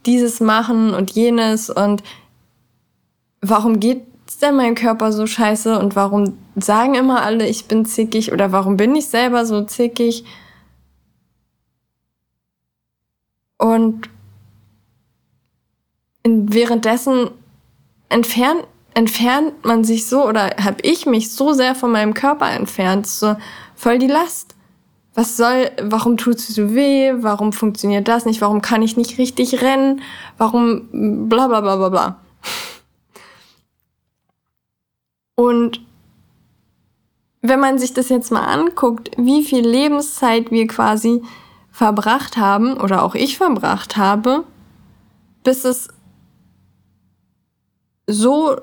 dieses 0.06 0.40
machen 0.40 0.92
und 0.92 1.12
jenes? 1.12 1.70
Und 1.70 2.02
warum 3.40 3.78
geht's 4.28 4.40
denn 4.40 4.56
meinem 4.56 4.74
Körper 4.74 5.10
so 5.10 5.26
scheiße? 5.26 5.78
Und 5.78 5.96
warum 5.96 6.36
sagen 6.54 6.94
immer 6.94 7.22
alle, 7.22 7.48
ich 7.48 7.66
bin 7.66 7.86
zickig? 7.86 8.30
Oder 8.30 8.52
warum 8.52 8.76
bin 8.76 8.94
ich 8.94 9.06
selber 9.06 9.46
so 9.46 9.64
zickig? 9.64 10.24
Und 13.56 14.10
währenddessen 16.24 17.30
entfernt 18.10 18.64
entfernt 18.94 19.64
man 19.64 19.84
sich 19.84 20.06
so 20.06 20.26
oder 20.26 20.56
habe 20.62 20.82
ich 20.82 21.06
mich 21.06 21.30
so 21.30 21.52
sehr 21.52 21.74
von 21.76 21.92
meinem 21.92 22.14
Körper 22.14 22.50
entfernt, 22.50 23.06
so 23.06 23.36
voll 23.76 23.98
die 23.98 24.08
Last. 24.08 24.56
Was 25.14 25.36
soll, 25.36 25.70
warum 25.80 26.16
tut 26.16 26.36
es 26.36 26.48
so 26.48 26.74
weh? 26.74 27.12
Warum 27.18 27.52
funktioniert 27.52 28.08
das 28.08 28.24
nicht? 28.24 28.40
Warum 28.40 28.60
kann 28.60 28.82
ich 28.82 28.96
nicht 28.96 29.18
richtig 29.18 29.62
rennen? 29.62 30.02
Warum 30.36 31.28
bla 31.28 31.46
bla 31.46 31.60
bla 31.60 31.76
bla 31.76 31.88
bla. 31.88 32.16
Und 35.38 35.80
wenn 37.42 37.60
man 37.60 37.78
sich 37.78 37.94
das 37.94 38.08
jetzt 38.08 38.32
mal 38.32 38.42
anguckt, 38.42 39.12
wie 39.16 39.44
viel 39.44 39.64
Lebenszeit 39.64 40.50
wir 40.50 40.66
quasi 40.66 41.22
verbracht 41.70 42.36
haben 42.36 42.76
oder 42.76 43.04
auch 43.04 43.14
ich 43.14 43.38
verbracht 43.38 43.96
habe, 43.96 44.42
bis 45.44 45.64
es 45.64 45.90
so 48.08 48.56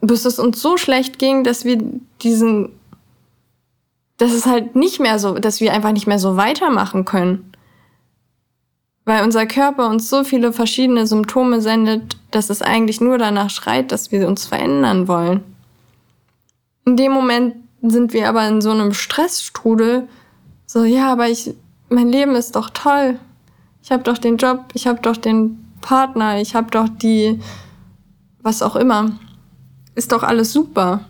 bis 0.00 0.24
es 0.24 0.40
uns 0.40 0.60
so 0.60 0.76
schlecht 0.76 1.20
ging, 1.20 1.44
dass 1.44 1.64
wir 1.64 1.78
diesen, 2.20 2.70
dass 4.16 4.32
es 4.32 4.46
halt 4.46 4.74
nicht 4.74 4.98
mehr 4.98 5.20
so, 5.20 5.34
dass 5.34 5.60
wir 5.60 5.72
einfach 5.72 5.92
nicht 5.92 6.08
mehr 6.08 6.18
so 6.18 6.36
weitermachen 6.36 7.04
können. 7.04 7.52
Weil 9.04 9.22
unser 9.22 9.46
Körper 9.46 9.88
uns 9.88 10.10
so 10.10 10.24
viele 10.24 10.52
verschiedene 10.52 11.06
Symptome 11.06 11.60
sendet, 11.60 12.16
dass 12.32 12.50
es 12.50 12.60
eigentlich 12.60 13.00
nur 13.00 13.18
danach 13.18 13.50
schreit, 13.50 13.92
dass 13.92 14.10
wir 14.10 14.26
uns 14.26 14.46
verändern 14.46 15.06
wollen. 15.06 15.49
In 16.84 16.96
dem 16.96 17.12
Moment 17.12 17.56
sind 17.82 18.12
wir 18.12 18.28
aber 18.28 18.46
in 18.48 18.60
so 18.60 18.70
einem 18.70 18.92
Stressstrudel, 18.92 20.08
so 20.66 20.84
ja, 20.84 21.12
aber 21.12 21.28
ich, 21.28 21.54
mein 21.88 22.08
Leben 22.08 22.34
ist 22.34 22.56
doch 22.56 22.70
toll. 22.70 23.18
Ich 23.82 23.90
habe 23.90 24.02
doch 24.02 24.18
den 24.18 24.36
Job, 24.36 24.66
ich 24.74 24.86
habe 24.86 25.00
doch 25.00 25.16
den 25.16 25.72
Partner, 25.80 26.40
ich 26.40 26.54
habe 26.54 26.70
doch 26.70 26.88
die, 26.88 27.40
was 28.42 28.62
auch 28.62 28.76
immer 28.76 29.12
ist 29.94 30.12
doch 30.12 30.22
alles 30.22 30.52
super. 30.52 31.04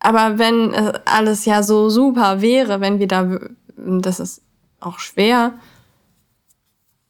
Aber 0.00 0.38
wenn 0.38 0.74
äh, 0.74 0.98
alles 1.04 1.44
ja 1.44 1.62
so 1.62 1.88
super 1.88 2.40
wäre, 2.42 2.80
wenn 2.80 2.98
wir 2.98 3.06
da, 3.06 3.38
das 3.76 4.18
ist 4.18 4.42
auch 4.80 4.98
schwer, 4.98 5.52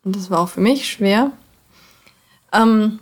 und 0.04 0.14
das 0.14 0.30
war 0.30 0.40
auch 0.40 0.48
für 0.48 0.60
mich 0.60 0.90
schwer, 0.90 1.32
ähm, 2.52 2.98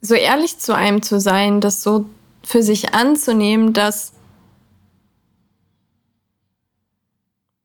so 0.00 0.14
ehrlich 0.14 0.58
zu 0.58 0.74
einem 0.74 1.02
zu 1.02 1.20
sein, 1.20 1.60
das 1.60 1.82
so 1.82 2.06
für 2.42 2.62
sich 2.62 2.94
anzunehmen, 2.94 3.72
dass 3.72 4.12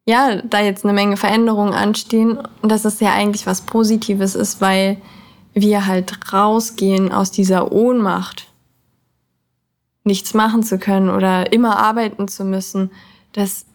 ja, 0.07 0.41
da 0.43 0.59
jetzt 0.59 0.83
eine 0.83 0.93
Menge 0.93 1.17
Veränderungen 1.17 1.73
anstehen 1.73 2.37
und 2.61 2.71
dass 2.71 2.85
es 2.85 2.99
ja 2.99 3.13
eigentlich 3.13 3.47
was 3.47 3.61
Positives 3.61 4.35
ist, 4.35 4.61
weil 4.61 5.01
wir 5.53 5.87
halt 5.87 6.31
rausgehen 6.31 7.11
aus 7.11 7.31
dieser 7.31 7.71
Ohnmacht, 7.71 8.47
nichts 10.03 10.35
machen 10.35 10.61
zu 10.61 10.77
können 10.77 11.09
oder 11.09 11.51
immer 11.51 11.79
arbeiten 11.79 12.27
zu 12.27 12.43
müssen, 12.43 12.91
dass 13.33 13.65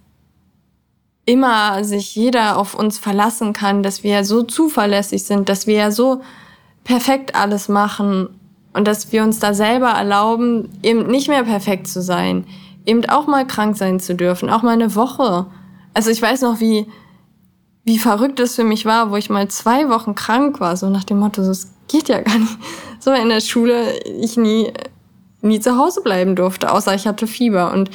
immer 1.24 1.82
sich 1.82 2.14
jeder 2.14 2.56
auf 2.56 2.74
uns 2.74 2.98
verlassen 2.98 3.52
kann, 3.52 3.82
dass 3.82 4.04
wir 4.04 4.24
so 4.24 4.44
zuverlässig 4.44 5.24
sind, 5.24 5.48
dass 5.48 5.66
wir 5.66 5.74
ja 5.74 5.90
so 5.90 6.22
perfekt 6.84 7.34
alles 7.34 7.68
machen 7.68 8.39
und 8.72 8.86
dass 8.86 9.12
wir 9.12 9.22
uns 9.22 9.38
da 9.38 9.54
selber 9.54 9.90
erlauben, 9.90 10.68
eben 10.82 11.06
nicht 11.06 11.28
mehr 11.28 11.44
perfekt 11.44 11.88
zu 11.88 12.02
sein, 12.02 12.46
eben 12.86 13.04
auch 13.06 13.26
mal 13.26 13.46
krank 13.46 13.76
sein 13.76 14.00
zu 14.00 14.14
dürfen, 14.14 14.50
auch 14.50 14.62
mal 14.62 14.72
eine 14.72 14.94
Woche. 14.94 15.46
Also 15.94 16.10
ich 16.10 16.22
weiß 16.22 16.42
noch, 16.42 16.60
wie 16.60 16.86
wie 17.84 17.98
verrückt 17.98 18.38
es 18.40 18.56
für 18.56 18.64
mich 18.64 18.84
war, 18.84 19.10
wo 19.10 19.16
ich 19.16 19.30
mal 19.30 19.48
zwei 19.48 19.88
Wochen 19.88 20.14
krank 20.14 20.60
war, 20.60 20.76
so 20.76 20.88
nach 20.90 21.04
dem 21.04 21.18
Motto, 21.18 21.42
das 21.42 21.72
geht 21.88 22.08
ja 22.08 22.20
gar 22.20 22.38
nicht. 22.38 22.56
So 23.00 23.12
in 23.12 23.30
der 23.30 23.40
Schule 23.40 23.98
ich 24.04 24.36
nie, 24.36 24.72
nie 25.40 25.60
zu 25.60 25.76
Hause 25.76 26.02
bleiben 26.02 26.36
durfte, 26.36 26.70
außer 26.70 26.94
ich 26.94 27.06
hatte 27.06 27.26
Fieber. 27.26 27.72
Und 27.72 27.90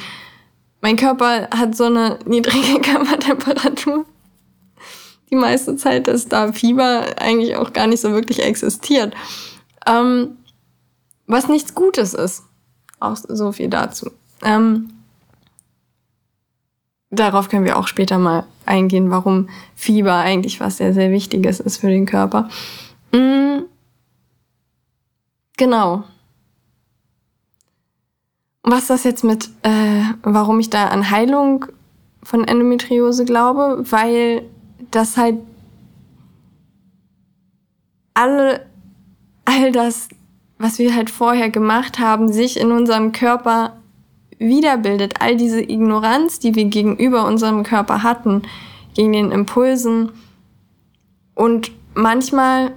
mein 0.80 0.96
Körper 0.96 1.48
hat 1.50 1.76
so 1.76 1.84
eine 1.84 2.18
niedrige 2.26 2.80
Körpertemperatur, 2.82 4.04
die 5.30 5.36
meiste 5.36 5.76
Zeit, 5.76 6.08
dass 6.08 6.28
da 6.28 6.52
Fieber 6.52 7.06
eigentlich 7.18 7.56
auch 7.56 7.72
gar 7.72 7.86
nicht 7.86 8.00
so 8.00 8.12
wirklich 8.12 8.42
existiert. 8.42 9.14
Ähm, 9.86 10.36
was 11.26 11.48
nichts 11.48 11.74
Gutes 11.74 12.14
ist. 12.14 12.44
Auch 13.00 13.16
so 13.16 13.52
viel 13.52 13.68
dazu. 13.68 14.10
Ähm, 14.42 14.90
darauf 17.10 17.48
können 17.48 17.64
wir 17.64 17.78
auch 17.78 17.88
später 17.88 18.18
mal 18.18 18.46
eingehen, 18.64 19.10
warum 19.10 19.48
Fieber 19.74 20.14
eigentlich 20.14 20.60
was 20.60 20.78
sehr, 20.78 20.94
sehr 20.94 21.10
Wichtiges 21.10 21.60
ist 21.60 21.78
für 21.78 21.88
den 21.88 22.06
Körper. 22.06 22.48
Mhm. 23.12 23.64
Genau. 25.56 26.04
Was 28.62 28.88
das 28.88 29.04
jetzt 29.04 29.22
mit, 29.22 29.48
äh, 29.62 30.02
warum 30.22 30.58
ich 30.58 30.70
da 30.70 30.88
an 30.88 31.10
Heilung 31.10 31.66
von 32.22 32.44
Endometriose 32.44 33.24
glaube, 33.24 33.84
weil 33.90 34.42
das 34.90 35.16
halt 35.16 35.38
alle, 38.14 38.66
all 39.44 39.70
das, 39.70 40.08
was 40.58 40.78
wir 40.78 40.94
halt 40.94 41.10
vorher 41.10 41.50
gemacht 41.50 41.98
haben, 41.98 42.32
sich 42.32 42.58
in 42.58 42.72
unserem 42.72 43.12
Körper 43.12 43.76
wiederbildet. 44.38 45.20
All 45.20 45.36
diese 45.36 45.60
Ignoranz, 45.60 46.38
die 46.38 46.54
wir 46.54 46.64
gegenüber 46.64 47.26
unserem 47.26 47.62
Körper 47.62 48.02
hatten, 48.02 48.42
gegen 48.94 49.12
den 49.12 49.32
Impulsen. 49.32 50.10
Und 51.34 51.70
manchmal 51.94 52.72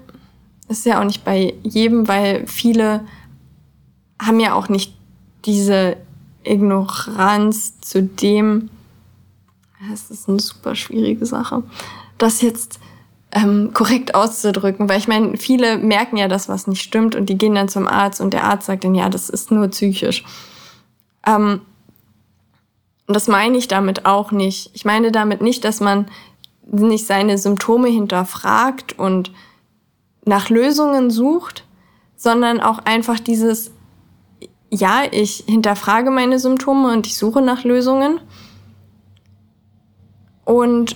ist 0.67 0.86
ja 0.86 0.99
auch 0.99 1.05
nicht 1.05 1.23
bei 1.23 1.53
jedem, 1.63 2.07
weil 2.07 2.45
viele 2.47 3.05
haben 4.21 4.39
ja 4.39 4.53
auch 4.53 4.69
nicht 4.69 4.95
diese 5.45 5.97
Ignoranz 6.43 7.80
zu 7.80 8.03
dem, 8.03 8.69
das 9.89 10.11
ist 10.11 10.27
eine 10.27 10.39
super 10.39 10.75
schwierige 10.75 11.25
Sache, 11.25 11.63
das 12.17 12.41
jetzt 12.41 12.80
ähm, 13.32 13.71
korrekt 13.73 14.15
auszudrücken, 14.15 14.89
weil 14.89 14.97
ich 14.97 15.07
meine, 15.07 15.38
viele 15.38 15.77
merken 15.77 16.17
ja, 16.17 16.27
dass 16.27 16.49
was 16.49 16.67
nicht 16.67 16.82
stimmt 16.82 17.15
und 17.15 17.27
die 17.27 17.38
gehen 17.38 17.55
dann 17.55 17.69
zum 17.69 17.88
Arzt 17.88 18.21
und 18.21 18.34
der 18.34 18.43
Arzt 18.43 18.65
sagt 18.65 18.84
dann, 18.84 18.95
ja, 18.95 19.09
das 19.09 19.30
ist 19.30 19.51
nur 19.51 19.67
psychisch. 19.67 20.23
Ähm, 21.25 21.61
das 23.07 23.27
meine 23.27 23.57
ich 23.57 23.67
damit 23.67 24.05
auch 24.05 24.32
nicht. 24.32 24.71
Ich 24.73 24.86
meine 24.86 25.11
damit 25.11 25.41
nicht, 25.41 25.63
dass 25.63 25.80
man 25.80 26.07
nicht 26.71 27.07
seine 27.07 27.38
Symptome 27.38 27.88
hinterfragt 27.88 28.97
und 28.97 29.32
nach 30.25 30.49
Lösungen 30.49 31.09
sucht, 31.09 31.65
sondern 32.15 32.61
auch 32.61 32.80
einfach 32.80 33.19
dieses, 33.19 33.71
ja, 34.69 35.03
ich 35.09 35.43
hinterfrage 35.47 36.11
meine 36.11 36.38
Symptome 36.38 36.93
und 36.93 37.07
ich 37.07 37.17
suche 37.17 37.41
nach 37.41 37.63
Lösungen. 37.63 38.19
Und 40.45 40.95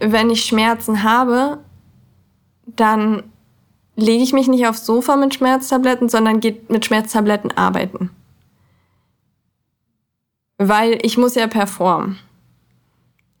wenn 0.00 0.30
ich 0.30 0.44
Schmerzen 0.44 1.02
habe, 1.02 1.58
dann 2.66 3.22
lege 3.96 4.22
ich 4.22 4.32
mich 4.32 4.48
nicht 4.48 4.66
aufs 4.66 4.86
Sofa 4.86 5.16
mit 5.16 5.34
Schmerztabletten, 5.34 6.08
sondern 6.08 6.40
gehe 6.40 6.60
mit 6.68 6.84
Schmerztabletten 6.84 7.52
arbeiten. 7.56 8.10
Weil 10.58 10.98
ich 11.02 11.16
muss 11.16 11.34
ja 11.34 11.46
performen. 11.46 12.18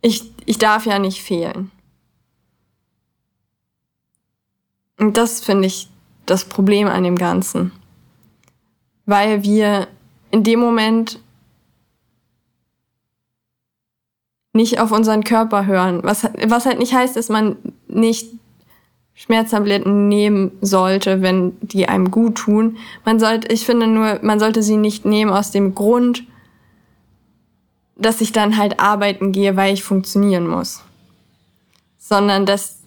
Ich, 0.00 0.30
ich 0.44 0.58
darf 0.58 0.86
ja 0.86 0.98
nicht 0.98 1.22
fehlen. 1.22 1.70
Und 4.98 5.16
das 5.16 5.40
finde 5.40 5.66
ich 5.66 5.88
das 6.26 6.44
Problem 6.44 6.88
an 6.88 7.04
dem 7.04 7.16
Ganzen. 7.16 7.72
Weil 9.06 9.42
wir 9.42 9.88
in 10.30 10.44
dem 10.44 10.60
Moment 10.60 11.20
nicht 14.52 14.78
auf 14.78 14.92
unseren 14.92 15.24
Körper 15.24 15.66
hören. 15.66 16.00
Was, 16.02 16.24
was 16.46 16.66
halt 16.66 16.78
nicht 16.78 16.94
heißt, 16.94 17.16
dass 17.16 17.28
man 17.28 17.56
nicht 17.88 18.28
Schmerztabletten 19.14 20.08
nehmen 20.08 20.52
sollte, 20.60 21.22
wenn 21.22 21.56
die 21.60 21.88
einem 21.88 22.10
gut 22.10 22.36
tun. 22.36 22.78
Man 23.04 23.20
sollte, 23.20 23.52
ich 23.52 23.64
finde 23.64 23.86
nur, 23.86 24.18
man 24.22 24.40
sollte 24.40 24.62
sie 24.62 24.76
nicht 24.76 25.04
nehmen 25.04 25.32
aus 25.32 25.50
dem 25.52 25.74
Grund, 25.74 26.24
dass 27.96 28.20
ich 28.20 28.32
dann 28.32 28.56
halt 28.56 28.80
arbeiten 28.80 29.32
gehe, 29.32 29.56
weil 29.56 29.72
ich 29.72 29.84
funktionieren 29.84 30.48
muss. 30.48 30.82
Sondern 31.98 32.44
dass 32.44 32.80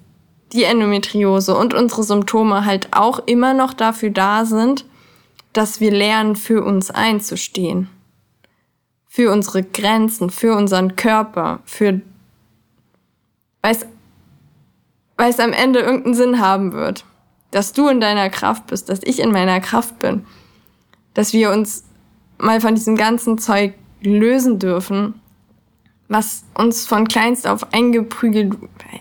die 0.54 0.64
Endometriose 0.64 1.56
und 1.56 1.74
unsere 1.74 2.04
Symptome 2.04 2.66
halt 2.66 2.90
auch 2.92 3.20
immer 3.26 3.54
noch 3.54 3.74
dafür 3.74 4.10
da 4.10 4.46
sind, 4.46 4.86
dass 5.54 5.80
wir 5.80 5.92
lernen, 5.92 6.36
für 6.36 6.64
uns 6.64 6.92
einzustehen. 6.92 7.90
Für 9.08 9.32
unsere 9.32 9.64
Grenzen, 9.64 10.30
für 10.30 10.56
unseren 10.56 10.96
Körper, 10.96 11.60
für, 11.66 12.02
weil 13.62 13.72
es, 13.72 13.86
weil 15.18 15.30
es 15.30 15.40
am 15.40 15.54
Ende 15.54 15.80
irgendeinen 15.80 16.16
Sinn 16.16 16.40
haben 16.40 16.74
wird. 16.74 17.06
Dass 17.52 17.74
du 17.74 17.88
in 17.88 18.00
deiner 18.00 18.30
Kraft 18.30 18.68
bist, 18.68 18.90
dass 18.90 19.00
ich 19.04 19.20
in 19.20 19.32
meiner 19.32 19.60
Kraft 19.60 20.00
bin. 20.00 20.26
Dass 21.14 21.34
wir 21.34 21.52
uns 21.52 21.84
mal 22.38 22.62
von 22.62 22.76
diesem 22.76 22.96
ganzen 22.96 23.38
Zeug 23.38 23.74
lösen 24.02 24.60
dürfen 24.60 25.16
was 26.10 26.46
uns 26.54 26.86
von 26.86 27.08
kleinst 27.08 27.48
auf 27.48 27.74
eingeprügelt, 27.74 28.56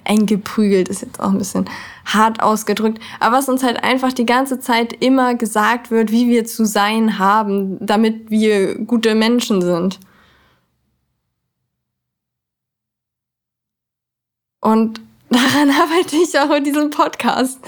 eingeprügelt 0.04 0.88
ist 0.88 1.02
jetzt 1.02 1.20
auch 1.20 1.30
ein 1.30 1.38
bisschen 1.38 1.68
hart 2.04 2.42
ausgedrückt, 2.42 3.00
aber 3.20 3.36
was 3.36 3.48
uns 3.48 3.62
halt 3.62 3.82
einfach 3.84 4.12
die 4.12 4.26
ganze 4.26 4.58
Zeit 4.60 4.92
immer 4.92 5.34
gesagt 5.34 5.90
wird, 5.90 6.10
wie 6.10 6.28
wir 6.28 6.44
zu 6.44 6.64
sein 6.64 7.18
haben, 7.18 7.84
damit 7.84 8.30
wir 8.30 8.76
gute 8.76 9.14
Menschen 9.14 9.62
sind. 9.62 10.00
Und 14.60 15.00
daran 15.36 15.70
arbeite 15.82 16.16
ich 16.16 16.38
auch 16.38 16.50
in 16.50 16.64
diesem 16.64 16.90
Podcast. 16.90 17.60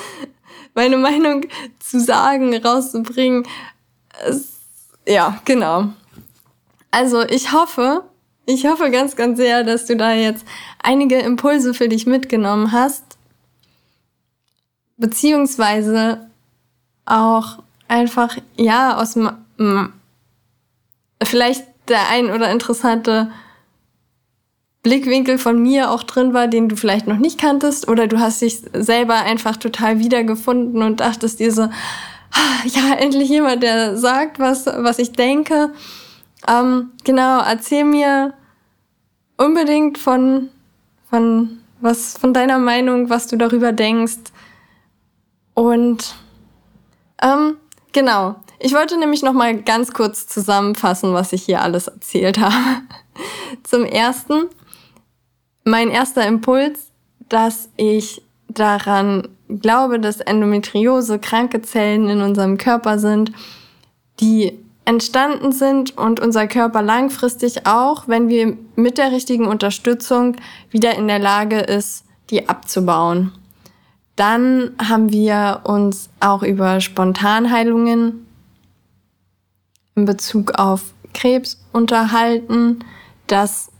Meine 0.74 0.96
Meinung 0.96 1.46
zu 1.78 2.00
sagen, 2.00 2.54
rauszubringen. 2.56 3.46
Es, 4.24 4.58
ja, 5.06 5.40
genau. 5.44 5.88
Also 6.90 7.22
ich 7.22 7.52
hoffe, 7.52 8.04
ich 8.46 8.66
hoffe 8.66 8.90
ganz, 8.90 9.16
ganz 9.16 9.38
sehr, 9.38 9.64
dass 9.64 9.86
du 9.86 9.96
da 9.96 10.12
jetzt 10.12 10.44
einige 10.82 11.18
Impulse 11.18 11.74
für 11.74 11.88
dich 11.88 12.06
mitgenommen 12.06 12.72
hast. 12.72 13.04
Beziehungsweise 14.96 16.28
auch 17.04 17.58
einfach, 17.88 18.36
ja, 18.56 18.96
aus 18.96 19.18
vielleicht 21.22 21.66
der 21.88 22.08
ein 22.08 22.30
oder 22.30 22.50
interessante 22.50 23.30
Blickwinkel 24.88 25.36
von 25.36 25.60
mir 25.60 25.90
auch 25.90 26.02
drin 26.02 26.32
war, 26.32 26.48
den 26.48 26.70
du 26.70 26.74
vielleicht 26.74 27.06
noch 27.06 27.18
nicht 27.18 27.38
kanntest, 27.38 27.88
oder 27.88 28.06
du 28.06 28.18
hast 28.18 28.40
dich 28.40 28.62
selber 28.72 29.16
einfach 29.16 29.58
total 29.58 29.98
wiedergefunden 29.98 30.82
und 30.82 31.00
dachtest 31.00 31.40
dir 31.40 31.52
so, 31.52 31.62
ah, 31.62 32.64
ja, 32.64 32.94
endlich 32.94 33.28
jemand, 33.28 33.62
der 33.62 33.98
sagt, 33.98 34.38
was, 34.38 34.64
was 34.64 34.98
ich 34.98 35.12
denke. 35.12 35.74
Ähm, 36.48 36.92
genau, 37.04 37.40
erzähl 37.40 37.84
mir 37.84 38.32
unbedingt 39.36 39.98
von, 39.98 40.48
von, 41.10 41.58
was, 41.82 42.16
von 42.16 42.32
deiner 42.32 42.58
Meinung, 42.58 43.10
was 43.10 43.26
du 43.26 43.36
darüber 43.36 43.72
denkst. 43.72 44.32
Und 45.52 46.14
ähm, 47.22 47.58
genau, 47.92 48.36
ich 48.58 48.72
wollte 48.72 48.98
nämlich 48.98 49.22
noch 49.22 49.34
mal 49.34 49.54
ganz 49.62 49.92
kurz 49.92 50.26
zusammenfassen, 50.26 51.12
was 51.12 51.34
ich 51.34 51.42
hier 51.42 51.60
alles 51.60 51.88
erzählt 51.88 52.38
habe. 52.40 52.54
Zum 53.64 53.84
ersten, 53.84 54.48
mein 55.68 55.90
erster 55.90 56.26
Impuls, 56.26 56.90
dass 57.28 57.68
ich 57.76 58.22
daran 58.48 59.28
glaube, 59.48 60.00
dass 60.00 60.20
Endometriose 60.20 61.18
kranke 61.18 61.62
Zellen 61.62 62.08
in 62.08 62.22
unserem 62.22 62.56
Körper 62.56 62.98
sind, 62.98 63.32
die 64.20 64.58
entstanden 64.84 65.52
sind 65.52 65.96
und 65.98 66.20
unser 66.20 66.46
Körper 66.46 66.80
langfristig 66.80 67.66
auch, 67.66 68.08
wenn 68.08 68.28
wir 68.28 68.56
mit 68.74 68.96
der 68.96 69.12
richtigen 69.12 69.46
Unterstützung 69.46 70.36
wieder 70.70 70.94
in 70.94 71.06
der 71.06 71.18
Lage 71.18 71.58
ist, 71.58 72.04
die 72.30 72.48
abzubauen. 72.48 73.32
Dann 74.16 74.72
haben 74.82 75.12
wir 75.12 75.60
uns 75.64 76.08
auch 76.20 76.42
über 76.42 76.80
Spontanheilungen 76.80 78.26
in 79.94 80.06
Bezug 80.06 80.52
auf 80.58 80.94
Krebs 81.12 81.60
unterhalten, 81.72 82.80
dass 83.26 83.70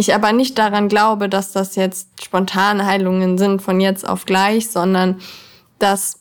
ich 0.00 0.14
aber 0.14 0.32
nicht 0.32 0.56
daran 0.56 0.88
glaube, 0.88 1.28
dass 1.28 1.52
das 1.52 1.76
jetzt 1.76 2.24
Spontanheilungen 2.24 3.36
sind 3.36 3.60
von 3.60 3.80
jetzt 3.80 4.08
auf 4.08 4.24
gleich, 4.24 4.70
sondern 4.70 5.20
dass 5.78 6.18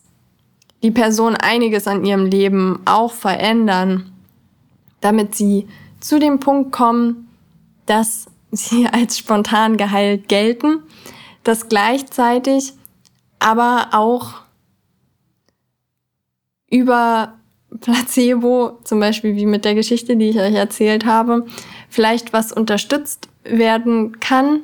die 0.83 0.91
Person 0.91 1.35
einiges 1.35 1.87
an 1.87 2.03
ihrem 2.03 2.25
Leben 2.25 2.81
auch 2.83 3.13
verändern, 3.13 4.11
damit 4.99 5.33
sie 5.33 5.65
zu 6.01 6.19
dem 6.19 6.41
Punkt 6.41 6.73
kommen, 6.73 7.29
dass 7.85 8.27
sie 8.51 8.85
als 8.91 9.17
spontan 9.17 9.77
geheilt 9.77 10.27
gelten, 10.27 10.83
dass 11.45 11.69
gleichzeitig 11.69 12.73
aber 13.39 13.89
auch 13.93 14.33
über 16.69 17.33
Placebo, 17.79 18.77
zum 18.83 18.99
Beispiel 18.99 19.37
wie 19.37 19.45
mit 19.45 19.63
der 19.63 19.73
Geschichte, 19.73 20.17
die 20.17 20.29
ich 20.29 20.39
euch 20.39 20.55
erzählt 20.55 21.05
habe, 21.05 21.45
vielleicht 21.89 22.33
was 22.33 22.51
unterstützt 22.51 23.29
werden 23.49 24.19
kann, 24.19 24.61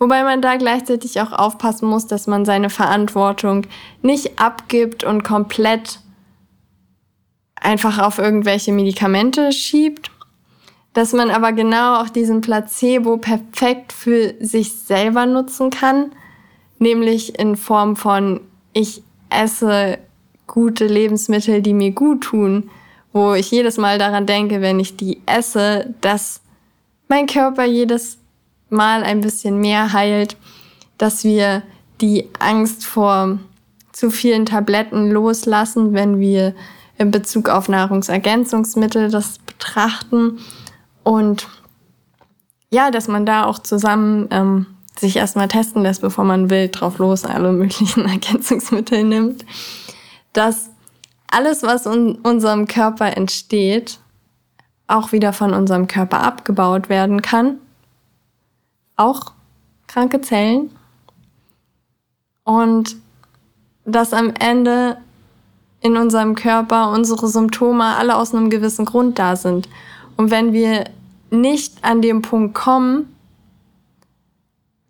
Wobei 0.00 0.24
man 0.24 0.40
da 0.40 0.56
gleichzeitig 0.56 1.20
auch 1.20 1.30
aufpassen 1.30 1.86
muss, 1.86 2.06
dass 2.06 2.26
man 2.26 2.46
seine 2.46 2.70
Verantwortung 2.70 3.66
nicht 4.00 4.40
abgibt 4.40 5.04
und 5.04 5.22
komplett 5.24 6.00
einfach 7.54 7.98
auf 7.98 8.18
irgendwelche 8.18 8.72
Medikamente 8.72 9.52
schiebt, 9.52 10.10
dass 10.94 11.12
man 11.12 11.30
aber 11.30 11.52
genau 11.52 12.00
auch 12.00 12.08
diesen 12.08 12.40
Placebo 12.40 13.18
perfekt 13.18 13.92
für 13.92 14.34
sich 14.40 14.72
selber 14.72 15.26
nutzen 15.26 15.68
kann, 15.68 16.12
nämlich 16.78 17.38
in 17.38 17.56
Form 17.56 17.94
von 17.94 18.40
ich 18.72 19.02
esse 19.28 19.98
gute 20.46 20.86
Lebensmittel, 20.86 21.60
die 21.60 21.74
mir 21.74 21.90
gut 21.90 22.22
tun, 22.22 22.70
wo 23.12 23.34
ich 23.34 23.50
jedes 23.50 23.76
Mal 23.76 23.98
daran 23.98 24.24
denke, 24.24 24.62
wenn 24.62 24.80
ich 24.80 24.96
die 24.96 25.20
esse, 25.26 25.94
dass 26.00 26.40
mein 27.10 27.26
Körper 27.26 27.64
jedes 27.64 28.18
Mal 28.70 29.02
ein 29.02 29.20
bisschen 29.20 29.58
mehr 29.58 29.92
heilt, 29.92 30.36
dass 30.96 31.24
wir 31.24 31.62
die 32.00 32.28
Angst 32.38 32.86
vor 32.86 33.40
zu 33.92 34.10
vielen 34.10 34.46
Tabletten 34.46 35.10
loslassen, 35.10 35.92
wenn 35.92 36.20
wir 36.20 36.54
in 36.98 37.10
Bezug 37.10 37.48
auf 37.48 37.68
Nahrungsergänzungsmittel 37.68 39.10
das 39.10 39.40
betrachten. 39.40 40.38
Und 41.02 41.48
ja, 42.70 42.92
dass 42.92 43.08
man 43.08 43.26
da 43.26 43.44
auch 43.44 43.58
zusammen 43.58 44.28
ähm, 44.30 44.66
sich 44.96 45.16
erstmal 45.16 45.48
testen 45.48 45.82
lässt, 45.82 46.02
bevor 46.02 46.24
man 46.24 46.48
wild 46.48 46.80
drauf 46.80 46.98
los 46.98 47.24
alle 47.24 47.50
möglichen 47.52 48.04
Ergänzungsmittel 48.08 49.02
nimmt, 49.02 49.44
dass 50.32 50.70
alles, 51.28 51.64
was 51.64 51.86
in 51.86 52.16
unserem 52.16 52.68
Körper 52.68 53.16
entsteht, 53.16 53.98
auch 54.90 55.12
wieder 55.12 55.32
von 55.32 55.54
unserem 55.54 55.86
Körper 55.86 56.22
abgebaut 56.22 56.88
werden 56.88 57.22
kann 57.22 57.58
auch 59.00 59.32
kranke 59.86 60.20
Zellen. 60.20 60.70
Und 62.44 62.96
dass 63.84 64.12
am 64.12 64.32
Ende 64.38 64.98
in 65.80 65.96
unserem 65.96 66.34
Körper 66.34 66.90
unsere 66.90 67.26
Symptome 67.28 67.96
alle 67.96 68.16
aus 68.16 68.34
einem 68.34 68.50
gewissen 68.50 68.84
Grund 68.84 69.18
da 69.18 69.34
sind. 69.34 69.68
Und 70.16 70.30
wenn 70.30 70.52
wir 70.52 70.84
nicht 71.30 71.82
an 71.82 72.02
dem 72.02 72.22
Punkt 72.22 72.54
kommen, 72.54 73.14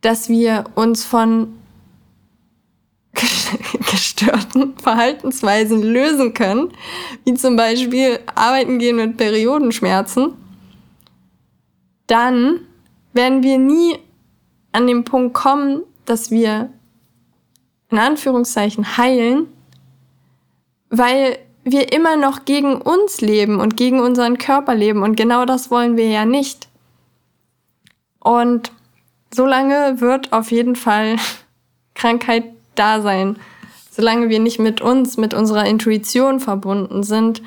dass 0.01 0.29
wir 0.29 0.65
uns 0.75 1.05
von 1.05 1.55
gestörten 3.91 4.75
Verhaltensweisen 4.83 5.83
lösen 5.83 6.33
können, 6.35 6.73
wie 7.25 7.35
zum 7.35 7.57
Beispiel 7.57 8.21
arbeiten 8.35 8.79
gehen 8.79 8.97
mit 8.97 9.17
Periodenschmerzen, 9.17 10.35
dann 12.07 12.61
werden 13.13 13.43
wir 13.43 13.59
nie 13.59 13.99
an 14.73 14.87
den 14.87 15.05
Punkt 15.05 15.35
kommen, 15.35 15.83
dass 16.05 16.31
wir 16.31 16.71
in 17.91 17.99
Anführungszeichen 17.99 18.97
heilen, 18.97 19.47
weil 20.89 21.39
wir 21.65 21.93
immer 21.93 22.17
noch 22.17 22.45
gegen 22.45 22.81
uns 22.81 23.21
leben 23.21 23.61
und 23.61 23.77
gegen 23.77 24.01
unseren 24.01 24.39
Körper 24.39 24.75
leben 24.75 25.03
und 25.03 25.17
genau 25.17 25.45
das 25.45 25.71
wollen 25.71 25.97
wir 25.97 26.09
ja 26.09 26.25
nicht. 26.25 26.69
Und 28.21 28.73
solange 29.33 30.01
wird 30.01 30.33
auf 30.33 30.51
jeden 30.51 30.77
Fall 30.77 31.17
Krankheit 31.95 32.45
da 32.75 33.03
sein, 33.03 33.37
solange 34.01 34.31
wir 34.31 34.41
nicht 34.41 34.59
mit 34.59 34.81
uns, 34.81 35.19
mit 35.19 35.35
unserer 35.35 35.67
Intuition 35.67 36.41
verbunden 36.41 37.03
sind 37.03 37.43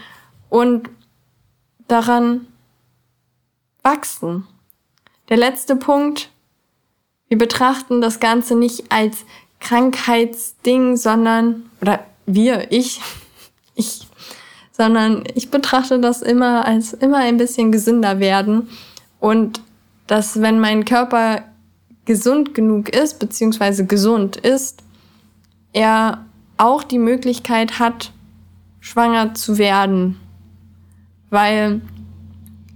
und 0.52 0.88
daran 1.88 2.46
wachsen. 3.82 4.46
Der 5.30 5.38
letzte 5.38 5.76
Punkt. 5.76 6.30
Wir 7.28 7.40
betrachten 7.40 8.02
das 8.02 8.20
Ganze 8.20 8.56
nicht 8.56 8.92
als 8.92 9.26
Krankheitsding, 9.62 10.96
sondern, 10.96 11.72
oder 11.82 12.06
wir, 12.28 12.72
ich, 12.72 13.02
ich, 13.76 14.06
sondern 14.72 15.24
ich 15.34 15.50
betrachte 15.50 16.00
das 16.00 16.22
immer 16.22 16.66
als 16.66 16.94
immer 16.94 17.18
ein 17.18 17.38
bisschen 17.38 17.72
gesünder 17.72 18.20
werden 18.20 18.70
und 19.20 19.60
dass 20.06 20.40
wenn 20.40 20.60
mein 20.60 20.86
Körper 20.86 21.46
gesund 22.06 22.54
genug 22.54 22.90
ist, 22.90 23.18
beziehungsweise 23.18 23.88
gesund 23.88 24.36
ist, 24.38 24.84
er 25.72 26.26
auch 26.58 26.84
die 26.84 27.00
Möglichkeit 27.00 27.80
hat, 27.80 28.12
schwanger 28.80 29.34
zu 29.34 29.58
werden. 29.58 30.20
Weil, 31.30 31.82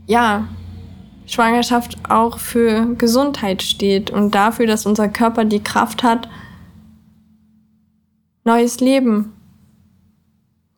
ja, 0.05 0.47
Schwangerschaft 1.25 1.97
auch 2.09 2.39
für 2.39 2.95
Gesundheit 2.95 3.61
steht 3.61 4.09
und 4.09 4.34
dafür, 4.34 4.65
dass 4.65 4.86
unser 4.86 5.09
Körper 5.09 5.45
die 5.45 5.61
Kraft 5.61 6.01
hat, 6.01 6.30
neues 8.45 8.80
Leben 8.80 9.34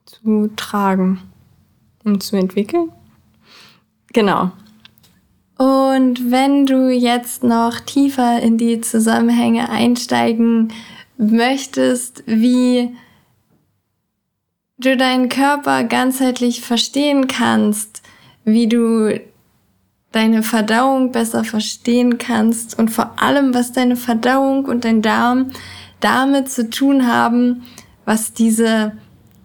zu 0.04 0.50
tragen 0.56 1.20
und 2.04 2.22
zu 2.22 2.36
entwickeln. 2.36 2.90
Genau. 4.12 4.50
Und 5.56 6.30
wenn 6.30 6.66
du 6.66 6.90
jetzt 6.90 7.44
noch 7.44 7.80
tiefer 7.80 8.40
in 8.40 8.58
die 8.58 8.80
Zusammenhänge 8.80 9.68
einsteigen 9.68 10.72
möchtest, 11.20 12.22
wie 12.26 12.96
du 14.78 14.96
deinen 14.96 15.28
Körper 15.28 15.84
ganzheitlich 15.84 16.62
verstehen 16.62 17.26
kannst, 17.26 18.02
wie 18.44 18.66
du 18.66 19.20
deine 20.12 20.42
Verdauung 20.42 21.12
besser 21.12 21.44
verstehen 21.44 22.18
kannst 22.18 22.78
und 22.78 22.90
vor 22.90 23.22
allem, 23.22 23.54
was 23.54 23.72
deine 23.72 23.96
Verdauung 23.96 24.64
und 24.64 24.84
dein 24.84 25.02
Darm 25.02 25.50
damit 26.00 26.50
zu 26.50 26.68
tun 26.70 27.06
haben, 27.06 27.62
was 28.06 28.32
diese 28.32 28.92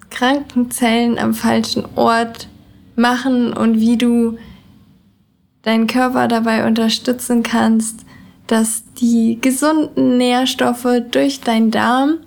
kranken 0.10 0.72
Zellen 0.72 1.20
am 1.20 1.34
falschen 1.34 1.86
Ort 1.96 2.48
machen 2.96 3.52
und 3.52 3.80
wie 3.80 3.98
du 3.98 4.38
deinen 5.62 5.88
Körper 5.88 6.28
dabei 6.28 6.66
unterstützen 6.66 7.44
kannst, 7.44 8.06
dass 8.48 8.85
die 9.00 9.40
gesunden 9.42 10.18
Nährstoffe 10.18 10.88
durch 11.12 11.42
deinen 11.42 11.72
Darm, 11.72 12.18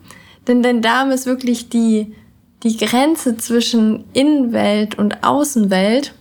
denn 0.47 0.63
dein 0.63 0.83
Darm 0.83 1.11
ist 1.11 1.27
wirklich 1.27 1.69
die, 1.69 2.15
die 2.63 2.77
Grenze 2.77 3.37
zwischen 3.37 4.05
Innenwelt 4.13 4.99
und 4.99 5.25
Außenwelt, 5.25 6.15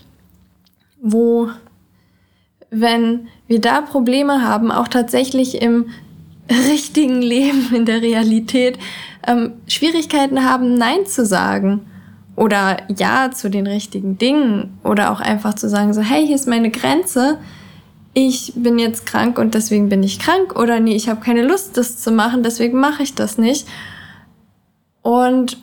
wo 1.01 1.49
wenn 2.69 3.27
wir 3.47 3.61
da 3.61 3.81
Probleme 3.81 4.43
haben, 4.43 4.71
auch 4.71 4.87
tatsächlich 4.87 5.61
im 5.61 5.87
richtigen 6.49 7.21
Leben, 7.21 7.73
in 7.73 7.85
der 7.85 8.01
Realität, 8.01 8.77
ähm, 9.25 9.53
Schwierigkeiten 9.67 10.43
haben, 10.43 10.75
Nein 10.75 11.05
zu 11.05 11.25
sagen 11.25 11.85
oder 12.35 12.77
Ja 12.95 13.31
zu 13.31 13.49
den 13.49 13.67
richtigen 13.67 14.17
Dingen 14.17 14.77
oder 14.83 15.11
auch 15.11 15.19
einfach 15.19 15.55
zu 15.55 15.69
sagen, 15.69 15.93
so, 15.93 16.01
hey, 16.01 16.25
hier 16.25 16.35
ist 16.35 16.47
meine 16.47 16.71
Grenze, 16.71 17.39
ich 18.19 18.53
bin 18.55 18.79
jetzt 18.79 19.05
krank 19.05 19.37
und 19.37 19.53
deswegen 19.53 19.89
bin 19.89 20.01
ich 20.01 20.17
krank 20.17 20.59
oder 20.59 20.79
nee, 20.79 20.95
ich 20.95 21.07
habe 21.07 21.21
keine 21.21 21.43
Lust, 21.43 21.77
das 21.77 21.99
zu 21.99 22.09
machen, 22.09 22.41
deswegen 22.41 22.79
mache 22.79 23.03
ich 23.03 23.13
das 23.13 23.37
nicht. 23.37 23.67
Und 25.03 25.59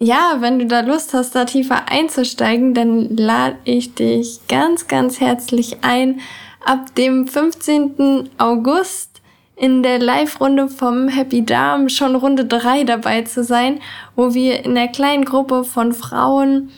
ja, 0.00 0.38
wenn 0.40 0.58
du 0.58 0.66
da 0.66 0.80
Lust 0.80 1.14
hast, 1.14 1.36
da 1.36 1.44
tiefer 1.44 1.88
einzusteigen, 1.88 2.74
dann 2.74 3.16
lade 3.16 3.54
ich 3.62 3.94
dich 3.94 4.40
ganz, 4.48 4.88
ganz 4.88 5.20
herzlich 5.20 5.76
ein, 5.82 6.18
ab 6.66 6.92
dem 6.96 7.28
15. 7.28 8.28
August 8.38 9.22
in 9.54 9.84
der 9.84 10.00
Live-Runde 10.00 10.66
vom 10.66 11.06
Happy 11.06 11.44
Darm 11.44 11.88
schon 11.88 12.16
Runde 12.16 12.46
3 12.46 12.82
dabei 12.82 13.22
zu 13.22 13.44
sein, 13.44 13.78
wo 14.16 14.34
wir 14.34 14.64
in 14.64 14.74
der 14.74 14.88
kleinen 14.88 15.24
Gruppe 15.24 15.62
von 15.62 15.92
Frauen, 15.92 16.70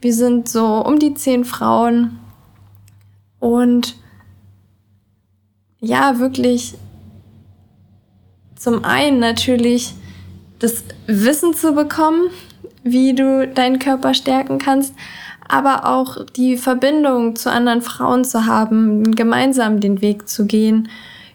wir 0.00 0.14
sind 0.14 0.48
so 0.48 0.84
um 0.86 1.00
die 1.00 1.14
10 1.14 1.44
Frauen 1.44 2.20
und 3.40 3.96
ja, 5.80 6.18
wirklich 6.18 6.74
zum 8.56 8.84
einen 8.84 9.20
natürlich 9.20 9.94
das 10.58 10.82
Wissen 11.06 11.54
zu 11.54 11.74
bekommen, 11.74 12.30
wie 12.82 13.14
du 13.14 13.46
deinen 13.46 13.78
Körper 13.78 14.14
stärken 14.14 14.58
kannst, 14.58 14.94
aber 15.48 15.86
auch 15.86 16.24
die 16.36 16.56
Verbindung 16.56 17.36
zu 17.36 17.50
anderen 17.50 17.82
Frauen 17.82 18.24
zu 18.24 18.46
haben, 18.46 19.12
gemeinsam 19.12 19.80
den 19.80 20.02
Weg 20.02 20.28
zu 20.28 20.46
gehen, 20.46 20.88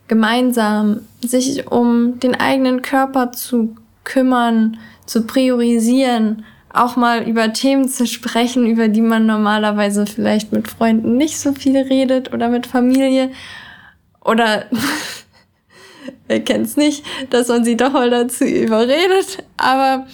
gemeinsam 0.07 0.99
sich 1.21 1.71
um 1.71 2.19
den 2.19 2.35
eigenen 2.35 2.81
Körper 2.81 3.31
zu 3.31 3.75
kümmern, 4.03 4.77
zu 5.05 5.25
priorisieren, 5.25 6.43
auch 6.73 6.95
mal 6.95 7.27
über 7.27 7.53
Themen 7.53 7.87
zu 7.87 8.07
sprechen, 8.07 8.65
über 8.65 8.87
die 8.87 9.01
man 9.01 9.25
normalerweise 9.25 10.05
vielleicht 10.07 10.51
mit 10.51 10.67
Freunden 10.67 11.15
nicht 11.17 11.39
so 11.39 11.53
viel 11.53 11.77
redet 11.77 12.33
oder 12.33 12.49
mit 12.49 12.65
Familie 12.65 13.31
oder 14.25 14.65
wer 16.27 16.43
kennt's 16.43 16.75
nicht, 16.75 17.05
dass 17.29 17.47
man 17.47 17.63
sie 17.63 17.77
doch 17.77 17.93
mal 17.93 18.09
dazu 18.09 18.43
überredet, 18.43 19.43
aber 19.57 20.07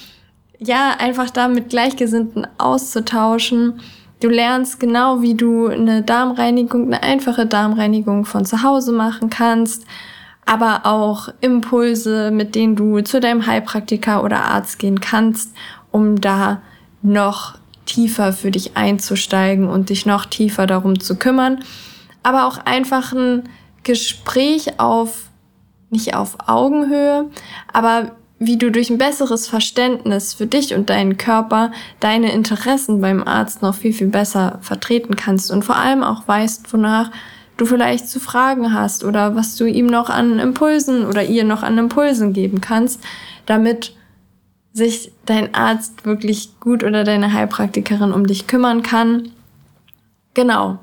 ja, 0.58 0.94
einfach 0.98 1.30
da 1.30 1.48
mit 1.48 1.70
Gleichgesinnten 1.70 2.46
auszutauschen. 2.58 3.80
Du 4.20 4.28
lernst 4.28 4.78
genau, 4.78 5.22
wie 5.22 5.34
du 5.34 5.68
eine 5.68 6.02
Darmreinigung, 6.02 6.84
eine 6.84 7.02
einfache 7.02 7.46
Darmreinigung 7.46 8.26
von 8.26 8.44
zu 8.44 8.62
Hause 8.62 8.92
machen 8.92 9.30
kannst. 9.30 9.86
aber 10.46 10.80
auch 10.84 11.28
Impulse, 11.42 12.32
mit 12.32 12.56
denen 12.56 12.74
du 12.74 13.02
zu 13.02 13.20
deinem 13.20 13.46
Heilpraktiker 13.46 14.24
oder 14.24 14.42
Arzt 14.44 14.80
gehen 14.80 15.00
kannst, 15.00 15.54
um 15.90 16.20
da 16.20 16.62
noch 17.02 17.58
tiefer 17.86 18.32
für 18.32 18.50
dich 18.50 18.76
einzusteigen 18.76 19.68
und 19.68 19.90
dich 19.90 20.06
noch 20.06 20.26
tiefer 20.26 20.66
darum 20.66 21.00
zu 21.00 21.16
kümmern. 21.16 21.64
Aber 22.22 22.46
auch 22.46 22.58
einfach 22.64 23.12
ein 23.12 23.48
Gespräch 23.82 24.78
auf, 24.78 25.24
nicht 25.90 26.14
auf 26.14 26.36
Augenhöhe, 26.46 27.30
aber 27.72 28.12
wie 28.38 28.56
du 28.56 28.70
durch 28.70 28.88
ein 28.88 28.98
besseres 28.98 29.48
Verständnis 29.48 30.32
für 30.32 30.46
dich 30.46 30.74
und 30.74 30.88
deinen 30.88 31.18
Körper 31.18 31.72
deine 32.00 32.32
Interessen 32.32 33.00
beim 33.00 33.22
Arzt 33.22 33.60
noch 33.60 33.74
viel, 33.74 33.92
viel 33.92 34.08
besser 34.08 34.58
vertreten 34.62 35.14
kannst 35.14 35.50
und 35.50 35.62
vor 35.62 35.76
allem 35.76 36.02
auch 36.02 36.26
weißt, 36.26 36.72
wonach 36.72 37.10
du 37.58 37.66
vielleicht 37.66 38.08
zu 38.08 38.18
fragen 38.18 38.72
hast 38.72 39.04
oder 39.04 39.36
was 39.36 39.56
du 39.56 39.66
ihm 39.66 39.86
noch 39.86 40.08
an 40.08 40.38
Impulsen 40.38 41.04
oder 41.04 41.22
ihr 41.22 41.44
noch 41.44 41.62
an 41.62 41.76
Impulsen 41.76 42.32
geben 42.32 42.62
kannst, 42.62 43.02
damit 43.44 43.94
sich 44.72 45.12
dein 45.26 45.54
Arzt 45.54 46.04
wirklich 46.04 46.60
gut 46.60 46.84
oder 46.84 47.04
deine 47.04 47.32
Heilpraktikerin 47.32 48.12
um 48.12 48.26
dich 48.26 48.46
kümmern 48.46 48.82
kann. 48.82 49.30
Genau. 50.34 50.78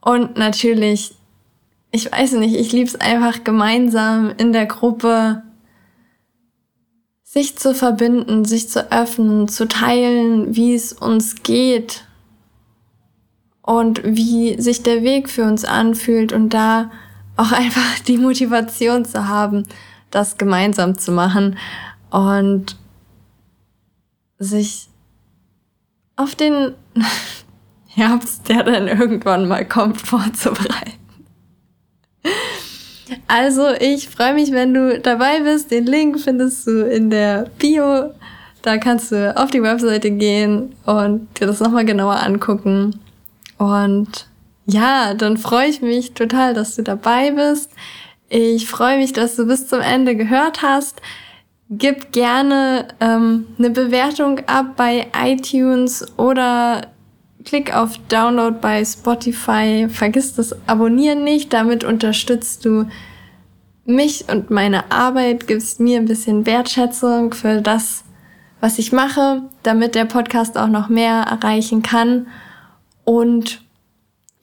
Und 0.00 0.36
natürlich, 0.36 1.14
ich 1.90 2.10
weiß 2.10 2.32
nicht, 2.32 2.56
ich 2.56 2.72
liebe 2.72 2.88
es 2.88 3.00
einfach 3.00 3.44
gemeinsam 3.44 4.32
in 4.36 4.52
der 4.52 4.66
Gruppe 4.66 5.42
sich 7.22 7.56
zu 7.56 7.74
verbinden, 7.74 8.44
sich 8.44 8.68
zu 8.68 8.90
öffnen, 8.90 9.48
zu 9.48 9.68
teilen, 9.68 10.56
wie 10.56 10.74
es 10.74 10.92
uns 10.92 11.42
geht 11.42 12.04
und 13.62 14.00
wie 14.04 14.60
sich 14.60 14.82
der 14.82 15.02
Weg 15.02 15.28
für 15.28 15.44
uns 15.44 15.64
anfühlt 15.64 16.32
und 16.32 16.54
da 16.54 16.90
auch 17.36 17.52
einfach 17.52 17.98
die 18.06 18.16
Motivation 18.16 19.04
zu 19.04 19.28
haben, 19.28 19.64
das 20.10 20.38
gemeinsam 20.38 20.98
zu 20.98 21.12
machen 21.12 21.58
und 22.10 22.76
sich 24.38 24.88
auf 26.16 26.34
den 26.34 26.74
Herbst, 27.86 28.48
der 28.48 28.62
dann 28.62 28.88
irgendwann 28.88 29.48
mal 29.48 29.66
kommt, 29.66 30.00
vorzubereiten. 30.00 30.92
Also, 33.28 33.68
ich 33.80 34.08
freue 34.08 34.34
mich, 34.34 34.52
wenn 34.52 34.74
du 34.74 35.00
dabei 35.00 35.40
bist. 35.40 35.70
Den 35.70 35.86
Link 35.86 36.20
findest 36.20 36.66
du 36.66 36.86
in 36.86 37.10
der 37.10 37.50
Bio. 37.58 38.12
Da 38.62 38.78
kannst 38.78 39.12
du 39.12 39.36
auf 39.36 39.50
die 39.50 39.62
Webseite 39.62 40.10
gehen 40.10 40.74
und 40.84 41.28
dir 41.38 41.46
das 41.46 41.60
nochmal 41.60 41.84
genauer 41.84 42.22
angucken. 42.22 42.98
Und 43.58 44.26
ja, 44.66 45.14
dann 45.14 45.36
freue 45.36 45.68
ich 45.68 45.82
mich 45.82 46.14
total, 46.14 46.52
dass 46.52 46.74
du 46.74 46.82
dabei 46.82 47.30
bist. 47.30 47.70
Ich 48.28 48.66
freue 48.66 48.98
mich, 48.98 49.12
dass 49.12 49.36
du 49.36 49.46
bis 49.46 49.68
zum 49.68 49.80
Ende 49.80 50.16
gehört 50.16 50.62
hast. 50.62 51.00
Gib 51.68 52.12
gerne 52.12 52.88
ähm, 53.00 53.46
eine 53.58 53.70
Bewertung 53.70 54.40
ab 54.46 54.76
bei 54.76 55.08
iTunes 55.20 56.16
oder 56.16 56.88
klick 57.44 57.74
auf 57.74 57.98
Download 58.08 58.56
bei 58.60 58.84
Spotify. 58.84 59.88
Vergiss 59.88 60.34
das 60.34 60.54
Abonnieren 60.68 61.24
nicht. 61.24 61.52
Damit 61.52 61.82
unterstützt 61.82 62.64
du 62.64 62.86
mich 63.84 64.26
und 64.28 64.50
meine 64.50 64.90
Arbeit, 64.92 65.46
gibst 65.46 65.80
mir 65.80 65.98
ein 65.98 66.06
bisschen 66.06 66.46
Wertschätzung 66.46 67.32
für 67.32 67.62
das, 67.62 68.04
was 68.60 68.78
ich 68.78 68.92
mache, 68.92 69.42
damit 69.62 69.94
der 69.94 70.04
Podcast 70.04 70.58
auch 70.58 70.68
noch 70.68 70.88
mehr 70.88 71.22
erreichen 71.22 71.82
kann. 71.82 72.26
Und 73.04 73.62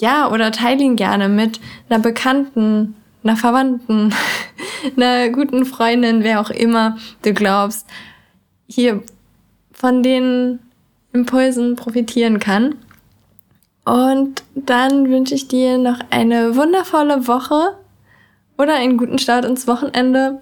ja, 0.02 0.30
oder 0.32 0.52
teile 0.52 0.84
ihn 0.84 0.96
gerne 0.96 1.30
mit 1.30 1.60
einer 1.90 2.00
Bekannten, 2.00 2.96
einer 3.24 3.38
Verwandten, 3.38 4.14
einer 4.96 5.30
guten 5.30 5.66
Freundin, 5.66 6.24
wer 6.24 6.42
auch 6.42 6.50
immer 6.50 6.98
du 7.22 7.34
glaubst, 7.34 7.88
hier 8.68 9.04
von 9.72 10.04
den 10.04 10.60
Impulsen 11.14 11.76
profitieren 11.76 12.40
kann. 12.40 12.76
Und 13.86 14.44
dann 14.56 15.10
wünsche 15.10 15.36
ich 15.36 15.48
dir 15.48 15.78
noch 15.78 16.00
eine 16.10 16.56
wundervolle 16.56 17.28
Woche 17.28 17.76
oder 18.58 18.76
einen 18.76 18.98
guten 18.98 19.20
Start 19.20 19.46
ins 19.46 19.68
Wochenende, 19.68 20.40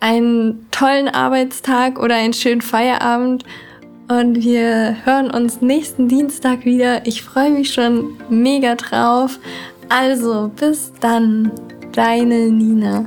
einen 0.00 0.66
tollen 0.70 1.08
Arbeitstag 1.08 1.98
oder 1.98 2.14
einen 2.14 2.34
schönen 2.34 2.60
Feierabend. 2.60 3.44
Und 4.08 4.44
wir 4.44 4.96
hören 5.04 5.30
uns 5.30 5.60
nächsten 5.60 6.08
Dienstag 6.08 6.64
wieder. 6.64 7.06
Ich 7.06 7.22
freue 7.22 7.50
mich 7.50 7.72
schon 7.72 8.12
mega 8.28 8.74
drauf. 8.74 9.38
Also, 9.88 10.50
bis 10.54 10.92
dann, 11.00 11.50
deine 11.92 12.50
Nina. 12.50 13.06